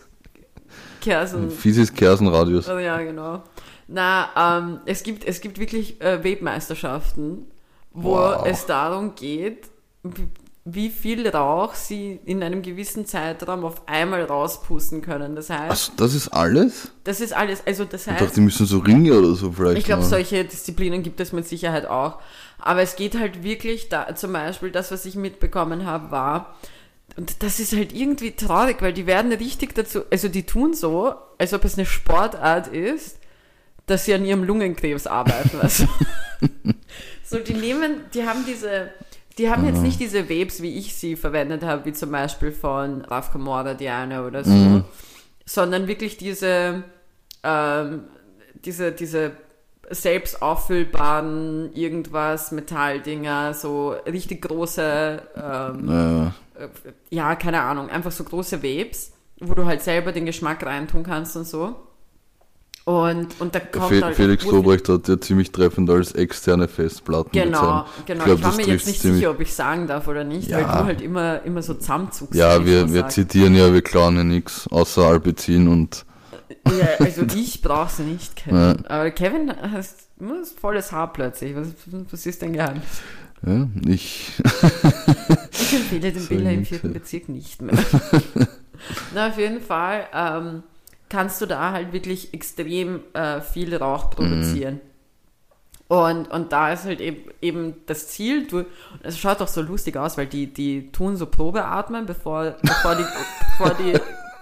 Kersen. 1.01 1.51
Fisis 1.51 1.93
Kersenradius. 1.93 2.67
Oh, 2.67 2.79
ja, 2.79 2.97
genau. 3.03 3.43
Na, 3.87 4.29
ähm, 4.35 4.79
es 4.85 5.03
gibt, 5.03 5.23
es 5.25 5.39
gibt 5.41 5.59
wirklich 5.59 6.01
äh, 6.01 6.23
Webmeisterschaften, 6.23 7.45
wo 7.93 8.13
Wow. 8.15 8.45
es 8.47 8.65
darum 8.65 9.13
geht, 9.15 9.67
wie- 10.15 10.89
viel 10.89 11.25
Rauch 11.29 11.75
sie 11.75 12.19
in 12.25 12.43
einem 12.43 12.61
gewissen 12.61 13.05
Zeitraum 13.05 13.63
auf 13.63 13.87
einmal 13.87 14.23
rauspusten 14.23 15.01
können. 15.01 15.33
Das 15.35 15.49
heißt, 15.49 15.69
Also, 15.69 15.91
das 15.95 16.13
ist 16.13 16.27
alles? 16.27 16.91
das 17.05 17.21
ist 17.21 17.31
alles, 17.33 17.65
also 17.65 17.85
das 17.85 18.01
Ich 18.05 18.11
heißt, 18.11 18.21
dachte, 18.21 18.35
die 18.35 18.41
müssen 18.41 18.65
so 18.65 18.79
Ringe 18.79 19.13
oder 19.17 19.33
so 19.33 19.51
vielleicht 19.53 19.77
Ich 19.77 19.85
glaube, 19.85 20.03
solche 20.03 20.43
Disziplinen 20.43 21.03
gibt 21.03 21.21
es 21.21 21.31
mit 21.31 21.47
Sicherheit 21.47 21.85
auch. 21.85 22.19
Aber 22.59 22.81
es 22.81 22.97
geht 22.97 23.17
halt 23.17 23.43
wirklich 23.43 23.87
da, 23.87 24.13
zum 24.15 24.33
Beispiel, 24.33 24.71
das, 24.71 24.91
was 24.91 25.05
ich 25.05 25.15
mitbekommen 25.15 25.85
habe, 25.85 26.11
war, 26.11 26.55
und 27.15 27.41
das 27.43 27.61
ist 27.61 27.71
halt 27.73 27.93
irgendwie 27.93 28.31
traurig, 28.31 28.81
weil 28.81 28.91
die 28.91 29.07
werden 29.07 29.31
richtig 29.31 29.73
dazu, 29.73 30.01
also 30.11 30.27
die 30.27 30.43
tun 30.43 30.73
so, 30.73 31.15
als 31.37 31.53
ob 31.53 31.63
es 31.63 31.75
eine 31.77 31.85
Sportart 31.85 32.67
ist, 32.67 33.19
dass 33.85 34.03
sie 34.03 34.13
an 34.13 34.25
ihrem 34.25 34.43
Lungenkrebs 34.43 35.07
arbeiten. 35.07 35.59
Also, 35.61 35.85
so, 37.23 37.37
die 37.39 37.53
nehmen, 37.53 38.01
die 38.13 38.25
haben 38.27 38.43
diese, 38.45 38.89
die 39.37 39.49
haben 39.49 39.65
jetzt 39.65 39.81
nicht 39.81 39.99
diese 39.99 40.29
Webs, 40.29 40.61
wie 40.61 40.77
ich 40.77 40.95
sie 40.95 41.15
verwendet 41.15 41.63
habe, 41.63 41.85
wie 41.85 41.93
zum 41.93 42.11
Beispiel 42.11 42.51
von 42.51 43.01
Raf 43.01 43.31
Kamora, 43.31 43.73
Diana 43.73 44.25
oder 44.25 44.43
so, 44.43 44.83
sondern 45.45 45.87
wirklich 45.87 46.17
diese, 46.17 46.83
ähm, 47.43 48.03
diese, 48.65 48.91
diese 48.91 49.31
selbst 49.89 50.41
auffüllbaren 50.41 51.71
irgendwas, 51.73 52.51
Metalldinger, 52.51 53.53
so 53.53 53.91
richtig 54.05 54.41
große, 54.41 55.21
ähm, 55.35 55.87
Ja, 55.87 56.27
äh, 56.59 56.67
ja, 57.09 57.35
keine 57.35 57.61
Ahnung, 57.61 57.89
einfach 57.89 58.11
so 58.11 58.23
große 58.23 58.61
Webs, 58.63 59.13
wo 59.39 59.53
du 59.53 59.65
halt 59.65 59.81
selber 59.81 60.11
den 60.11 60.25
Geschmack 60.25 60.65
reintun 60.65 61.03
kannst 61.03 61.37
und 61.37 61.45
so. 61.45 61.75
Und, 62.87 63.27
und 63.41 63.53
da 63.53 63.59
kommt 63.59 63.87
Fe 63.89 64.01
halt 64.01 64.15
Felix 64.15 64.45
Lobrecht 64.45 64.87
hat 64.87 65.09
ja 65.09 65.19
ziemlich 65.19 65.51
treffend 65.51 65.89
als 65.89 66.13
externe 66.13 66.69
Festplatten 66.69 67.31
Genau, 67.33 67.83
bezeichnet. 67.83 68.05
genau. 68.05 68.19
Ich, 68.19 68.25
glaub, 68.25 68.41
war 68.43 68.49
das 68.51 68.57
mir 68.65 68.65
jetzt 68.73 68.87
nicht 68.87 69.01
sicher, 69.01 69.31
ob 69.31 69.41
ich 69.41 69.53
sagen 69.53 69.87
darf 69.87 70.07
oder 70.07 70.23
nicht, 70.23 70.49
weil 70.51 70.61
Ja. 70.61 70.79
du 70.79 70.85
halt 70.85 71.01
immer, 71.01 71.43
immer 71.43 71.61
so 71.61 71.73
zusammenzuckst. 71.73 72.33
Ja, 72.33 72.59
ich 72.59 72.65
wir, 72.65 72.93
wir 72.93 73.09
zitieren 73.09 73.55
ja, 73.55 73.73
wir 73.73 73.81
klauen 73.81 74.15
ja 74.15 74.23
nichts, 74.23 74.67
außer 74.71 75.03
Alpezin 75.03 75.67
und 75.67 76.05
Ja, 76.65 76.87
also 76.99 77.23
ich 77.35 77.61
brauch's 77.61 77.99
nicht, 77.99 78.37
Kevin. 78.37 78.85
Aber 78.85 79.11
Kevin 79.11 79.51
hast, 79.73 80.07
hast 80.25 80.57
volles 80.57 80.93
Haar 80.93 81.11
plötzlich. 81.11 81.57
Was, 81.57 81.67
was 82.09 82.25
ist 82.25 82.41
denn 82.41 82.53
geheim? 82.53 82.81
ja, 83.45 83.67
ich. 83.85 84.31
Ich 85.51 85.73
empfehle 85.73 86.13
den 86.13 86.25
Billa 86.29 86.51
im 86.51 86.63
vierten 86.65 86.87
ja. 86.87 86.93
Bezirk 86.93 87.27
nicht 87.27 87.61
mehr. 87.61 87.77
Na, 89.13 89.27
auf 89.27 89.37
jeden 89.37 89.59
Fall 89.59 90.05
ähm, 90.13 90.63
kannst 91.09 91.41
du 91.41 91.45
da 91.45 91.71
halt 91.71 91.93
wirklich 91.93 92.33
extrem 92.33 93.01
äh, 93.13 93.41
viel 93.41 93.75
Rauch 93.75 94.09
produzieren. 94.09 94.81
Und, 95.87 96.29
und 96.29 96.51
da 96.51 96.73
ist 96.73 96.83
halt 96.83 96.99
eben, 96.99 97.31
eben 97.41 97.75
das 97.85 98.09
Ziel, 98.09 98.45
du, 98.45 98.65
es 99.03 99.17
schaut 99.17 99.39
doch 99.39 99.47
so 99.47 99.61
lustig 99.61 99.95
aus, 99.95 100.17
weil 100.17 100.27
die, 100.27 100.47
die 100.47 100.91
tun 100.91 101.15
so 101.15 101.25
Probeatmen, 101.25 102.05
bevor, 102.05 102.55
bevor 102.61 102.95
die, 102.95 103.05
bevor 103.57 103.73
die 103.75 103.93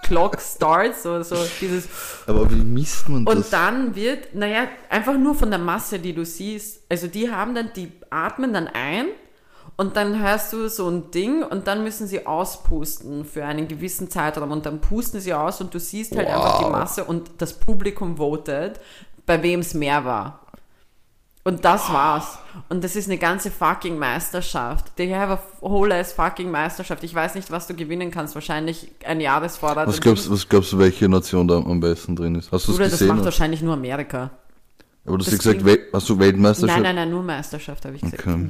Clock 0.02 0.40
starts, 0.40 1.04
so, 1.04 1.22
so 1.22 1.36
dieses 1.60 1.88
Aber 2.26 2.50
wie 2.50 2.56
misst 2.56 3.08
man 3.08 3.26
und 3.26 3.52
dann 3.52 3.94
wird, 3.94 4.34
naja, 4.34 4.68
einfach 4.88 5.16
nur 5.16 5.34
von 5.34 5.50
der 5.50 5.58
Masse, 5.58 5.98
die 6.00 6.14
du 6.14 6.24
siehst, 6.24 6.82
also 6.88 7.06
die 7.06 7.30
haben 7.30 7.54
dann, 7.54 7.70
die 7.74 7.92
atmen 8.10 8.52
dann 8.52 8.68
ein 8.68 9.06
und 9.76 9.96
dann 9.96 10.22
hörst 10.22 10.52
du 10.52 10.68
so 10.68 10.88
ein 10.88 11.10
Ding 11.10 11.42
und 11.42 11.66
dann 11.66 11.84
müssen 11.84 12.06
sie 12.06 12.26
auspusten 12.26 13.24
für 13.24 13.44
einen 13.44 13.68
gewissen 13.68 14.10
Zeitraum 14.10 14.50
und 14.50 14.64
dann 14.64 14.80
pusten 14.80 15.20
sie 15.20 15.34
aus 15.34 15.60
und 15.60 15.74
du 15.74 15.78
siehst 15.78 16.16
halt 16.16 16.28
einfach 16.28 16.58
die 16.58 16.64
Wow. 16.64 16.72
Masse 16.72 17.04
und 17.04 17.30
das 17.38 17.54
Publikum 17.54 18.16
votet, 18.16 18.80
bei 19.26 19.42
wem 19.42 19.60
es 19.60 19.74
mehr 19.74 20.04
war. 20.04 20.40
Und 21.44 21.64
das 21.64 21.92
war's. 21.92 22.38
Und 22.68 22.82
das 22.82 22.96
ist 22.96 23.06
eine 23.06 23.18
ganze 23.18 23.52
fucking 23.52 23.98
Meisterschaft. 23.98 24.96
They 24.96 25.10
have 25.10 25.34
a 25.34 25.40
whole 25.60 25.94
ass 25.94 26.12
fucking 26.12 26.50
Meisterschaft. 26.50 27.04
Ich 27.04 27.14
weiß 27.14 27.36
nicht, 27.36 27.52
was 27.52 27.68
du 27.68 27.74
gewinnen 27.74 28.10
kannst. 28.10 28.34
Wahrscheinlich 28.34 28.90
ein 29.04 29.20
Jahresvorrat. 29.20 29.86
was 29.86 30.00
glaubst, 30.00 30.28
was 30.28 30.48
glaubst 30.48 30.72
du, 30.72 30.78
welche 30.78 31.08
Nation 31.08 31.46
da 31.46 31.58
am 31.58 31.78
besten 31.78 32.16
drin 32.16 32.34
ist? 32.34 32.50
Hast 32.50 32.66
du 32.66 32.76
das 32.76 32.90
gesehen? 32.90 33.06
macht 33.06 33.18
oder? 33.18 33.26
wahrscheinlich 33.26 33.62
nur 33.62 33.74
Amerika. 33.74 34.30
Aber 35.04 35.18
du 35.18 35.24
hast 35.24 35.32
das 35.32 35.38
gesagt, 35.38 35.62
hast 35.92 36.08
du 36.08 36.18
Weltmeisterschaft? 36.18 36.82
Nein, 36.82 36.82
nein, 36.82 36.96
nein, 36.96 37.10
nur 37.10 37.22
Meisterschaft, 37.22 37.84
habe 37.84 37.94
ich 37.94 38.02
gesagt. 38.02 38.26
Okay. 38.26 38.44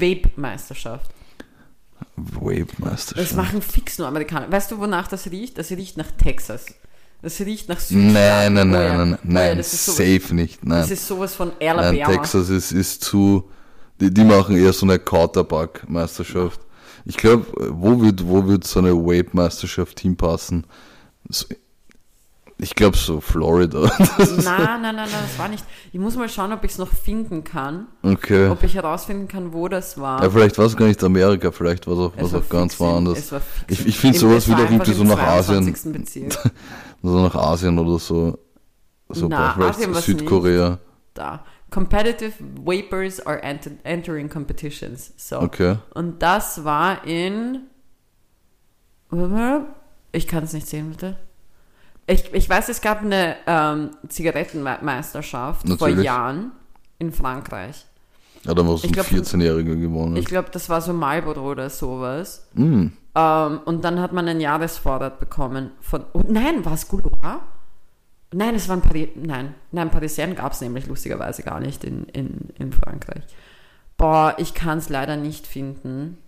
Vape-Meisterschaft. 2.16 2.40
Das 2.40 2.46
Weltmeisterschaft. 2.46 3.36
machen 3.36 3.62
fix 3.62 3.98
nur 3.98 4.08
Amerikaner. 4.08 4.50
Weißt 4.50 4.70
du, 4.70 4.78
wonach 4.78 5.08
das 5.08 5.30
riecht? 5.30 5.58
Das 5.58 5.70
riecht 5.70 5.96
nach 5.96 6.10
Texas. 6.12 6.66
Das 7.22 7.40
riecht 7.40 7.68
nach 7.68 7.80
Südstaaten. 7.80 8.12
Nein, 8.12 8.52
nein, 8.54 8.68
Oh 8.68 8.72
nein, 8.72 8.82
ja. 8.88 8.96
nein, 8.98 9.10
nein, 9.10 9.18
Oh 9.24 9.28
nein, 9.32 9.56
das 9.58 9.72
ist 9.72 9.84
sowas, 9.86 9.96
safe 9.98 10.34
nicht, 10.34 10.58
Das 10.62 10.68
nein. 10.68 10.88
ist 10.90 11.06
sowas 11.06 11.34
von 11.34 11.52
Nein, 11.60 11.78
Alabama. 11.78 12.12
Texas 12.16 12.48
ist, 12.50 12.72
ist 12.72 13.02
zu, 13.04 13.50
die, 14.00 14.12
die 14.12 14.24
machen 14.24 14.56
eher 14.56 14.72
so 14.72 14.86
eine 14.86 14.98
Quarterback-Meisterschaft. 14.98 16.60
Ich 17.04 17.16
glaube, 17.16 17.46
wo 17.72 18.00
wird, 18.02 18.26
wo 18.26 18.46
wird 18.46 18.64
so 18.64 18.80
eine 18.80 18.92
Vape-Meisterschaft 18.94 20.00
hinpassen? 20.00 20.66
So, 21.28 21.46
ich 22.58 22.74
glaube 22.74 22.96
so 22.96 23.20
Florida. 23.20 23.80
Nein, 23.80 24.80
nein, 24.80 24.80
nein, 24.82 24.94
nein, 24.96 25.08
das 25.10 25.38
war 25.38 25.48
nicht. 25.48 25.64
Ich 25.92 26.00
muss 26.00 26.16
mal 26.16 26.28
schauen, 26.28 26.52
ob 26.52 26.64
ich 26.64 26.72
es 26.72 26.78
noch 26.78 26.88
finden 26.88 27.44
kann. 27.44 27.86
okay. 28.02 28.48
Ob 28.48 28.62
ich 28.62 28.74
herausfinden 28.74 29.28
kann, 29.28 29.52
wo 29.52 29.68
das 29.68 30.00
war. 30.00 30.22
Ja, 30.22 30.30
vielleicht 30.30 30.56
war 30.56 30.64
es 30.66 30.76
gar 30.76 30.86
nicht 30.86 31.02
Amerika, 31.04 31.50
vielleicht 31.52 31.86
war 31.86 31.94
es 31.94 32.00
auch, 32.00 32.12
Es 32.16 32.32
was 32.32 32.34
auch 32.34 32.48
ganz 32.48 32.80
woanders. 32.80 33.32
Ich, 33.68 33.86
ich 33.86 33.98
finde 33.98 34.18
sowas 34.18 34.48
wieder 34.48 34.62
irgendwie 34.70 34.94
so 34.94 35.04
nach 35.04 35.18
Asien, 35.18 35.64
22. 35.64 35.92
Bezirk. 35.92 36.52
so 37.02 37.20
nach 37.22 37.34
Asien 37.34 37.78
oder 37.78 37.98
so. 37.98 38.38
So 39.08 39.28
Na, 39.28 39.52
vielleicht 39.54 40.02
Südkorea. 40.02 40.78
da. 41.14 41.44
Competitive 41.70 42.32
Vapors 42.64 43.20
are 43.26 43.42
enter 43.42 43.72
entering 43.82 44.28
competitions. 44.28 45.12
So. 45.16 45.40
Okay. 45.40 45.76
Und 45.94 46.22
das 46.22 46.64
war 46.64 47.04
in. 47.04 47.62
Ich 50.12 50.26
kann 50.26 50.44
es 50.44 50.52
nicht 50.52 50.68
sehen, 50.68 50.90
bitte. 50.90 51.16
Ich, 52.06 52.32
ich 52.32 52.48
weiß, 52.48 52.68
es 52.68 52.80
gab 52.80 53.02
eine 53.02 53.36
ähm, 53.46 53.90
Zigarettenmeisterschaft 54.08 55.66
vor 55.66 55.88
Natürlich. 55.88 56.04
Jahren 56.04 56.52
in 56.98 57.12
Frankreich. 57.12 57.84
Ja, 58.44 58.54
da 58.54 58.66
war 58.66 58.76
so 58.76 58.86
ein 58.86 58.92
glaub, 58.92 59.06
14-Jähriger 59.06 59.74
gewonnen. 59.74 60.16
Ich 60.16 60.26
glaube, 60.26 60.50
das 60.52 60.68
war 60.68 60.80
so 60.80 60.92
Marlboro 60.92 61.50
oder 61.50 61.68
sowas. 61.68 62.46
Mm. 62.54 62.86
Ähm, 63.16 63.60
und 63.64 63.84
dann 63.84 64.00
hat 64.00 64.12
man 64.12 64.28
einen 64.28 64.40
Jahresvorrat 64.40 65.18
bekommen 65.18 65.72
von. 65.80 66.04
Oh, 66.12 66.22
nein, 66.28 66.64
war 66.64 66.74
es 66.74 66.86
Gouloir? 66.86 67.40
Nein, 68.32 68.54
es 68.54 68.68
waren 68.68 68.82
Paris. 68.82 69.08
Nein, 69.16 69.54
nein, 69.72 69.90
Parisien 69.90 70.36
gab 70.36 70.52
es 70.52 70.60
nämlich 70.60 70.86
lustigerweise 70.86 71.42
gar 71.42 71.58
nicht 71.58 71.82
in, 71.82 72.04
in, 72.04 72.50
in 72.56 72.72
Frankreich. 72.72 73.24
Boah, 73.96 74.34
ich 74.38 74.54
kann 74.54 74.78
es 74.78 74.90
leider 74.90 75.16
nicht 75.16 75.46
finden, 75.46 76.18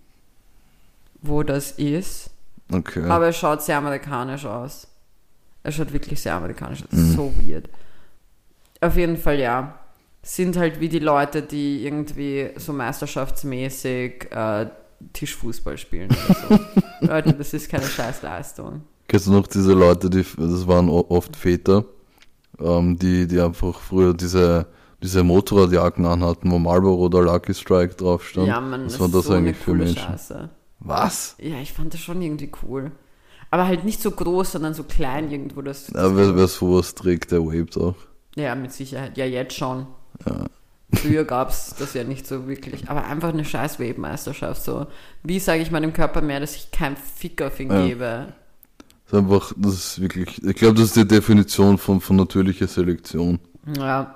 wo 1.21 1.43
das 1.43 1.71
ist. 1.71 2.31
Okay. 2.71 3.05
Aber 3.05 3.29
es 3.29 3.37
schaut 3.37 3.61
sehr 3.61 3.77
amerikanisch 3.77 4.45
aus. 4.45 4.88
Es 5.69 5.75
schaut 5.75 5.93
wirklich 5.93 6.19
sehr 6.19 6.33
amerikanisch 6.33 6.83
aus. 6.83 6.91
Mhm. 6.91 7.15
So 7.15 7.33
weird. 7.41 7.69
Auf 8.81 8.97
jeden 8.97 9.17
Fall, 9.17 9.39
ja. 9.39 9.79
Sind 10.21 10.57
halt 10.57 10.79
wie 10.79 10.89
die 10.89 10.99
Leute, 10.99 11.41
die 11.41 11.85
irgendwie 11.85 12.49
so 12.57 12.73
meisterschaftsmäßig 12.73 14.31
äh, 14.31 14.65
Tischfußball 15.13 15.77
spielen 15.77 16.09
oder 16.09 16.35
so. 16.57 16.59
Leute, 17.07 17.33
das 17.33 17.53
ist 17.53 17.69
keine 17.69 17.85
Scheißleistung. 17.85 18.81
Kennst 19.07 19.27
du 19.27 19.31
noch 19.31 19.47
diese 19.47 19.73
Leute, 19.73 20.09
die, 20.09 20.25
das 20.37 20.67
waren 20.67 20.89
oft 20.89 21.35
Väter, 21.35 21.85
ähm, 22.59 22.97
die, 22.97 23.27
die 23.27 23.39
einfach 23.39 23.79
früher 23.79 24.13
diese, 24.13 24.65
diese 25.01 25.23
Motorradjacken 25.23 26.05
anhatten, 26.05 26.51
wo 26.51 26.59
Marlboro 26.59 27.05
oder 27.05 27.21
Lucky 27.21 27.53
Strike 27.53 27.95
drauf 27.95 28.27
stand? 28.27 28.47
Ja, 28.47 28.61
Was 28.61 28.93
das 28.93 28.99
waren 28.99 29.09
ist 29.09 29.15
das 29.15 29.25
so 29.25 29.33
eigentlich 29.33 29.57
für 29.57 29.73
Menschen? 29.73 29.97
Scheiße. 29.97 30.49
Was? 30.79 31.35
Ja, 31.39 31.59
ich 31.61 31.73
fand 31.73 31.93
das 31.93 32.01
schon 32.01 32.21
irgendwie 32.21 32.51
cool. 32.63 32.91
Aber 33.51 33.67
halt 33.67 33.83
nicht 33.83 34.01
so 34.01 34.11
groß, 34.11 34.51
sondern 34.53 34.73
so 34.73 34.83
klein 34.83 35.31
irgendwo. 35.31 35.61
Das, 35.61 35.87
das 35.87 35.95
Ja, 35.95 36.15
wer, 36.15 36.35
wer 36.35 36.47
sowas 36.47 36.93
trägt, 36.95 37.31
der 37.31 37.41
vaped 37.45 37.77
auch. 37.77 37.95
Ja, 38.35 38.53
mit 38.55 38.71
Sicherheit. 38.71 39.17
Ja, 39.17 39.25
jetzt 39.25 39.55
schon. 39.55 39.87
Früher 40.93 41.23
gab 41.23 41.49
es 41.49 41.75
das 41.77 41.93
ja 41.93 42.03
nicht 42.03 42.25
so 42.27 42.47
wirklich. 42.47 42.89
Aber 42.89 43.05
einfach 43.05 43.29
eine 43.29 43.45
scheiß 43.45 43.79
Webmeisterschaft. 43.79 44.63
So. 44.63 44.87
Wie 45.23 45.39
sage 45.39 45.61
ich 45.61 45.71
meinem 45.71 45.93
Körper 45.93 46.21
mehr, 46.21 46.39
dass 46.39 46.55
ich 46.55 46.71
keinen 46.71 46.95
Fick 46.97 47.41
auf 47.41 47.59
ihn 47.59 47.71
Ja. 47.71 47.85
gebe? 47.85 48.33
Das 49.05 49.13
ist 49.13 49.25
einfach, 49.25 49.53
das 49.57 49.73
ist 49.73 50.01
wirklich, 50.01 50.43
ich 50.43 50.55
glaube, 50.55 50.75
das 50.75 50.85
ist 50.85 50.95
die 50.95 51.07
Definition 51.07 51.77
von, 51.79 51.99
von 52.01 52.15
natürlicher 52.15 52.67
Selektion. 52.67 53.39
Ja. 53.77 54.15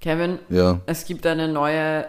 Kevin, 0.00 0.38
Ja, 0.48 0.80
es 0.86 1.04
gibt 1.04 1.26
eine 1.26 1.48
neue 1.48 2.06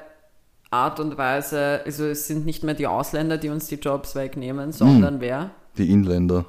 Art 0.70 1.00
und 1.00 1.18
Weise. 1.18 1.82
Also 1.86 2.06
es 2.06 2.28
sind 2.28 2.46
nicht 2.46 2.64
mehr 2.64 2.76
die 2.76 2.88
Ausländer, 2.88 3.38
die 3.38 3.50
uns 3.50 3.68
die 3.68 3.76
Jobs 3.76 4.16
wegnehmen, 4.16 4.72
sondern 4.72 5.20
wer? 5.22 5.50
Die 5.78 5.90
Inländer. 5.92 6.46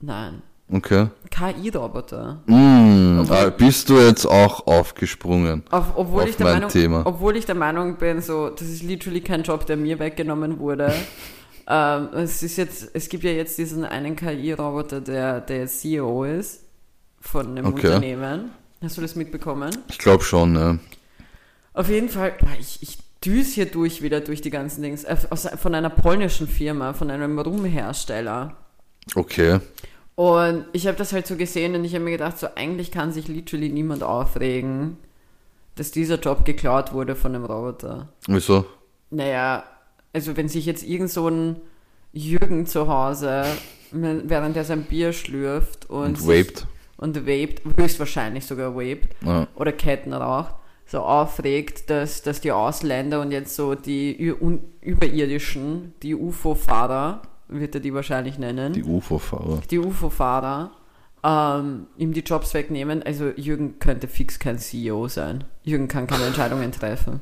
Nein. 0.00 0.42
Okay. 0.70 1.08
KI-Roboter. 1.30 2.42
Mm, 2.46 3.20
Obwohl- 3.20 3.36
ah, 3.36 3.50
bist 3.50 3.88
du 3.88 3.98
jetzt 3.98 4.26
auch 4.26 4.66
aufgesprungen? 4.66 5.62
Auf, 5.70 5.96
obwohl, 5.96 6.24
Auf 6.24 6.28
ich 6.28 6.36
der 6.36 6.44
mein 6.46 6.54
Meinung, 6.56 6.70
Thema. 6.70 7.02
obwohl 7.06 7.36
ich 7.36 7.46
der 7.46 7.54
Meinung 7.54 7.96
bin, 7.96 8.20
so, 8.20 8.50
das 8.50 8.68
ist 8.68 8.82
literally 8.82 9.22
kein 9.22 9.42
Job, 9.42 9.64
der 9.66 9.78
mir 9.78 9.98
weggenommen 9.98 10.58
wurde. 10.58 10.92
ähm, 11.68 12.08
es 12.12 12.42
ist 12.42 12.58
jetzt, 12.58 12.90
es 12.92 13.08
gibt 13.08 13.24
ja 13.24 13.30
jetzt 13.30 13.56
diesen 13.56 13.84
einen 13.84 14.14
KI-Roboter, 14.14 15.00
der, 15.00 15.40
der 15.40 15.58
jetzt 15.60 15.80
CEO 15.80 16.24
ist 16.24 16.64
von 17.20 17.46
einem 17.46 17.66
Okay. 17.66 17.86
Unternehmen. 17.86 18.50
Hast 18.82 18.98
du 18.98 19.00
das 19.00 19.16
mitbekommen? 19.16 19.70
Ich 19.88 19.98
glaube 19.98 20.22
schon, 20.22 20.52
ne? 20.52 20.78
Auf 21.72 21.88
jeden 21.88 22.08
Fall, 22.10 22.34
ich, 22.60 22.82
ich 22.82 22.98
düse 23.24 23.54
hier 23.54 23.66
durch 23.66 24.02
wieder 24.02 24.20
durch 24.20 24.40
die 24.40 24.50
ganzen 24.50 24.82
Dings. 24.82 25.04
Äh, 25.04 25.16
Aus, 25.30 25.46
von 25.46 25.74
einer 25.74 25.90
polnischen 25.90 26.46
Firma, 26.48 26.92
von 26.92 27.10
einem 27.10 27.38
Rumhersteller. 27.38 28.56
Okay. 29.14 29.60
Und 30.14 30.64
ich 30.72 30.86
habe 30.86 30.96
das 30.96 31.12
halt 31.12 31.26
so 31.26 31.36
gesehen 31.36 31.74
und 31.76 31.84
ich 31.84 31.94
habe 31.94 32.04
mir 32.04 32.10
gedacht, 32.10 32.38
so 32.38 32.48
eigentlich 32.56 32.90
kann 32.90 33.12
sich 33.12 33.28
literally 33.28 33.68
niemand 33.68 34.02
aufregen, 34.02 34.96
dass 35.76 35.92
dieser 35.92 36.18
Job 36.18 36.44
geklaut 36.44 36.92
wurde 36.92 37.14
von 37.14 37.34
einem 37.34 37.44
Roboter. 37.44 38.08
Wieso? 38.26 38.64
Naja, 39.10 39.62
also 40.12 40.36
wenn 40.36 40.48
sich 40.48 40.66
jetzt 40.66 40.82
irgend 40.82 41.10
so 41.10 41.28
ein 41.28 41.56
Jürgen 42.12 42.66
zu 42.66 42.88
Hause, 42.88 43.44
während 43.92 44.56
er 44.56 44.64
sein 44.64 44.82
Bier 44.82 45.12
schlürft 45.12 45.88
und, 45.88 46.18
Und 46.20 46.26
vaped. 46.26 46.66
und 46.96 47.16
vaped, 47.26 47.62
höchstwahrscheinlich 47.76 48.44
sogar 48.44 48.74
vaped, 48.74 49.10
Ja. 49.24 49.46
oder 49.54 49.70
Ketten 49.72 50.12
raucht, 50.12 50.54
so 50.90 51.00
aufregt, 51.00 51.90
dass, 51.90 52.22
dass 52.22 52.40
die 52.40 52.50
Ausländer 52.50 53.20
und 53.20 53.30
jetzt 53.30 53.54
so 53.54 53.74
die 53.74 54.12
Überirdischen, 54.80 55.92
die 56.02 56.14
UFO-Fahrer, 56.14 57.22
wird 57.48 57.74
er 57.74 57.80
die 57.80 57.94
wahrscheinlich 57.94 58.38
nennen, 58.38 58.72
Die 58.72 58.82
UFO-Fahrer. 58.84 59.60
die 59.70 59.78
UFO-Fahrer 59.78 60.70
ähm, 61.24 61.86
ihm 61.96 62.12
die 62.12 62.20
Jobs 62.20 62.54
wegnehmen. 62.54 63.02
Also 63.02 63.30
Jürgen 63.36 63.78
könnte 63.78 64.06
fix 64.08 64.38
kein 64.38 64.58
CEO 64.58 65.08
sein. 65.08 65.44
Jürgen 65.64 65.88
kann 65.88 66.06
keine 66.06 66.24
Entscheidungen 66.26 66.72
treffen. 66.72 67.20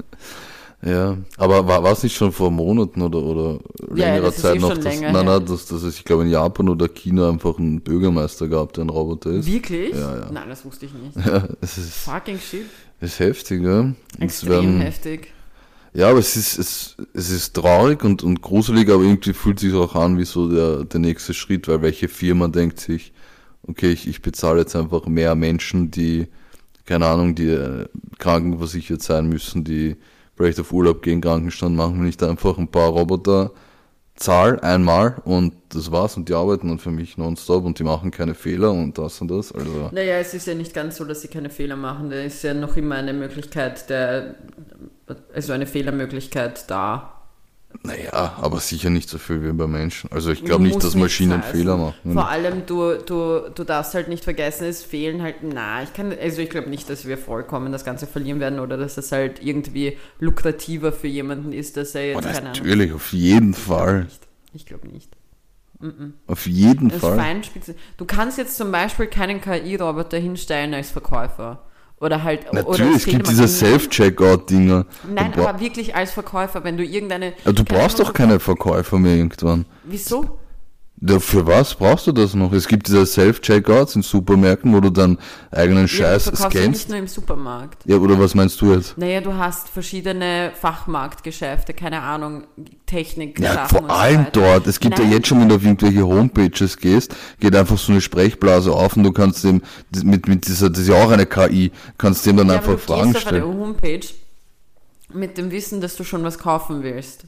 Ja, 0.82 1.16
aber 1.38 1.66
war 1.66 1.84
es 1.90 2.02
nicht 2.02 2.14
schon 2.14 2.30
vor 2.32 2.50
Monaten 2.50 3.00
oder, 3.00 3.18
oder 3.22 3.58
Ja, 3.94 4.08
längerer 4.12 4.28
ist 4.28 4.40
Zeit 4.40 4.56
eh 4.56 4.58
noch? 4.58 4.74
dass, 4.74 4.84
länger 4.84 5.10
nein, 5.10 5.24
nein, 5.24 5.46
dass, 5.46 5.66
dass 5.66 5.82
es, 5.82 5.96
ich 5.98 6.04
glaube, 6.04 6.24
in 6.24 6.30
Japan 6.30 6.68
oder 6.68 6.86
China 6.88 7.30
einfach 7.30 7.58
einen 7.58 7.80
Bürgermeister 7.80 8.46
gab, 8.46 8.74
der 8.74 8.84
ein 8.84 8.90
Roboter 8.90 9.30
ist. 9.30 9.46
Wirklich? 9.50 9.94
Ja, 9.94 10.18
ja. 10.18 10.28
Nein, 10.30 10.48
das 10.50 10.64
wusste 10.66 10.86
ich 10.86 10.92
nicht. 10.92 11.16
Ja, 11.26 11.48
es 11.62 11.78
ist, 11.78 11.94
Fucking 11.94 12.38
shit. 12.38 12.66
Ist 13.00 13.20
heftig, 13.20 13.62
ja. 13.62 13.92
Extrem 14.18 14.50
werden- 14.50 14.80
heftig. 14.80 15.32
Ja, 15.94 16.10
aber 16.10 16.18
es 16.18 16.36
ist, 16.36 16.58
es, 16.58 16.96
es 17.14 17.30
ist 17.30 17.54
traurig 17.54 18.04
und, 18.04 18.22
und 18.22 18.42
gruselig, 18.42 18.90
aber 18.90 19.02
irgendwie 19.02 19.32
fühlt 19.32 19.58
sich 19.58 19.72
auch 19.72 19.94
an 19.94 20.18
wie 20.18 20.26
so 20.26 20.50
der, 20.50 20.84
der 20.84 21.00
nächste 21.00 21.32
Schritt, 21.32 21.68
weil 21.68 21.80
welche 21.80 22.08
Firma 22.08 22.48
denkt 22.48 22.80
sich, 22.80 23.14
okay, 23.62 23.92
ich, 23.92 24.06
ich 24.06 24.20
bezahle 24.20 24.60
jetzt 24.60 24.76
einfach 24.76 25.06
mehr 25.06 25.34
Menschen, 25.34 25.90
die, 25.90 26.26
keine 26.84 27.06
Ahnung, 27.06 27.34
die 27.34 27.48
äh, 27.48 27.86
krankenversichert 28.18 29.02
sein 29.02 29.28
müssen, 29.30 29.64
die 29.64 29.96
vielleicht 30.36 30.60
auf 30.60 30.70
Urlaub 30.70 31.00
gehen, 31.00 31.22
Krankenstand 31.22 31.74
machen, 31.74 31.98
wenn 32.00 32.08
ich 32.08 32.18
da 32.18 32.28
einfach 32.28 32.58
ein 32.58 32.68
paar 32.68 32.90
Roboter 32.90 33.52
zahl 34.16 34.58
einmal 34.60 35.16
und 35.24 35.54
das 35.68 35.92
war's 35.92 36.16
und 36.16 36.28
die 36.28 36.34
arbeiten 36.34 36.68
dann 36.68 36.78
für 36.78 36.90
mich 36.90 37.18
nonstop 37.18 37.64
und 37.64 37.78
die 37.78 37.84
machen 37.84 38.10
keine 38.10 38.34
Fehler 38.34 38.72
und 38.72 38.96
das 38.98 39.20
und 39.20 39.28
das. 39.28 39.52
Also 39.52 39.90
Naja, 39.92 40.16
es 40.18 40.34
ist 40.34 40.46
ja 40.46 40.54
nicht 40.54 40.74
ganz 40.74 40.96
so, 40.96 41.04
dass 41.04 41.22
sie 41.22 41.28
keine 41.28 41.50
Fehler 41.50 41.76
machen. 41.76 42.10
Da 42.10 42.16
ist 42.16 42.42
ja 42.42 42.54
noch 42.54 42.76
immer 42.76 42.96
eine 42.96 43.12
Möglichkeit, 43.12 43.88
der, 43.90 44.36
also 45.34 45.52
eine 45.52 45.66
Fehlermöglichkeit 45.66 46.70
da. 46.70 47.15
Naja, 47.82 48.36
aber 48.40 48.60
sicher 48.60 48.90
nicht 48.90 49.08
so 49.08 49.18
viel 49.18 49.42
wie 49.42 49.52
bei 49.52 49.66
Menschen. 49.66 50.10
Also 50.12 50.30
ich 50.30 50.44
glaube 50.44 50.62
nicht, 50.64 50.82
dass 50.82 50.94
Maschinen. 50.94 51.42
Fehler 51.42 51.76
machen. 51.76 52.12
Vor 52.12 52.28
allem, 52.28 52.66
du, 52.66 52.94
du, 52.98 53.48
du 53.54 53.64
darfst 53.64 53.94
halt 53.94 54.08
nicht 54.08 54.24
vergessen, 54.24 54.64
es 54.64 54.82
fehlen 54.82 55.22
halt, 55.22 55.36
na, 55.42 55.82
ich 55.82 55.92
kann, 55.92 56.12
also 56.20 56.40
ich 56.42 56.50
glaube 56.50 56.70
nicht, 56.70 56.88
dass 56.90 57.06
wir 57.06 57.18
vollkommen 57.18 57.72
das 57.72 57.84
Ganze 57.84 58.06
verlieren 58.06 58.40
werden 58.40 58.58
oder 58.60 58.76
dass 58.76 58.96
es 58.96 59.12
halt 59.12 59.44
irgendwie 59.44 59.96
lukrativer 60.18 60.92
für 60.92 61.08
jemanden 61.08 61.52
ist, 61.52 61.76
dass 61.76 61.94
er 61.94 62.16
Oh, 62.16 62.20
jetzt, 62.20 62.38
Ahnung. 62.38 62.44
natürlich, 62.52 62.92
auf 62.92 63.12
jeden 63.12 63.54
Fall. 63.54 64.04
Nicht. 64.04 64.22
Ich 64.54 64.66
glaube 64.66 64.88
nicht. 64.88 65.16
Auf 66.26 66.46
jeden 66.46 66.88
Das 66.88 67.00
Fall. 67.00 67.42
Du 67.98 68.04
kannst 68.06 68.38
jetzt 68.38 68.56
zum 68.56 68.72
Beispiel 68.72 69.06
keinen 69.08 69.40
KI-Roboter 69.40 70.18
hinstellen 70.18 70.72
als 70.72 70.90
Verkäufer. 70.90 71.62
Oder 71.98 72.22
halt. 72.22 72.50
oder 72.50 72.62
Natürlich, 72.62 72.94
als 72.94 73.06
es 73.06 73.12
gibt 73.12 73.28
diese. 73.28 73.48
Self-Checkout-Dinger. 73.48 74.86
Nein, 75.14 75.32
aber 75.36 75.60
wirklich 75.60 75.94
als 75.94 76.12
Verkäufer, 76.12 76.62
wenn 76.62 76.76
du 76.76 76.84
irgendeine. 76.84 77.32
Ja, 77.44 77.52
du 77.52 77.64
brauchst 77.64 77.98
doch 77.98 78.12
keine 78.12 78.38
Verkäufer 78.38 78.98
mehr 78.98 79.14
irgendwann. 79.16 79.64
Wieso? 79.84 80.38
Ja, 80.98 81.20
für 81.20 81.46
was 81.46 81.74
brauchst 81.74 82.06
du 82.06 82.12
das 82.12 82.32
noch? 82.34 82.52
Es 82.52 82.66
gibt 82.66 82.88
diese 82.88 83.04
Self-Checkouts 83.04 83.96
in 83.96 84.02
Supermärkten, 84.02 84.72
wo 84.74 84.80
du 84.80 84.88
dann 84.88 85.18
eigenen 85.50 85.82
Ja, 85.82 85.88
Scheiß 85.88 86.24
du 86.24 86.30
verkaufst 86.36 86.54
ja 86.54 86.60
nicht 86.68 86.76
scannst. 86.78 86.88
nur 86.88 86.98
im 86.98 87.06
Supermarkt. 87.06 87.82
Ja, 87.84 87.96
oder 87.98 88.18
was 88.18 88.34
meinst 88.34 88.58
du 88.62 88.72
jetzt? 88.72 88.96
Naja, 88.96 89.20
du 89.20 89.34
hast 89.34 89.68
verschiedene 89.68 90.52
Fachmarktgeschäfte, 90.58 91.74
keine 91.74 92.00
Ahnung, 92.00 92.44
Technik. 92.86 93.38
Ja, 93.38 93.52
Sachen 93.52 93.68
vor 93.78 93.88
so 93.88 93.94
allem 93.94 94.20
weiter. 94.20 94.30
dort. 94.32 94.66
Es 94.66 94.80
gibt 94.80 94.98
ja 94.98 95.04
Nein. 95.04 95.12
jetzt 95.12 95.26
schon, 95.28 95.38
wenn 95.40 95.50
du 95.50 95.56
auf 95.56 95.62
irgendwelche 95.64 96.02
Homepages 96.06 96.78
gehst, 96.78 97.14
geht 97.40 97.54
einfach 97.54 97.76
so 97.76 97.92
eine 97.92 98.00
Sprechblase 98.00 98.72
auf 98.72 98.96
und 98.96 99.02
du 99.04 99.12
kannst 99.12 99.44
dem, 99.44 99.60
mit, 100.02 100.26
mit 100.28 100.48
dieser, 100.48 100.70
das 100.70 100.80
ist 100.80 100.88
ja 100.88 100.94
auch 100.94 101.10
eine 101.10 101.26
KI, 101.26 101.72
kannst 101.98 102.24
dem 102.24 102.38
dann 102.38 102.48
Ja, 102.48 102.54
einfach 102.54 102.78
Fragen 102.78 103.12
gehst 103.12 103.26
auf 103.26 103.32
eine 103.32 103.40
stellen. 103.42 103.58
Homepage 103.60 104.06
mit 105.12 105.36
dem 105.36 105.50
Wissen, 105.50 105.82
dass 105.82 105.94
du 105.96 106.04
schon 106.04 106.24
was 106.24 106.38
kaufen 106.38 106.82
willst. 106.82 107.24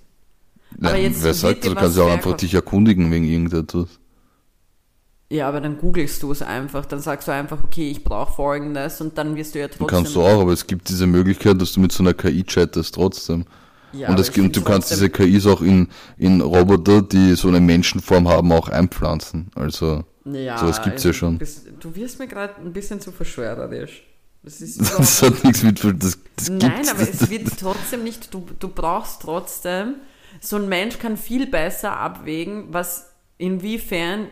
Ja, 0.80 0.90
aber 0.90 0.98
jetzt 0.98 1.22
wer 1.22 1.34
sagt, 1.34 1.64
du 1.64 1.74
kannst 1.74 1.96
ja 1.96 2.04
auch 2.04 2.10
einfach 2.10 2.36
dich 2.36 2.54
erkundigen 2.54 3.10
wegen 3.10 3.24
irgendetwas. 3.24 3.88
Ja, 5.30 5.48
aber 5.48 5.60
dann 5.60 5.76
googelst 5.78 6.22
du 6.22 6.32
es 6.32 6.40
einfach. 6.40 6.86
Dann 6.86 7.00
sagst 7.00 7.28
du 7.28 7.32
einfach, 7.32 7.62
okay, 7.62 7.90
ich 7.90 8.02
brauche 8.02 8.32
folgendes 8.32 9.00
und 9.00 9.18
dann 9.18 9.36
wirst 9.36 9.54
du 9.54 9.58
ja 9.58 9.68
trotzdem. 9.68 9.86
Kannst 9.86 10.14
du 10.14 10.22
auch, 10.22 10.40
aber 10.40 10.52
es 10.52 10.66
gibt 10.66 10.88
diese 10.88 11.06
Möglichkeit, 11.06 11.60
dass 11.60 11.72
du 11.72 11.80
mit 11.80 11.92
so 11.92 12.02
einer 12.02 12.14
KI 12.14 12.44
chattest 12.44 12.94
trotzdem. 12.94 13.44
Ja, 13.92 14.08
und 14.10 14.18
es 14.20 14.32
gibt, 14.32 14.54
du 14.54 14.62
kannst 14.62 14.90
diese 14.90 15.08
KIs 15.08 15.46
auch 15.46 15.62
in, 15.62 15.88
in 16.18 16.40
Roboter, 16.40 17.02
die 17.02 17.34
so 17.34 17.48
eine 17.48 17.60
Menschenform 17.60 18.28
haben, 18.28 18.52
auch 18.52 18.68
einpflanzen. 18.68 19.50
Also, 19.54 20.04
Ja, 20.24 20.58
sowas 20.58 20.82
gibt's 20.82 21.00
also 21.00 21.08
ja 21.08 21.12
schon. 21.14 21.32
Du, 21.34 21.38
bist, 21.38 21.66
du 21.80 21.94
wirst 21.94 22.18
mir 22.18 22.28
gerade 22.28 22.54
ein 22.60 22.72
bisschen 22.72 23.00
zu 23.00 23.12
verschwörerisch. 23.12 24.02
Das 24.42 24.60
ist 24.60 24.80
das 24.98 25.22
hat 25.22 25.44
nichts 25.44 25.62
mit, 25.62 25.82
das, 25.84 26.18
das 26.36 26.48
Nein, 26.50 26.88
aber 26.88 27.02
es 27.02 27.28
wird 27.28 27.48
trotzdem 27.58 28.04
nicht, 28.04 28.32
du, 28.32 28.46
du 28.58 28.68
brauchst 28.68 29.22
trotzdem, 29.22 29.94
so 30.40 30.56
ein 30.56 30.68
Mensch 30.68 30.98
kann 30.98 31.16
viel 31.16 31.46
besser 31.46 31.96
abwägen, 31.96 32.66
was, 32.70 33.12
inwiefern 33.38 34.28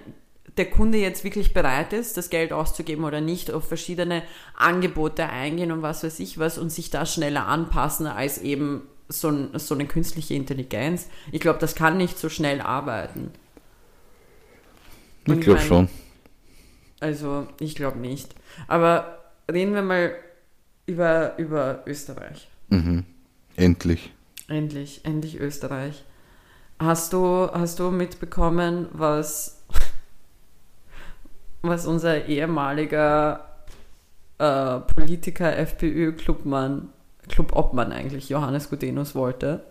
der 0.56 0.70
Kunde 0.70 0.98
jetzt 0.98 1.22
wirklich 1.24 1.52
bereit 1.52 1.92
ist, 1.92 2.16
das 2.16 2.30
Geld 2.30 2.52
auszugeben 2.52 3.04
oder 3.04 3.20
nicht, 3.20 3.50
auf 3.50 3.68
verschiedene 3.68 4.22
Angebote 4.54 5.28
eingehen 5.28 5.70
und 5.70 5.82
was 5.82 6.02
weiß 6.02 6.18
ich 6.20 6.38
was 6.38 6.58
und 6.58 6.70
sich 6.70 6.90
da 6.90 7.06
schneller 7.06 7.46
anpassen 7.46 8.06
als 8.06 8.38
eben 8.38 8.82
so, 9.08 9.28
ein, 9.28 9.58
so 9.58 9.74
eine 9.74 9.86
künstliche 9.86 10.34
Intelligenz. 10.34 11.08
Ich 11.30 11.40
glaube, 11.40 11.58
das 11.58 11.74
kann 11.74 11.96
nicht 11.96 12.18
so 12.18 12.28
schnell 12.28 12.60
arbeiten. 12.60 13.30
Und 15.26 15.38
ich 15.38 15.44
glaube 15.44 15.60
schon. 15.60 15.88
Also, 17.00 17.46
ich 17.60 17.74
glaube 17.74 17.98
nicht. 17.98 18.34
Aber 18.66 19.22
reden 19.52 19.74
wir 19.74 19.82
mal 19.82 20.16
über, 20.86 21.36
über 21.36 21.82
Österreich. 21.86 22.48
Mhm. 22.68 23.04
Endlich. 23.56 24.12
Endlich, 24.48 25.00
endlich 25.04 25.40
Österreich. 25.40 26.04
Hast 26.78 27.12
du, 27.12 27.50
hast 27.52 27.78
du 27.78 27.90
mitbekommen, 27.90 28.88
was, 28.92 29.64
was 31.62 31.86
unser 31.86 32.26
ehemaliger 32.26 33.48
äh, 34.38 34.78
Politiker, 34.80 35.56
FPÖ-Clubmann, 35.56 36.90
Clubobmann 37.28 37.92
eigentlich, 37.92 38.28
Johannes 38.28 38.70
Gudenus 38.70 39.14
wollte? 39.14 39.64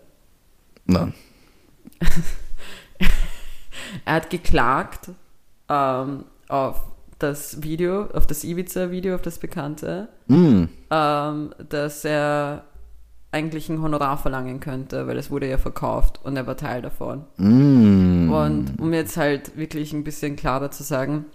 Nein. 0.84 1.14
er 4.04 4.14
hat 4.14 4.30
geklagt 4.30 5.10
ähm, 5.68 6.24
auf 6.48 6.82
das 7.18 7.62
Video, 7.62 8.06
auf 8.12 8.26
das 8.26 8.44
Ibiza-Video, 8.44 9.14
auf 9.14 9.22
das 9.22 9.38
bekannte, 9.38 10.08
Mm. 10.28 10.64
ähm, 10.90 11.54
dass 11.68 12.04
er 12.04 12.64
eigentlich 13.32 13.68
ein 13.68 13.82
Honorar 13.82 14.16
verlangen 14.16 14.60
könnte, 14.60 15.06
weil 15.06 15.18
es 15.18 15.30
wurde 15.30 15.48
ja 15.48 15.58
verkauft 15.58 16.20
und 16.24 16.36
er 16.36 16.46
war 16.46 16.56
Teil 16.56 16.82
davon. 16.82 17.24
Mm. 17.36 18.32
Und 18.32 18.80
um 18.80 18.92
jetzt 18.92 19.16
halt 19.16 19.56
wirklich 19.56 19.92
ein 19.92 20.04
bisschen 20.04 20.36
klarer 20.36 20.70
zu 20.70 20.82
sagen, 20.82 21.26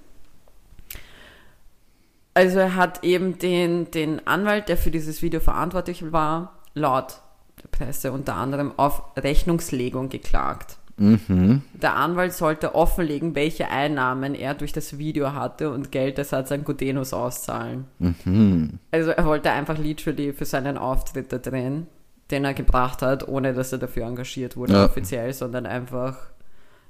also 2.34 2.60
er 2.60 2.76
hat 2.76 3.04
eben 3.04 3.38
den, 3.38 3.92
den 3.92 4.26
Anwalt, 4.26 4.70
der 4.70 4.78
für 4.78 4.92
dieses 4.92 5.22
Video 5.22 5.40
verantwortlich 5.40 6.12
war, 6.12 6.60
laut 6.74 7.22
der 7.62 7.68
Presse 7.68 8.12
unter 8.12 8.36
anderem 8.36 8.72
auf 8.78 9.04
Rechnungslegung 9.18 10.10
geklagt. 10.10 10.78
Mhm. 11.02 11.62
Der 11.74 11.96
Anwalt 11.96 12.34
sollte 12.34 12.76
offenlegen, 12.76 13.34
welche 13.36 13.70
Einnahmen 13.70 14.36
er 14.36 14.54
durch 14.54 14.72
das 14.72 14.98
Video 14.98 15.34
hatte 15.34 15.72
und 15.72 15.92
Geldersatz 15.92 16.52
an 16.52 16.64
Gudenus 16.64 17.12
auszahlen. 17.14 17.86
Mhm. 18.00 18.80
Also 18.92 19.12
er 19.12 19.26
wollte 19.26 19.50
einfach 19.52 19.78
literally 19.78 20.32
für 20.34 20.46
seinen 20.46 20.78
Auftritt 20.78 21.34
da 21.34 21.38
drehen, 21.40 21.88
den 22.30 22.46
er 22.46 22.54
gebracht 22.54 23.02
hat, 23.02 23.28
ohne 23.28 23.54
dass 23.54 23.72
er 23.72 23.80
dafür 23.80 24.06
engagiert 24.06 24.56
wurde 24.56 24.74
Ja. 24.74 24.86
offiziell, 24.86 25.34
sondern 25.34 25.66
einfach, 25.66 26.18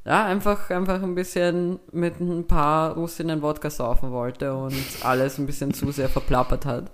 ja, 0.05 0.25
einfach, 0.25 0.69
einfach 0.69 1.01
ein 1.01 1.15
bisschen 1.15 1.79
mit 1.91 2.19
ein 2.19 2.47
paar 2.47 2.95
Russinnen 2.95 3.41
Wodka 3.41 3.69
saufen 3.69 4.11
wollte 4.11 4.53
und 4.53 4.75
alles 5.03 5.37
ein 5.37 5.45
bisschen 5.45 5.73
zu 5.73 5.91
sehr 5.91 6.09
verplappert 6.09 6.65
hat. 6.65 6.91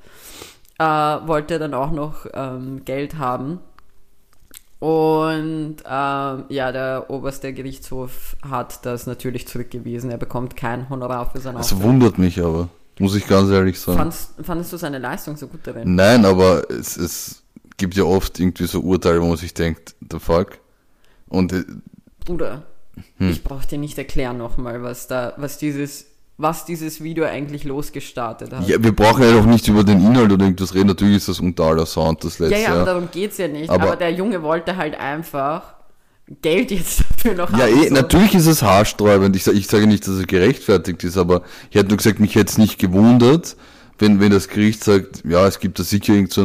Äh, 0.79 1.27
wollte 1.27 1.57
dann 1.57 1.73
auch 1.73 1.89
noch 1.91 2.27
ähm, 2.33 2.85
Geld 2.85 3.17
haben. 3.17 3.59
Und 4.79 5.77
ähm, 5.89 6.43
ja, 6.49 6.71
der 6.71 7.05
oberste 7.09 7.51
Gerichtshof 7.53 8.35
hat 8.47 8.85
das 8.85 9.07
natürlich 9.07 9.47
zurückgewiesen. 9.47 10.11
Er 10.11 10.17
bekommt 10.17 10.55
kein 10.55 10.89
Honorar 10.89 11.31
für 11.31 11.39
seinen 11.39 11.55
Das 11.57 11.71
Auftritt. 11.73 11.87
wundert 11.87 12.17
mich 12.19 12.39
aber, 12.39 12.69
muss 12.99 13.15
ich 13.15 13.27
ganz 13.27 13.49
ehrlich 13.49 13.79
sagen. 13.79 13.97
Fandst, 13.97 14.31
fandest 14.43 14.73
du 14.73 14.77
seine 14.77 14.99
Leistung 14.99 15.35
so 15.35 15.47
gut 15.47 15.61
darin? 15.63 15.95
Nein, 15.95 16.25
aber 16.25 16.69
es, 16.69 16.95
es 16.95 17.41
gibt 17.77 17.95
ja 17.95 18.03
oft 18.03 18.39
irgendwie 18.39 18.65
so 18.65 18.81
Urteile, 18.81 19.21
wo 19.21 19.27
man 19.27 19.37
sich 19.37 19.53
denkt, 19.53 19.95
the 20.11 20.19
fuck? 20.19 20.59
Und 21.27 21.53
äh, 21.53 21.63
Bruder, 22.23 22.63
Hm. 23.17 23.29
ich 23.29 23.43
brauche 23.43 23.67
dir 23.67 23.77
nicht 23.77 23.97
erklären 23.99 24.37
nochmal, 24.39 24.81
was 24.81 25.05
da, 25.07 25.33
was 25.37 25.57
dieses, 25.59 26.05
was 26.37 26.65
dieses 26.65 27.01
Video 27.03 27.25
eigentlich 27.25 27.63
losgestartet 27.63 28.53
hat. 28.53 28.67
ja, 28.67 28.81
wir 28.81 28.95
brauchen 28.95 29.23
ja 29.23 29.39
auch 29.39 29.45
nicht 29.45 29.67
über 29.67 29.83
den 29.83 29.99
Inhalt 30.05 30.31
oder 30.31 30.45
irgendwas 30.45 30.75
reden. 30.75 30.87
Natürlich 30.87 31.17
ist 31.17 31.29
das 31.29 31.39
unter 31.39 31.83
Sound 31.85 32.23
das 32.23 32.37
letzte. 32.39 32.55
ja, 32.55 32.61
ja, 32.69 32.75
ja, 32.77 32.85
darum 32.85 33.09
geht's 33.11 33.37
ja 33.39 33.47
nicht. 33.47 33.69
Aber- 33.69 33.83
Aber, 33.87 33.95
der 33.95 34.11
Junge 34.11 34.43
wollte 34.43 34.77
halt 34.77 34.99
einfach 34.99 35.73
Geld 36.41 36.69
jetzt 36.71 36.99
dafür 37.09 37.33
noch 37.33 37.51
Ja, 37.51 37.59
haben. 37.65 37.81
eh, 37.83 37.87
so. 37.87 37.93
natürlich 37.95 38.35
ist 38.35 38.45
es 38.47 38.61
haarsträubend. 38.61 39.35
Ich, 39.35 39.47
ich 39.47 39.67
sage 39.67 39.87
nicht, 39.87 40.03
dass 40.05 40.13
es 40.15 40.27
gerechtfertigt 40.27 41.03
ist, 41.03 41.17
aber 41.17 41.41
ich 41.71 41.75
hätte 41.77 41.89
nur 41.89 41.97
gesagt, 41.97 42.19
mich 42.19 42.35
hätte 42.35 42.51
es 42.51 42.57
nicht 42.59 42.77
gewundert, 42.77 43.55
wenn, 43.97 44.19
wenn 44.19 44.31
das 44.31 44.47
Gericht 44.47 44.83
sagt, 44.83 45.23
ja, 45.25 45.47
es 45.47 45.59
gibt 45.59 45.79
da 45.79 45.83
sicher 45.83 46.13
irgend 46.13 46.33
so, 46.33 46.43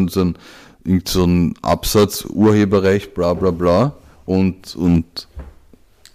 irgend 0.84 1.08
so 1.08 1.28
Absatz, 1.60 2.24
Urheberrecht, 2.24 3.12
bla 3.12 3.34
bla 3.34 3.50
bla. 3.50 3.92
Und, 4.24 4.74
und 4.76 5.28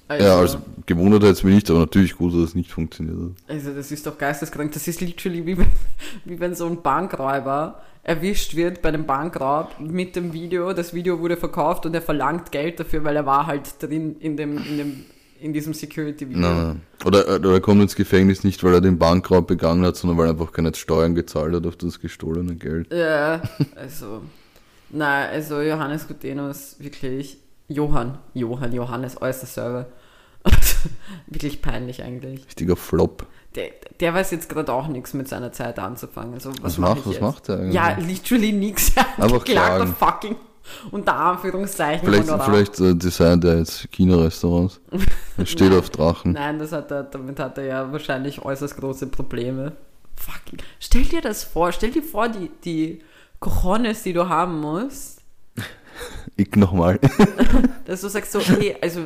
Also, 0.07 0.25
ja, 0.25 0.37
also 0.37 0.59
gewundert 0.85 1.23
hätte 1.23 1.33
es 1.33 1.43
mich 1.43 1.55
nicht, 1.55 1.69
aber 1.69 1.79
natürlich 1.79 2.15
gut, 2.15 2.33
dass 2.33 2.39
es 2.41 2.55
nicht 2.55 2.71
funktioniert 2.71 3.17
hat. 3.17 3.55
also 3.55 3.73
das 3.73 3.91
ist 3.91 4.05
doch 4.07 4.17
geisteskrank. 4.17 4.71
Das 4.71 4.87
ist 4.87 5.01
literally 5.01 5.45
wie 5.45 5.57
wenn, 5.57 5.67
wie 6.25 6.39
wenn 6.39 6.55
so 6.55 6.65
ein 6.65 6.81
Bankräuber 6.81 7.81
erwischt 8.03 8.55
wird 8.55 8.81
bei 8.81 8.89
einem 8.89 9.05
Bankraub 9.05 9.79
mit 9.79 10.15
dem 10.15 10.31
Video. 10.31 10.71
Das 10.71 10.93
Video 10.93 11.19
wurde 11.19 11.35
verkauft 11.35 11.85
und 11.85 11.93
er 11.93 12.01
verlangt 12.01 12.53
Geld 12.53 12.79
dafür, 12.79 13.03
weil 13.03 13.17
er 13.17 13.25
war 13.25 13.47
halt 13.47 13.83
drin 13.83 14.15
in 14.19 14.37
dem, 14.37 14.57
in 14.57 14.77
dem, 14.77 15.05
in 15.41 15.51
diesem 15.51 15.73
Security-Video. 15.73 16.39
Nein. 16.39 16.81
Oder, 17.03 17.35
oder 17.35 17.51
er 17.51 17.59
kommt 17.59 17.81
ins 17.81 17.97
Gefängnis 17.97 18.45
nicht, 18.45 18.63
weil 18.63 18.73
er 18.73 18.81
den 18.81 18.97
Bankraub 18.97 19.45
begangen 19.45 19.85
hat, 19.85 19.97
sondern 19.97 20.17
weil 20.17 20.27
er 20.27 20.31
einfach 20.31 20.53
keine 20.53 20.73
Steuern 20.73 21.15
gezahlt 21.15 21.53
hat 21.53 21.67
auf 21.67 21.75
das 21.75 21.99
gestohlene 21.99 22.55
Geld. 22.55 22.93
Ja, 22.93 23.41
also, 23.75 24.21
nein, 24.89 25.29
also 25.29 25.59
Johannes 25.59 26.07
Gutenus, 26.07 26.77
wirklich, 26.79 27.37
Johann, 27.67 28.17
Johann, 28.33 28.73
Johannes, 28.73 29.21
äußerst 29.21 29.53
Server. 29.55 29.87
wirklich 31.27 31.61
peinlich 31.61 32.03
eigentlich. 32.03 32.45
Richtiger 32.45 32.75
Flop. 32.75 33.25
Der, 33.55 33.69
der 33.99 34.13
weiß 34.13 34.31
jetzt 34.31 34.49
gerade 34.49 34.71
auch 34.71 34.87
nichts 34.87 35.13
mit 35.13 35.27
seiner 35.27 35.51
Zeit 35.51 35.79
anzufangen. 35.79 36.33
Also, 36.35 36.51
was, 36.51 36.61
Was 36.63 36.77
mach 36.77 36.89
macht- 36.95 37.05
was 37.05 37.13
jetzt? 37.13 37.21
macht 37.21 37.49
er 37.49 37.57
eigentlich? 37.57 37.73
Ja, 37.73 37.97
literally 37.97 38.51
nichts. 38.53 38.93
Einfach 39.17 39.43
Klagter 39.43 39.75
klagen. 39.85 39.95
fucking, 39.95 40.35
unter 40.91 41.15
Anführungszeichen, 41.15 42.07
Vielleicht, 42.07 42.29
Honorar. 42.29 42.45
vielleicht 42.45 42.79
äh, 42.79 42.95
designt 42.95 43.43
er 43.45 43.57
jetzt 43.59 43.91
China-Restaurants. 43.91 44.79
Er 45.39 45.45
steht 45.45 45.71
auf 45.71 45.91
Drachen. 45.91 46.31
Nein, 46.31 46.57
das 46.57 46.71
hat 46.71 46.89
er, 46.89 47.03
damit 47.03 47.39
hat 47.39 47.59
er 47.59 47.63
ja 47.65 47.91
wahrscheinlich 47.91 48.43
äußerst 48.43 48.75
große 48.77 49.05
Probleme. 49.05 49.73
Fucking. 50.15 50.57
Stell 50.79 51.03
dir 51.03 51.21
das 51.21 51.43
vor, 51.43 51.71
stell 51.71 51.91
dir 51.91 52.01
vor, 52.01 52.27
die, 52.27 52.49
die 52.65 53.03
Cojones, 53.39 54.01
die 54.01 54.13
du 54.13 54.27
haben 54.27 54.59
musst, 54.59 55.16
Ich 56.35 56.55
nochmal. 56.55 56.99
dass 57.85 58.01
du 58.01 58.07
sagst 58.09 58.31
so, 58.31 58.39
hey, 58.39 58.75
also 58.81 59.01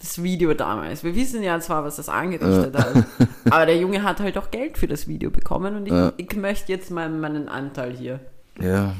das 0.00 0.22
Video 0.22 0.54
damals, 0.54 1.04
wir 1.04 1.14
wissen 1.14 1.42
ja 1.42 1.58
zwar, 1.60 1.84
was 1.84 1.96
das 1.96 2.08
angerichtet 2.08 2.76
hat, 2.76 3.04
aber 3.50 3.66
der 3.66 3.78
Junge 3.78 4.02
hat 4.02 4.20
halt 4.20 4.36
auch 4.38 4.50
Geld 4.50 4.76
für 4.78 4.86
das 4.86 5.06
Video 5.08 5.30
bekommen 5.30 5.76
und 5.76 5.86
ich, 5.86 5.92
Ja. 5.92 6.12
ich 6.16 6.34
möchte 6.36 6.72
jetzt 6.72 6.90
meinen, 6.90 7.20
meinen 7.20 7.48
Anteil 7.48 7.92
hier. 7.96 8.20
Ja. 8.60 8.94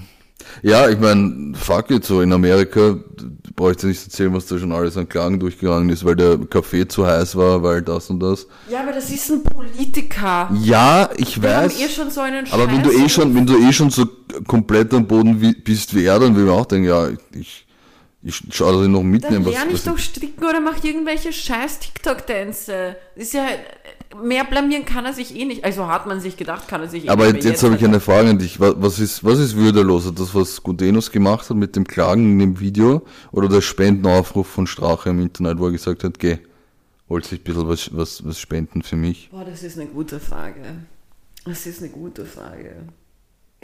Ja, 0.63 0.89
ich 0.89 0.99
meine, 0.99 1.55
fuck 1.57 1.91
it, 1.91 2.05
so 2.05 2.21
in 2.21 2.33
Amerika 2.33 2.97
bräuchte 3.57 3.87
nicht 3.87 4.03
erzählen, 4.05 4.33
was 4.35 4.47
da 4.47 4.59
schon 4.59 4.73
alles 4.73 4.97
an 4.97 5.09
Klagen 5.09 5.39
durchgegangen 5.41 5.89
ist, 5.91 6.05
weil 6.05 6.17
der 6.17 6.39
Kaffee 6.39 6.87
zu 6.89 7.07
heiß 7.07 7.37
war, 7.37 7.63
weil 7.63 7.83
das 7.83 8.11
und 8.11 8.21
das. 8.21 8.47
Ja, 8.69 8.81
aber 8.83 8.93
das 8.93 9.11
ist 9.11 9.31
ein 9.31 9.43
Politiker. 9.43 10.51
Ja, 10.63 11.09
ich 11.17 11.41
Wir 11.41 11.57
haben 11.57 11.65
weiß. 11.67 11.81
eh 11.81 11.89
schon 11.89 12.11
so 12.11 12.21
einen 12.21 12.47
aber 12.51 12.67
wenn 12.67 12.83
du 12.83 12.91
Scheiß- 12.91 13.05
eh 13.05 13.09
schon, 13.09 13.35
wenn 13.35 13.47
du 13.47 13.57
eh 13.59 13.73
schon 13.73 13.91
so 13.91 14.07
komplett 14.47 14.93
am 14.93 15.07
Boden 15.07 15.41
wie, 15.41 15.55
bist 15.55 15.95
wie 15.95 16.05
er, 16.05 16.19
dann 16.19 16.35
will 16.37 16.45
man 16.45 16.55
auch 16.55 16.67
denken, 16.67 16.89
ja, 16.89 17.09
ich, 17.33 17.67
ich 18.23 18.43
schau, 18.51 18.73
dass 18.73 18.83
ich 18.83 18.89
noch 18.89 19.01
Dann 19.01 19.11
mitnehme, 19.11 19.47
was, 19.47 19.53
lerne 19.55 19.69
ich 19.71 19.75
was 19.75 19.85
doch 19.85 19.99
stricken 19.99 20.45
oder 20.45 20.61
mach 20.61 20.83
irgendwelche 20.83 21.33
scheiß 21.33 21.79
TikTok-Tänze. 21.81 22.97
Ist 23.17 23.35
ja, 23.35 23.47
mehr 24.23 24.45
blamieren 24.45 24.85
kann 24.85 25.05
er 25.05 25.13
sich 25.13 25.35
eh 25.37 25.45
nicht. 25.45 25.65
Also 25.65 25.87
hat 25.89 26.07
man 26.07 26.21
sich 26.21 26.37
gedacht, 26.37 26.69
kann 26.69 26.81
er 26.83 26.89
sich 26.89 27.07
eh 27.07 27.09
Aber 27.09 27.25
nicht. 27.25 27.35
jetzt, 27.37 27.45
mehr. 27.45 27.53
jetzt 27.53 27.63
habe 27.63 27.75
ich 27.77 27.85
eine 27.85 28.01
Frage 28.01 28.29
an 28.31 28.39
dich. 28.39 28.61
Was, 28.61 28.99
ist, 28.99 29.25
was 29.25 29.39
ist 29.39 29.57
würdeloser? 29.57 30.13
Das, 30.13 30.35
was 30.35 30.63
Gudenus 30.63 31.11
gemacht 31.11 31.49
hat 31.51 31.57
mit 31.57 31.75
dem 31.77 31.87
Klagen 31.87 32.33
in 32.33 32.39
dem 32.39 32.61
Video 32.61 33.03
oder 33.33 33.49
der 33.49 33.61
Spendenaufruf 33.61 34.47
von 34.47 34.67
Strache 34.67 35.11
im 35.11 35.21
Internet, 35.21 35.59
wo 35.59 35.67
er 35.67 35.73
gesagt 35.73 36.05
hat, 36.05 36.19
geh, 36.19 36.39
wollte 37.09 37.29
sich 37.29 37.41
ein 37.41 37.45
bisschen 37.45 37.69
was, 37.69 37.91
was, 37.97 38.25
was 38.27 38.39
spenden 38.39 38.83
für 38.83 38.97
mich? 38.97 39.29
Boah, 39.31 39.45
das 39.45 39.63
ist 39.63 39.79
eine 39.79 39.89
gute 39.89 40.21
Frage. 40.21 40.61
Das 41.45 41.67
ist 41.67 41.83
eine 41.83 41.91
gute 41.91 42.25
Frage. 42.25 42.77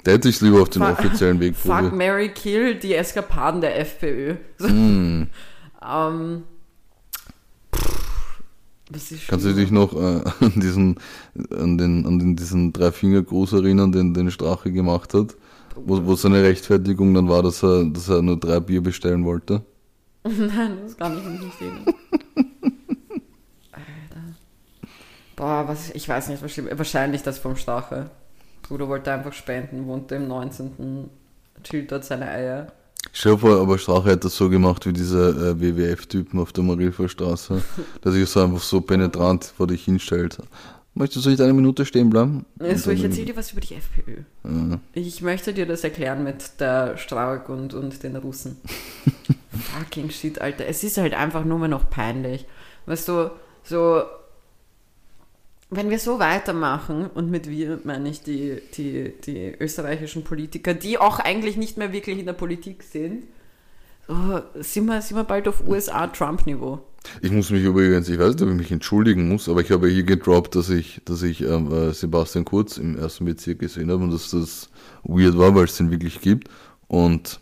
Da 0.05 0.12
hätte 0.12 0.28
ich 0.28 0.36
es 0.36 0.40
lieber 0.40 0.62
auf 0.62 0.70
den 0.70 0.82
Fuck- 0.82 0.92
offiziellen 0.98 1.40
Weg 1.40 1.55
Fuck, 1.57 1.70
probiert. 1.72 1.92
Mary 1.94 2.28
Kill, 2.30 2.74
die 2.76 2.94
Eskapaden 2.94 3.61
der 3.61 3.78
FPÖ. 3.80 4.34
Hm. 4.61 5.26
ähm, 5.86 6.42
pff, 7.74 8.09
Kannst 9.28 9.47
du 9.47 9.53
dich 9.53 9.70
noch 9.70 9.95
äh, 9.95 10.22
an 10.41 10.53
diesen, 10.57 10.97
an 11.51 11.78
den, 11.78 12.07
an 12.07 12.18
den, 12.18 12.36
diesen 12.36 12.72
Drei-Finger-Gruß 12.72 13.53
erinnern, 13.53 13.93
den, 13.93 14.14
den 14.14 14.30
Strache 14.30 14.72
gemacht 14.72 15.14
hat? 15.14 15.36
Wo, 15.76 16.05
wo 16.05 16.14
seine 16.16 16.43
Rechtfertigung 16.43 17.14
dann 17.14 17.28
war, 17.28 17.43
dass 17.43 17.62
er, 17.62 17.84
dass 17.84 18.09
er 18.09 18.22
nur 18.22 18.38
drei 18.38 18.61
Bier 18.61 18.82
bestellen 18.82 19.24
wollte? 19.24 19.62
Nein, 20.24 20.78
das 20.82 20.97
kann 20.97 21.16
ich 21.16 21.24
nicht 21.24 21.61
erinnern. 21.61 21.95
Alter. 23.72 24.22
Boah, 25.36 25.64
was, 25.68 25.91
ich 25.91 26.09
weiß 26.09 26.28
nicht. 26.28 26.43
Wahrscheinlich 26.43 27.22
das 27.22 27.38
vom 27.38 27.57
Strache. 27.57 28.11
Bruder 28.62 28.88
wollte 28.88 29.12
einfach 29.12 29.32
spenden, 29.32 29.86
wohnte 29.86 30.16
im 30.16 30.28
19. 30.28 31.11
chillt 31.62 31.91
dort 31.91 32.05
seine 32.05 32.28
Eier. 32.28 32.72
Stell 33.12 33.36
vor, 33.38 33.61
aber 33.61 33.78
Strache 33.78 34.11
hat 34.12 34.24
das 34.24 34.36
so 34.36 34.48
gemacht 34.48 34.86
wie 34.86 34.92
diese 34.92 35.28
äh, 35.30 35.61
WWF-Typen 35.61 36.38
auf 36.38 36.52
der 36.52 36.64
Marilferstraße, 36.64 37.62
der 38.04 38.12
sich 38.12 38.28
so 38.28 38.40
einfach 38.40 38.61
so 38.62 38.80
penetrant 38.80 39.44
vor 39.56 39.66
dich 39.66 39.84
hinstellt. 39.84 40.38
Möchtest 40.94 41.24
du 41.24 41.30
nicht 41.30 41.40
eine 41.40 41.52
Minute 41.52 41.86
stehen 41.86 42.11
bleiben? 42.11 42.44
So, 42.58 42.90
Und 42.90 42.96
ich 42.96 43.04
erzähle 43.04 43.26
dir 43.26 43.36
was 43.36 43.52
über 43.52 43.61
die 43.61 43.74
FPÖ. 43.74 44.22
Äh, 44.44 44.78
Ich 44.94 45.22
möchte 45.22 45.52
dir 45.54 45.66
das 45.66 45.84
erklären 45.84 46.24
mit 46.24 46.61
der 46.61 46.96
Strauk 46.98 47.48
und, 47.48 47.74
und 47.74 48.02
den 48.02 48.16
Russen. 48.16 48.56
Fucking 49.78 50.11
shit, 50.11 50.40
Alter. 50.40 50.66
Es 50.66 50.82
ist 50.82 50.98
halt 50.98 51.14
einfach 51.14 51.44
nur 51.44 51.58
mehr 51.58 51.68
noch 51.68 51.88
peinlich. 51.90 52.46
Weißt 52.86 53.08
du, 53.08 53.30
so, 53.62 54.02
wenn 55.70 55.88
wir 55.88 55.98
so 55.98 56.18
weitermachen, 56.18 57.06
und 57.14 57.30
mit 57.30 57.48
wir 57.48 57.80
meine 57.84 58.08
ich 58.08 58.22
die, 58.22 58.60
die, 58.74 59.12
die 59.24 59.54
österreichischen 59.60 60.24
Politiker, 60.24 60.74
die 60.74 60.98
auch 60.98 61.20
eigentlich 61.20 61.56
nicht 61.56 61.76
mehr 61.76 61.92
wirklich 61.92 62.18
in 62.18 62.26
der 62.26 62.32
Politik 62.32 62.82
sind, 62.82 63.24
so, 64.08 64.42
sind, 64.56 64.86
wir, 64.86 65.00
sind 65.00 65.16
wir 65.16 65.24
bald 65.24 65.46
auf 65.46 65.66
USA-Trump-Niveau. 65.66 66.80
Ich 67.22 67.30
muss 67.30 67.50
mich 67.50 67.62
übrigens, 67.62 68.08
ich 68.08 68.18
weiß 68.18 68.34
nicht, 68.34 68.42
ob 68.42 68.48
ich 68.48 68.56
mich 68.56 68.72
entschuldigen 68.72 69.28
muss, 69.28 69.48
aber 69.48 69.60
ich 69.60 69.70
habe 69.70 69.88
hier 69.88 70.02
gedroppt, 70.02 70.56
dass 70.56 70.68
ich, 70.68 71.00
dass 71.04 71.22
ich 71.22 71.42
ähm, 71.42 71.72
äh, 71.72 71.92
Sebastian 71.92 72.44
Kurz 72.44 72.76
im 72.76 72.98
ersten 72.98 73.24
Bezirk 73.24 73.60
gesehen 73.60 73.90
habe 73.90 74.02
und 74.02 74.12
dass 74.12 74.30
das 74.30 74.68
weird 75.04 75.38
war, 75.38 75.54
weil 75.54 75.64
es 75.64 75.76
den 75.76 75.90
wirklich 75.90 76.20
gibt. 76.20 76.48
Und 76.88 77.40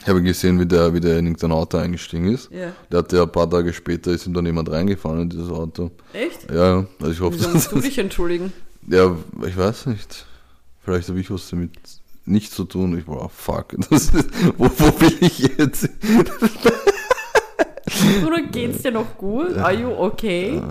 Ich 0.00 0.08
habe 0.08 0.22
gesehen, 0.22 0.58
wie 0.58 0.66
der, 0.66 0.94
wie 0.94 1.00
der 1.00 1.18
in 1.18 1.26
irgendein 1.26 1.52
Auto 1.52 1.76
eingestiegen 1.76 2.32
ist. 2.32 2.50
Ja. 2.50 2.72
Der 2.90 2.98
hat 3.00 3.12
ja 3.12 3.22
ein 3.22 3.32
paar 3.32 3.48
Tage 3.50 3.72
später 3.72 4.10
ist 4.12 4.26
ihm 4.26 4.32
dann 4.32 4.46
jemand 4.46 4.70
reingefahren 4.70 5.22
in 5.22 5.28
dieses 5.28 5.50
Auto. 5.50 5.90
Echt? 6.12 6.50
Ja, 6.50 6.80
ja. 6.80 6.86
Also 7.00 7.12
ich 7.12 7.20
hoffe, 7.20 7.38
Wie 7.38 7.42
sollst 7.42 7.72
du 7.72 7.80
dich 7.80 7.98
entschuldigen? 7.98 8.52
Ja, 8.88 9.14
ich 9.46 9.56
weiß 9.56 9.86
nicht. 9.86 10.24
Vielleicht 10.82 11.08
habe 11.10 11.20
ich 11.20 11.30
was 11.30 11.50
damit 11.50 11.72
nicht 12.24 12.52
zu 12.52 12.64
tun. 12.64 12.98
Ich 12.98 13.06
war, 13.06 13.26
oh, 13.26 13.30
fuck. 13.32 13.72
Ist, 13.90 14.14
wo, 14.56 14.70
wo 14.74 14.90
bin 14.92 15.16
ich 15.20 15.38
jetzt? 15.38 15.90
Oder 18.26 18.42
geht's 18.50 18.82
dir 18.82 18.92
noch 18.92 19.18
gut? 19.18 19.56
Are 19.58 19.74
you 19.74 19.90
okay? 19.90 20.62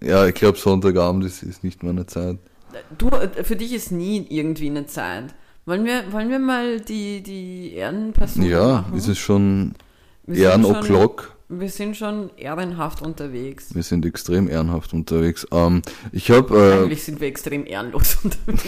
Ja, 0.00 0.26
ich 0.26 0.34
glaube, 0.34 0.58
Sonntagabend 0.58 1.24
ist, 1.24 1.42
ist 1.42 1.62
nicht 1.62 1.82
meine 1.82 2.06
Zeit. 2.06 2.38
Du, 2.98 3.10
für 3.42 3.56
dich 3.56 3.72
ist 3.72 3.92
nie 3.92 4.26
irgendwie 4.28 4.68
eine 4.68 4.86
Zeit. 4.86 5.34
Wollen 5.66 5.84
wir, 5.84 6.12
wollen 6.12 6.28
wir 6.30 6.38
mal 6.38 6.80
die, 6.80 7.22
die 7.22 7.72
Ehrenperson 7.74 8.42
Ja, 8.44 8.82
machen? 8.82 8.96
ist 8.96 9.08
es 9.08 9.18
Ehren 9.28 9.74
schon- 10.62 10.74
o'clock. 10.76 11.30
Wir 11.48 11.68
sind 11.68 11.96
schon 11.96 12.30
ehrenhaft 12.36 13.02
unterwegs. 13.02 13.74
Wir 13.74 13.82
sind 13.82 14.04
extrem 14.06 14.48
ehrenhaft 14.48 14.92
unterwegs. 14.94 15.46
Ähm, 15.52 15.82
ich 16.10 16.30
habe 16.30 16.56
äh, 16.58 16.82
Eigentlich 16.84 17.04
sind 17.04 17.20
wir 17.20 17.28
extrem 17.28 17.66
ehrenlos 17.66 18.16
unterwegs. 18.24 18.64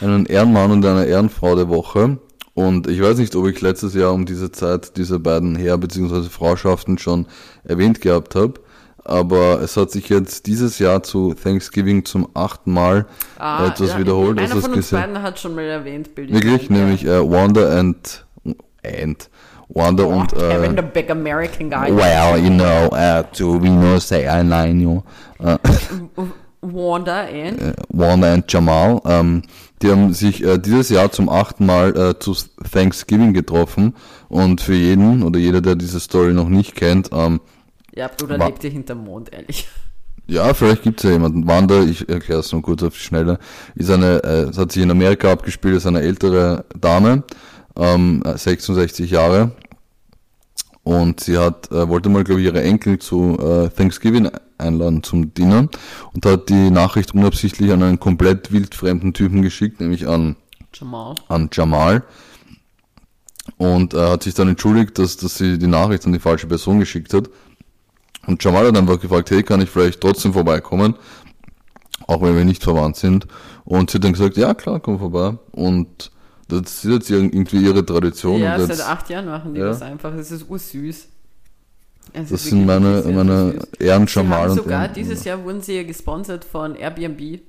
einen 0.00 0.24
Ehrenmann 0.26 0.70
und 0.70 0.84
eine 0.86 1.06
Ehrenfrau 1.06 1.54
der 1.56 1.68
Woche. 1.68 2.18
Und 2.54 2.86
ich 2.88 3.00
weiß 3.00 3.18
nicht, 3.18 3.34
ob 3.36 3.46
ich 3.46 3.60
letztes 3.60 3.94
Jahr 3.94 4.12
um 4.12 4.26
diese 4.26 4.50
Zeit 4.50 4.96
diese 4.96 5.18
beiden 5.20 5.54
Herr- 5.56 5.78
bzw. 5.78 6.28
Frauschaften 6.28 6.98
schon 6.98 7.26
erwähnt 7.64 8.00
gehabt 8.00 8.34
habe. 8.34 8.54
Aber 9.08 9.60
es 9.62 9.76
hat 9.76 9.90
sich 9.90 10.08
jetzt 10.08 10.46
dieses 10.46 10.78
Jahr 10.78 11.02
zu 11.02 11.34
Thanksgiving 11.34 12.04
zum 12.04 12.28
achten 12.34 12.72
Mal 12.72 13.06
etwas 13.36 13.90
Ah, 13.90 13.94
ja, 13.94 13.98
wiederholt. 13.98 14.38
Einer 14.38 14.56
von 14.56 14.74
uns 14.74 14.90
beiden 14.90 15.22
hat 15.22 15.38
schon 15.38 15.54
mal 15.54 15.64
erwähnt, 15.64 16.14
Bill. 16.14 16.32
Wirklich, 16.32 16.70
nämlich 16.70 17.04
äh, 17.04 17.20
Wanda 17.20 17.78
and, 17.78 18.26
and 18.84 19.30
Wanda 19.68 20.04
oh, 20.04 20.20
und 20.20 20.34
Kevin, 20.34 20.76
äh, 20.76 20.82
the 20.82 20.88
big 20.92 21.10
American 21.10 21.70
guy. 21.70 21.94
Well, 21.94 22.38
you 22.38 22.50
know, 22.50 22.88
uh, 22.92 23.22
to 23.34 23.60
we 23.60 23.68
know 23.68 23.98
say 23.98 24.26
I 24.26 24.42
line 24.42 24.80
you. 24.80 25.02
Uh, 25.40 25.58
Wanda 26.60 27.20
and 27.20 27.60
äh, 27.60 27.72
Wanda 27.88 28.34
und 28.34 28.52
Jamal, 28.52 29.00
ähm, 29.04 29.42
die 29.82 29.90
haben 29.90 30.12
sich 30.12 30.42
äh, 30.42 30.58
dieses 30.58 30.88
Jahr 30.88 31.10
zum 31.12 31.28
achten 31.28 31.66
Mal 31.66 31.96
äh, 31.96 32.18
zu 32.18 32.34
Thanksgiving 32.72 33.32
getroffen 33.32 33.94
und 34.28 34.60
für 34.60 34.74
jeden 34.74 35.22
oder 35.22 35.38
jeder, 35.38 35.60
der 35.60 35.76
diese 35.76 36.00
Story 36.00 36.32
noch 36.32 36.48
nicht 36.48 36.74
kennt, 36.74 37.10
ähm, 37.12 37.40
ja, 37.94 38.08
Bruder 38.08 38.38
Wa- 38.38 38.46
lebt 38.46 38.64
ihr 38.64 38.70
hinterm 38.70 39.04
Mond, 39.04 39.32
ehrlich. 39.32 39.68
ja, 40.26 40.52
vielleicht 40.54 40.82
gibt's 40.82 41.02
ja 41.02 41.10
jemanden. 41.10 41.46
Wanda, 41.46 41.82
ich 41.82 42.08
erkläre 42.08 42.40
es 42.40 42.52
nur 42.52 42.62
kurz 42.62 42.82
auf 42.82 42.94
die 42.94 43.00
Schnelle, 43.00 43.38
ist 43.74 43.90
eine, 43.90 44.22
äh, 44.24 44.48
es 44.50 44.58
hat 44.58 44.72
sich 44.72 44.82
in 44.82 44.90
Amerika 44.90 45.32
abgespielt, 45.32 45.76
ist 45.76 45.86
eine 45.86 46.00
ältere 46.00 46.64
Dame, 46.78 47.22
ähm, 47.76 48.22
66 48.24 49.10
Jahre 49.10 49.52
und 50.82 51.20
sie 51.20 51.38
hat, 51.38 51.70
äh, 51.70 51.88
wollte 51.88 52.08
mal, 52.08 52.24
glaube 52.24 52.40
ich, 52.40 52.46
ihre 52.46 52.62
Enkel 52.62 52.98
zu 52.98 53.38
äh, 53.38 53.68
Thanksgiving 53.70 54.30
einladen 54.58 55.02
zum 55.02 55.32
Dinner 55.34 55.68
und 56.14 56.26
hat 56.26 56.48
die 56.48 56.70
Nachricht 56.70 57.14
unabsichtlich 57.14 57.70
an 57.72 57.82
einen 57.82 58.00
komplett 58.00 58.50
wildfremden 58.52 59.14
Typen 59.14 59.42
geschickt, 59.42 59.80
nämlich 59.80 60.08
an 60.08 60.34
Jamal. 60.74 61.14
an 61.28 61.48
Jamal 61.52 62.02
und 63.56 63.94
äh, 63.94 64.10
hat 64.10 64.22
sich 64.24 64.34
dann 64.34 64.48
entschuldigt, 64.48 64.98
dass, 64.98 65.16
dass 65.16 65.38
sie 65.38 65.58
die 65.58 65.66
Nachricht 65.66 66.04
an 66.06 66.12
die 66.12 66.18
falsche 66.18 66.46
Person 66.46 66.78
geschickt 66.80 67.14
hat. 67.14 67.28
Und 68.28 68.44
Jamal 68.44 68.66
hat 68.68 68.76
einfach 68.76 69.00
gefragt, 69.00 69.30
hey, 69.30 69.42
kann 69.42 69.60
ich 69.62 69.70
vielleicht 69.70 70.00
trotzdem 70.02 70.32
vorbeikommen, 70.34 70.94
auch 72.06 72.20
wenn 72.22 72.36
wir 72.36 72.44
nicht 72.44 72.62
verwandt 72.62 72.96
sind. 72.96 73.26
Und 73.64 73.90
sie 73.90 73.96
hat 73.96 74.04
dann 74.04 74.12
gesagt, 74.12 74.36
ja 74.36 74.52
klar, 74.54 74.80
komm 74.80 74.98
vorbei. 74.98 75.38
Und 75.52 76.10
das 76.48 76.84
ist 76.84 76.84
jetzt 76.84 77.10
irgendwie 77.10 77.64
ihre 77.64 77.84
Tradition. 77.84 78.40
Ja, 78.40 78.58
seit 78.58 78.68
jetzt, 78.68 78.86
acht 78.86 79.08
Jahren 79.10 79.26
machen 79.26 79.54
die 79.54 79.60
Ja. 79.60 79.66
das 79.66 79.80
einfach. 79.82 80.12
Es 80.14 80.30
ist 80.30 80.48
ursüß. 80.48 81.08
Es 82.14 82.28
das 82.30 82.44
sind 82.44 82.64
meine, 82.66 83.02
meine. 83.06 83.58
Ehren 83.78 84.06
Jamal 84.06 84.50
und 84.50 84.56
sogar, 84.56 84.82
Ehren- 84.84 84.94
dieses 84.94 85.24
Jahr 85.24 85.42
wurden 85.44 85.60
sie 85.62 85.76
ja 85.76 85.82
gesponsert 85.82 86.44
von 86.44 86.74
Airbnb. 86.74 87.40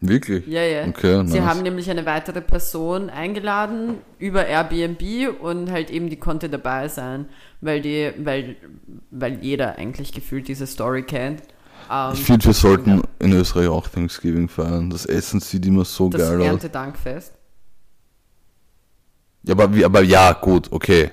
Wirklich? 0.00 0.46
Ja, 0.46 0.62
ja. 0.62 0.86
Okay, 0.86 1.22
Sie 1.26 1.38
nice. 1.38 1.48
haben 1.48 1.62
nämlich 1.62 1.90
eine 1.90 2.04
weitere 2.06 2.40
Person 2.42 3.08
eingeladen 3.08 3.94
über 4.18 4.46
Airbnb 4.46 5.02
und 5.40 5.70
halt 5.70 5.90
eben 5.90 6.10
die 6.10 6.16
konnte 6.18 6.48
dabei 6.50 6.88
sein, 6.88 7.26
weil 7.64 7.80
die, 7.80 8.12
weil, 8.18 8.56
weil 9.10 9.38
jeder 9.42 9.78
eigentlich 9.78 10.12
gefühlt 10.12 10.48
diese 10.48 10.66
Story 10.66 11.02
kennt. 11.02 11.42
Ähm, 11.90 12.12
Ich 12.12 12.22
finde, 12.22 12.44
wir 12.46 12.52
sollten 12.52 13.02
in 13.18 13.32
Österreich 13.32 13.68
auch 13.68 13.88
Thanksgiving 13.88 14.48
feiern. 14.48 14.90
Das 14.90 15.06
Essen 15.06 15.40
sieht 15.40 15.64
immer 15.66 15.84
so 15.84 16.08
das 16.08 16.20
geil 16.20 16.40
aus. 16.40 16.46
Erntedankfest. 16.46 17.32
Ja, 19.44 19.54
aber, 19.54 19.74
wie, 19.74 19.84
aber 19.84 20.02
ja, 20.02 20.32
gut, 20.32 20.70
okay. 20.70 21.10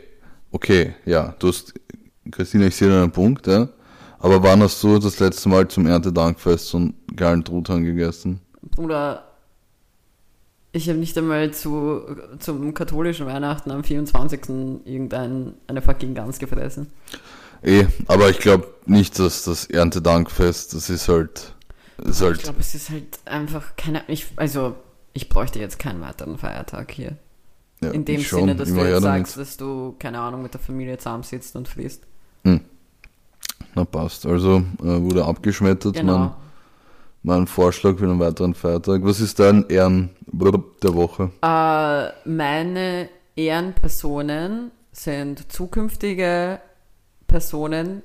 Okay, 0.52 0.96
ja. 1.06 1.34
Du 1.40 1.48
hast, 1.48 1.74
Christina, 2.30 2.68
ich 2.68 2.76
sehe 2.76 2.90
deinen 2.90 3.12
Punkt, 3.12 3.48
ja. 3.48 3.70
Aber 4.20 4.44
wann 4.44 4.62
hast 4.62 4.84
du 4.84 5.00
das 5.00 5.20
letzte 5.20 5.50
Mal 5.50 5.68
zum 5.68 5.88
Erntedankfest 5.88 6.68
so 6.68 6.78
einen 6.78 6.94
geilen 7.16 7.44
Truthahn 7.44 7.84
gegessen? 7.84 8.40
Bruder, 8.62 9.31
ich 10.72 10.88
habe 10.90 11.00
nicht 11.00 11.18
einmal 11.18 11.52
zu, 11.54 12.02
zum 12.40 12.74
katholischen 12.74 13.26
Weihnachten 13.26 13.72
am 13.72 13.84
24. 13.84 14.42
irgendein, 14.86 15.54
eine 15.68 15.82
fucking 15.82 16.14
Gans 16.14 16.40
gefressen. 16.40 16.88
Eh, 17.64 17.86
aber 18.08 18.30
ich 18.30 18.40
glaube 18.40 18.68
nicht, 18.86 19.20
dass 19.20 19.44
das 19.44 19.66
Erntedankfest, 19.66 20.74
das 20.74 20.90
ist 20.90 21.08
halt, 21.08 21.54
ist 22.04 22.22
Ich 22.22 22.26
halt, 22.26 22.44
glaube, 22.44 22.60
es 22.60 22.74
ist 22.74 22.90
halt 22.90 23.20
einfach 23.26 23.76
keine, 23.76 24.04
ich, 24.08 24.28
also, 24.36 24.76
ich 25.14 25.30
bräuchte 25.30 25.60
jetzt 25.60 25.78
keinen 25.78 26.02
weiteren 26.02 26.38
Feiertag 26.38 26.92
hier. 26.92 27.18
ja, 27.82 27.92
In 27.92 28.06
dem 28.06 28.22
ich 28.22 28.30
Sinne, 28.30 28.56
dass 28.56 28.70
du 28.70 28.76
jetzt 28.80 29.02
sagst, 29.04 29.38
dass 29.38 29.58
du, 29.58 29.96
keine 30.00 30.20
Ahnung, 30.20 30.42
mit 30.42 30.54
der 30.54 30.62
Familie 30.62 30.98
zusammensitzt 30.98 31.56
und 31.56 31.68
frisst. 31.68 32.04
Na 33.76 33.86
passt. 33.86 34.26
Also 34.26 34.64
äh, 34.80 35.02
wurde 35.02 35.24
abgeschmettert, 35.26 35.96
Genau. 35.96 36.36
Mein, 37.24 37.38
mein 37.38 37.48
Vorschlag 37.48 37.98
für 37.98 38.06
einen 38.06 38.20
weiteren 38.20 38.54
Feiertag. 38.54 39.04
Was 39.04 39.20
ist 39.20 39.40
dein 39.40 39.68
Ehren 39.70 40.10
der 40.84 40.94
Woche? 40.94 41.32
Äh, 41.42 42.30
meine 42.30 43.10
Ehrenpersonen 43.36 44.72
sind 44.92 45.52
zukünftige 45.52 46.60
Personen, 47.28 48.02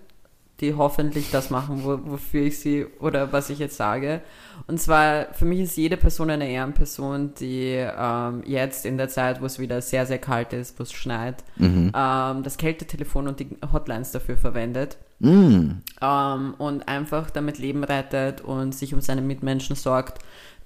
die 0.61 0.74
hoffentlich 0.74 1.30
das 1.30 1.50
machen, 1.50 1.84
wo, 1.84 1.98
wofür 2.11 2.42
ich 2.42 2.59
sie 2.59 2.86
oder 3.00 3.32
was 3.32 3.50
ich 3.50 3.59
jetzt 3.59 3.76
sage. 3.76 4.22
Und 4.66 4.80
zwar, 4.80 5.34
für 5.34 5.44
mich 5.44 5.61
ist 5.61 5.76
jede 5.76 5.98
Person 5.98 6.30
eine 6.30 6.48
Ehrenperson, 6.48 7.34
die 7.34 7.74
ähm, 7.74 8.42
jetzt 8.46 8.86
in 8.86 8.96
der 8.96 9.09
Zeit, 9.09 9.42
wo 9.42 9.46
es 9.46 9.59
wieder 9.59 9.82
sehr, 9.82 10.07
sehr 10.07 10.18
kalt 10.18 10.52
ist, 10.54 10.78
wo 10.78 10.82
es 10.82 10.92
schneit, 10.92 11.44
Mhm. 11.57 11.92
ähm, 11.94 12.42
das 12.42 12.57
Kältetelefon 12.57 13.28
und 13.28 13.40
die 13.40 13.57
Hotlines 13.72 14.12
dafür 14.12 14.36
verwendet. 14.36 14.96
Mm, 15.18 15.82
ähm, 16.02 16.54
und 16.59 16.88
einfach 16.88 17.30
damit 17.30 17.59
Leben 17.59 17.84
rettet 17.84 18.42
und 18.42 18.74
sich 18.74 18.92
um 18.92 19.00
seine 19.00 19.22
Mitmenschen 19.22 19.74
sorgt, 19.74 20.18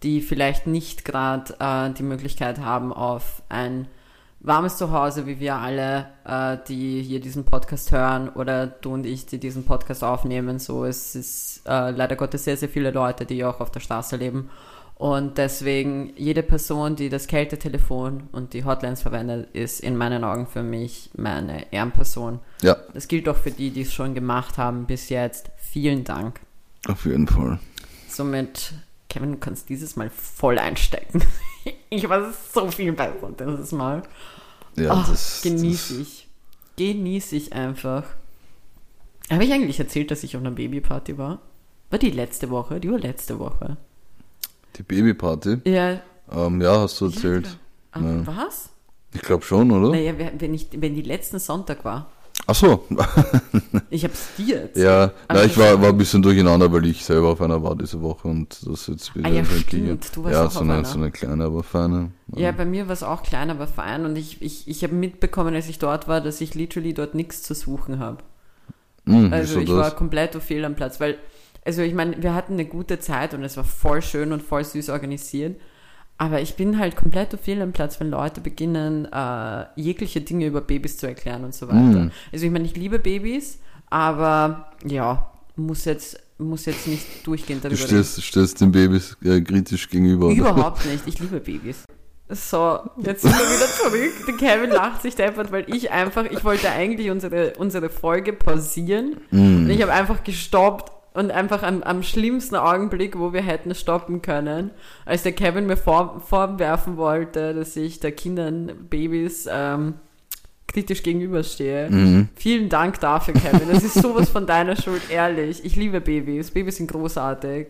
die 0.02 0.20
vielleicht 0.20 0.66
nicht 0.66 1.04
gerade 1.04 1.54
äh, 1.60 1.92
die 1.92 2.02
Möglichkeit 2.02 2.58
haben 2.60 2.92
auf 2.92 3.42
ein 3.48 3.86
warmes 4.40 4.76
Zuhause, 4.78 5.26
wie 5.26 5.38
wir 5.38 5.56
alle, 5.56 6.06
äh, 6.24 6.56
die 6.66 7.02
hier 7.02 7.20
diesen 7.20 7.44
Podcast 7.44 7.92
hören 7.92 8.28
oder 8.30 8.66
du 8.66 8.94
und 8.94 9.06
ich, 9.06 9.26
die 9.26 9.38
diesen 9.38 9.64
Podcast 9.64 10.02
aufnehmen. 10.02 10.58
So, 10.58 10.84
es 10.84 11.14
ist 11.14 11.62
äh, 11.66 11.90
leider 11.90 12.16
Gottes 12.16 12.44
sehr, 12.44 12.56
sehr 12.56 12.68
viele 12.68 12.90
Leute, 12.90 13.26
die 13.26 13.44
auch 13.44 13.60
auf 13.60 13.70
der 13.70 13.80
Straße 13.80 14.16
leben. 14.16 14.50
Und 14.96 15.38
deswegen, 15.38 16.12
jede 16.16 16.42
Person, 16.42 16.94
die 16.94 17.08
das 17.08 17.26
Kältetelefon 17.26 18.24
und 18.32 18.52
die 18.52 18.64
Hotlines 18.66 19.00
verwendet, 19.00 19.48
ist 19.54 19.80
in 19.80 19.96
meinen 19.96 20.24
Augen 20.24 20.46
für 20.46 20.62
mich 20.62 21.10
meine 21.16 21.72
Ehrenperson. 21.72 22.38
ja, 22.60 22.76
Das 22.92 23.08
gilt 23.08 23.26
auch 23.28 23.36
für 23.36 23.50
die, 23.50 23.70
die 23.70 23.82
es 23.82 23.94
schon 23.94 24.14
gemacht 24.14 24.58
haben 24.58 24.84
bis 24.86 25.08
jetzt. 25.08 25.50
Vielen 25.56 26.04
Dank. 26.04 26.40
auf 26.86 27.06
jeden 27.06 27.26
Fall. 27.28 27.58
Somit, 28.08 28.74
Kevin, 29.08 29.32
du 29.32 29.38
kannst 29.38 29.70
dieses 29.70 29.96
Mal 29.96 30.10
voll 30.10 30.58
einstecken. 30.58 31.22
ich 31.90 32.08
war 32.08 32.32
so 32.52 32.70
viel 32.70 32.92
besser 32.92 33.30
dieses 33.38 33.72
Mal. 33.72 34.02
Ja, 34.76 34.92
Ach, 34.92 35.08
das 35.08 35.40
genieße 35.42 35.98
das, 35.98 36.02
ich. 36.06 36.28
Genieße 36.76 37.36
ich 37.36 37.52
einfach. 37.52 38.04
Habe 39.30 39.44
ich 39.44 39.52
eigentlich 39.52 39.78
erzählt, 39.78 40.10
dass 40.10 40.22
ich 40.22 40.36
auf 40.36 40.42
einer 40.42 40.50
Babyparty 40.52 41.18
war? 41.18 41.40
War 41.90 41.98
die 41.98 42.10
letzte 42.10 42.50
Woche? 42.50 42.80
Die 42.80 42.90
war 42.90 42.98
letzte 42.98 43.38
Woche. 43.38 43.76
Die 44.76 44.82
Babyparty. 44.82 45.58
Ja. 45.64 46.00
Ähm, 46.30 46.60
ja, 46.60 46.80
hast 46.80 47.00
du 47.00 47.06
erzählt. 47.06 47.58
Ah, 47.92 48.00
Ja. 48.00 48.26
Was? 48.26 48.70
Ich 49.12 49.22
glaube 49.22 49.44
schon, 49.44 49.70
oder? 49.72 49.90
Naja, 49.90 50.14
wenn, 50.38 50.54
ich, 50.54 50.68
wenn 50.72 50.94
die 50.94 51.02
letzten 51.02 51.40
Sonntag 51.40 51.84
war. 51.84 52.12
Ach 52.50 52.54
so. 52.56 52.84
Ich 53.90 54.04
hab's 54.04 54.34
dir 54.36 54.62
erzählt. 54.62 54.84
ja, 54.84 55.12
na, 55.28 55.44
ich 55.44 55.56
war, 55.56 55.80
war 55.80 55.90
ein 55.90 55.96
bisschen 55.98 56.20
durcheinander, 56.22 56.72
weil 56.72 56.84
ich 56.86 57.04
selber 57.04 57.28
auf 57.28 57.40
einer 57.40 57.62
war 57.62 57.76
diese 57.76 58.00
Woche 58.02 58.26
und 58.26 58.58
das 58.66 58.88
jetzt 58.88 59.14
wieder 59.14 59.28
Ah 59.28 59.32
ja, 59.32 59.44
stimmt, 59.44 60.16
du 60.16 60.24
warst 60.24 60.34
Ja, 60.34 60.46
auch 60.46 60.50
so 60.50 60.58
auf 60.58 60.64
eine, 60.64 60.74
einer. 60.74 60.84
so 60.84 60.98
eine 60.98 61.10
kleine, 61.12 61.44
aber 61.44 61.62
feine. 61.62 62.10
Ja, 62.34 62.50
bei 62.50 62.64
mir 62.64 62.86
war 62.88 62.92
es 62.92 63.02
auch 63.04 63.22
klein, 63.22 63.50
aber 63.50 63.66
fein. 63.68 64.04
Und 64.04 64.16
ich, 64.16 64.42
ich, 64.42 64.66
ich 64.66 64.82
habe 64.82 64.94
mitbekommen, 64.94 65.54
als 65.54 65.68
ich 65.68 65.78
dort 65.78 66.08
war, 66.08 66.20
dass 66.20 66.40
ich 66.40 66.54
literally 66.56 66.92
dort 66.92 67.14
nichts 67.14 67.42
zu 67.42 67.54
suchen 67.54 67.98
habe. 68.00 68.18
Hm, 69.06 69.32
Also 69.32 69.60
ich 69.60 69.68
das? 69.68 69.76
war 69.76 69.90
komplett 69.92 70.34
auf 70.36 70.42
fehl 70.42 70.64
am 70.64 70.74
Platz, 70.74 70.98
weil, 71.00 71.16
also 71.64 71.82
ich 71.82 71.94
meine, 71.94 72.20
wir 72.22 72.34
hatten 72.34 72.54
eine 72.54 72.64
gute 72.66 72.98
Zeit 72.98 73.32
und 73.34 73.44
es 73.44 73.56
war 73.56 73.64
voll 73.64 74.02
schön 74.02 74.32
und 74.32 74.42
voll 74.42 74.64
süß 74.64 74.90
organisiert. 74.90 75.60
Aber 76.20 76.42
ich 76.42 76.54
bin 76.54 76.78
halt 76.78 76.96
komplett 76.96 77.32
auf 77.32 77.48
am 77.48 77.72
Platz, 77.72 77.98
wenn 77.98 78.10
Leute 78.10 78.42
beginnen, 78.42 79.06
äh, 79.10 79.64
jegliche 79.74 80.20
Dinge 80.20 80.44
über 80.44 80.60
Babys 80.60 80.98
zu 80.98 81.06
erklären 81.06 81.44
und 81.44 81.54
so 81.54 81.66
weiter. 81.66 81.78
Mm. 81.78 82.10
Also 82.30 82.44
ich 82.44 82.52
meine, 82.52 82.66
ich 82.66 82.76
liebe 82.76 82.98
Babys, 82.98 83.58
aber 83.88 84.70
ja, 84.84 85.32
muss 85.56 85.86
jetzt, 85.86 86.20
muss 86.36 86.66
jetzt 86.66 86.86
nicht 86.86 87.26
durchgehend 87.26 87.64
Du 87.64 87.70
darüber 87.70 87.86
stehst, 87.86 88.22
stehst 88.22 88.60
den 88.60 88.70
Babys 88.70 89.16
äh, 89.24 89.40
kritisch 89.40 89.88
gegenüber. 89.88 90.28
Überhaupt 90.28 90.84
nicht. 90.84 91.04
Ich 91.06 91.18
liebe 91.20 91.40
Babys. 91.40 91.84
So, 92.28 92.80
jetzt 92.98 93.22
sind 93.22 93.32
wir 93.32 93.56
wieder 93.56 93.66
zurück. 93.66 94.26
Der 94.26 94.34
Kevin 94.36 94.70
lacht 94.72 95.00
sich 95.00 95.14
deppert, 95.14 95.50
weil 95.50 95.64
ich 95.74 95.90
einfach, 95.90 96.26
ich 96.26 96.44
wollte 96.44 96.68
eigentlich 96.68 97.10
unsere, 97.10 97.54
unsere 97.56 97.88
Folge 97.88 98.34
pausieren. 98.34 99.16
Mm. 99.30 99.64
Und 99.64 99.70
ich 99.70 99.80
habe 99.80 99.94
einfach 99.94 100.22
gestoppt 100.22 100.92
und 101.12 101.30
einfach 101.30 101.62
am, 101.62 101.82
am 101.82 102.02
schlimmsten 102.02 102.56
Augenblick, 102.56 103.18
wo 103.18 103.32
wir 103.32 103.42
hätten 103.42 103.74
stoppen 103.74 104.22
können, 104.22 104.70
als 105.04 105.22
der 105.22 105.32
Kevin 105.32 105.66
mir 105.66 105.76
vor, 105.76 106.20
vorwerfen 106.20 106.96
wollte, 106.96 107.54
dass 107.54 107.76
ich 107.76 108.00
der 108.00 108.12
Kindern, 108.12 108.72
Babys 108.88 109.48
ähm, 109.50 109.94
kritisch 110.68 111.02
gegenüberstehe. 111.02 111.90
Mhm. 111.90 112.28
Vielen 112.36 112.68
Dank 112.68 113.00
dafür, 113.00 113.34
Kevin. 113.34 113.68
Das 113.72 113.82
ist 113.82 113.94
sowas 113.94 114.28
von 114.28 114.46
deiner 114.46 114.76
Schuld, 114.76 115.02
ehrlich. 115.10 115.64
Ich 115.64 115.74
liebe 115.74 116.00
Babys. 116.00 116.52
Babys 116.52 116.76
sind 116.76 116.90
großartig. 116.90 117.68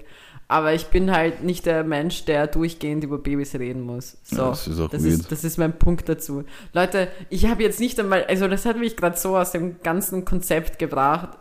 Aber 0.49 0.75
ich 0.75 0.89
bin 0.89 1.13
halt 1.13 1.45
nicht 1.45 1.65
der 1.65 1.85
Mensch, 1.85 2.25
der 2.25 2.49
durchgehend 2.49 3.05
über 3.05 3.19
Babys 3.19 3.55
reden 3.55 3.83
muss. 3.83 4.17
So, 4.25 4.37
Ja, 4.37 4.49
das 4.51 4.67
ist 4.67 4.81
auch 4.81 4.91
das, 4.91 5.05
ist, 5.05 5.31
das 5.31 5.45
ist 5.45 5.59
mein 5.59 5.79
Punkt 5.79 6.09
dazu. 6.09 6.43
Leute, 6.73 7.07
ich 7.29 7.47
habe 7.47 7.63
jetzt 7.63 7.79
nicht 7.79 7.99
einmal, 8.01 8.25
also 8.25 8.49
das 8.49 8.67
hat 8.67 8.77
mich 8.77 8.97
gerade 8.97 9.17
so 9.17 9.37
aus 9.37 9.53
dem 9.53 9.81
ganzen 9.83 10.25
Konzept 10.25 10.81
gebracht. 10.81 11.39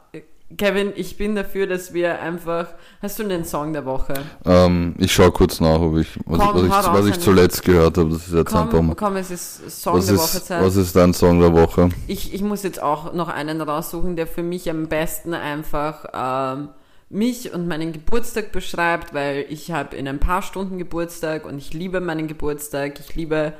Kevin, 0.57 0.93
ich 0.95 1.15
bin 1.17 1.35
dafür, 1.35 1.67
dass 1.67 1.93
wir 1.93 2.21
einfach. 2.21 2.67
Hast 3.01 3.19
du 3.19 3.23
einen 3.23 3.45
Song 3.45 3.71
der 3.71 3.85
Woche? 3.85 4.13
Ähm, 4.45 4.95
ich 4.97 5.11
schaue 5.13 5.31
kurz 5.31 5.59
nach, 5.59 5.79
ob 5.79 5.97
ich, 5.97 6.07
was, 6.25 6.39
Komm, 6.39 6.69
was, 6.69 6.85
ich, 6.85 6.93
was 6.93 7.05
ich 7.05 7.19
zuletzt 7.19 7.63
gehört 7.63 7.97
habe. 7.97 8.09
Das 8.09 8.27
ist 8.27 8.33
jetzt 8.33 8.53
einfach 8.55 8.71
Komm, 8.71 8.87
mal. 8.87 8.95
komm, 8.95 9.15
es 9.17 9.29
ist 9.29 9.81
Song 9.81 9.95
Was 9.97 10.07
der 10.07 10.17
Woche 10.17 10.37
ist, 10.37 10.45
Zeit. 10.47 10.63
was 10.63 10.75
ist 10.75 10.95
dein 10.95 11.13
Song 11.13 11.39
der 11.39 11.53
Woche? 11.53 11.89
Ich, 12.07 12.33
ich 12.33 12.41
muss 12.41 12.63
jetzt 12.63 12.81
auch 12.81 13.13
noch 13.13 13.27
einen 13.29 13.61
raussuchen, 13.61 14.15
der 14.15 14.25
für 14.25 14.41
mich 14.43 14.69
am 14.69 14.87
besten 14.87 15.33
einfach 15.35 16.05
ähm, 16.13 16.69
mich 17.09 17.53
und 17.53 17.67
meinen 17.67 17.91
Geburtstag 17.91 18.51
beschreibt, 18.51 19.13
weil 19.13 19.45
ich 19.49 19.71
habe 19.71 19.95
in 19.95 20.07
ein 20.07 20.19
paar 20.19 20.41
Stunden 20.41 20.77
Geburtstag 20.79 21.45
und 21.45 21.57
ich 21.59 21.73
liebe 21.73 22.01
meinen 22.01 22.27
Geburtstag. 22.27 22.99
Ich 22.99 23.15
liebe, 23.15 23.53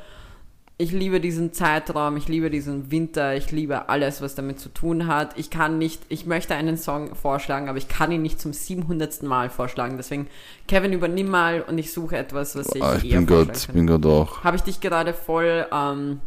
ich 0.82 0.94
liebe 0.94 1.20
diesen 1.20 1.52
Zeitraum, 1.52 2.16
ich 2.16 2.30
liebe 2.30 2.50
diesen 2.50 2.90
Winter, 2.90 3.36
ich 3.36 3.52
liebe 3.52 3.90
alles, 3.90 4.22
was 4.22 4.34
damit 4.34 4.62
zu 4.62 4.70
tun 4.70 5.08
hat. 5.08 5.38
Ich 5.38 5.50
kann 5.50 5.78
nicht, 5.78 6.02
ich 6.08 6.26
möchte 6.26 6.56
einen 6.56 6.78
Song 6.78 7.16
vorschlagen, 7.16 7.68
aber 7.68 7.78
ich 7.78 7.90
kann 7.90 8.14
ihn 8.14 8.22
nicht 8.22 8.40
zum 8.40 8.54
700. 8.54 9.22
Mal 9.24 9.50
vorschlagen. 9.50 9.98
Deswegen, 9.98 10.28
Kevin, 10.70 10.94
übernimm 10.94 11.28
mal 11.30 11.62
und 11.64 11.78
ich 11.78 11.92
suche 11.92 12.16
etwas, 12.18 12.56
was 12.56 12.74
ich, 12.74 12.82
Ah, 12.82 12.96
ich 12.96 13.12
eher 13.12 13.18
bin 13.20 13.28
vorschlagen 13.28 13.60
kann. 13.66 13.76
bin 13.76 13.88
gerade 13.88 14.08
auch. 14.08 14.44
Habe 14.46 14.56
ich 14.56 14.64
dich 14.64 14.80
gerade 14.80 15.14
voll, 15.14 15.68
ähm, 15.70 16.22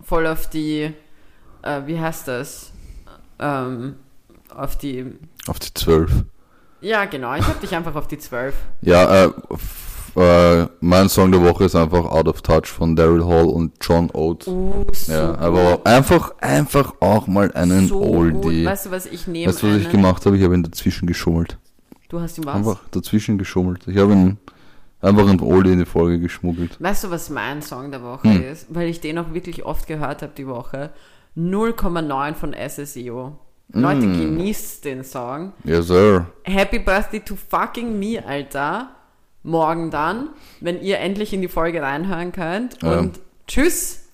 voll 0.00 0.28
auf 0.28 0.48
die, 0.48 0.92
äh, 1.62 1.80
wie 1.86 1.98
heißt 1.98 2.28
das? 2.28 2.70
Ähm, 3.40 3.96
auf 4.54 4.78
die, 4.78 5.06
Auf 5.48 5.58
die 5.58 5.74
12. 5.74 6.24
ja 6.82 7.04
genau, 7.06 7.34
ich 7.34 7.44
habe 7.46 7.58
dich 7.60 7.74
einfach 7.74 7.96
auf 7.96 8.06
die 8.06 8.18
12. 8.18 8.54
Ja, 8.82 9.24
äh, 9.26 9.30
äh, 10.16 10.66
mein 10.80 11.08
Song 11.08 11.30
der 11.32 11.42
Woche 11.42 11.64
ist 11.64 11.74
einfach 11.76 12.04
Out 12.04 12.28
of 12.28 12.42
Touch 12.42 12.66
von 12.66 12.94
Daryl 12.96 13.24
Hall 13.24 13.46
und 13.46 13.72
John 13.80 14.10
Oates. 14.12 14.48
Uh, 14.48 14.84
so 14.92 15.12
ja, 15.12 15.30
gut. 15.32 15.38
aber 15.40 15.80
einfach, 15.84 16.34
einfach 16.40 16.94
auch 17.00 17.26
mal 17.26 17.50
einen 17.52 17.86
so 17.88 18.00
Oldie. 18.02 18.62
Gut. 18.62 18.64
Weißt 18.66 18.86
du, 18.86 18.90
was 18.90 19.06
ich 19.06 19.26
nehme? 19.26 19.48
Weißt 19.52 19.62
du, 19.62 19.68
was 19.68 19.76
ich 19.76 19.82
einen- 19.84 19.92
gemacht 19.92 20.24
habe? 20.26 20.36
Ich 20.36 20.42
habe 20.44 20.54
ihn 20.54 20.62
dazwischen 20.62 21.06
geschummelt. 21.06 21.58
Du 22.08 22.20
hast 22.20 22.38
ihn 22.38 22.44
was? 22.46 22.54
Einfach 22.56 22.80
dazwischen 22.90 23.38
geschummelt. 23.38 23.86
Ich 23.86 23.96
habe 23.98 24.12
ihn 24.12 24.38
einfach 25.00 25.28
einen 25.28 25.40
Oldie 25.40 25.72
in 25.72 25.78
die 25.78 25.84
Folge 25.86 26.18
geschmuggelt. 26.18 26.76
Weißt 26.82 27.04
du, 27.04 27.10
was 27.10 27.30
mein 27.30 27.62
Song 27.62 27.90
der 27.90 28.02
Woche 28.02 28.28
Hm. 28.28 28.42
ist? 28.42 28.66
Weil 28.68 28.88
ich 28.88 29.00
den 29.00 29.16
auch 29.18 29.32
wirklich 29.32 29.64
oft 29.64 29.86
gehört 29.86 30.22
habe 30.22 30.32
die 30.36 30.46
Woche. 30.46 30.90
0,9 31.36 32.34
von 32.34 32.52
SSEO. 32.52 33.38
Leute, 33.72 34.06
Mm. 34.06 34.18
genießt 34.20 34.84
den 34.84 35.04
Song. 35.04 35.52
Yes, 35.62 35.86
sir. 35.86 36.26
Happy 36.42 36.80
Birthday 36.80 37.20
to 37.20 37.36
fucking 37.36 37.96
me, 38.00 38.20
Alter. 38.26 38.88
Morgen 39.42 39.90
dann, 39.90 40.30
wenn 40.60 40.82
ihr 40.82 40.98
endlich 40.98 41.32
in 41.32 41.40
die 41.40 41.48
Folge 41.48 41.82
reinhören 41.82 42.32
könnt. 42.32 42.82
Ja. 42.82 42.98
Und 42.98 43.20
tschüss. 43.46 44.09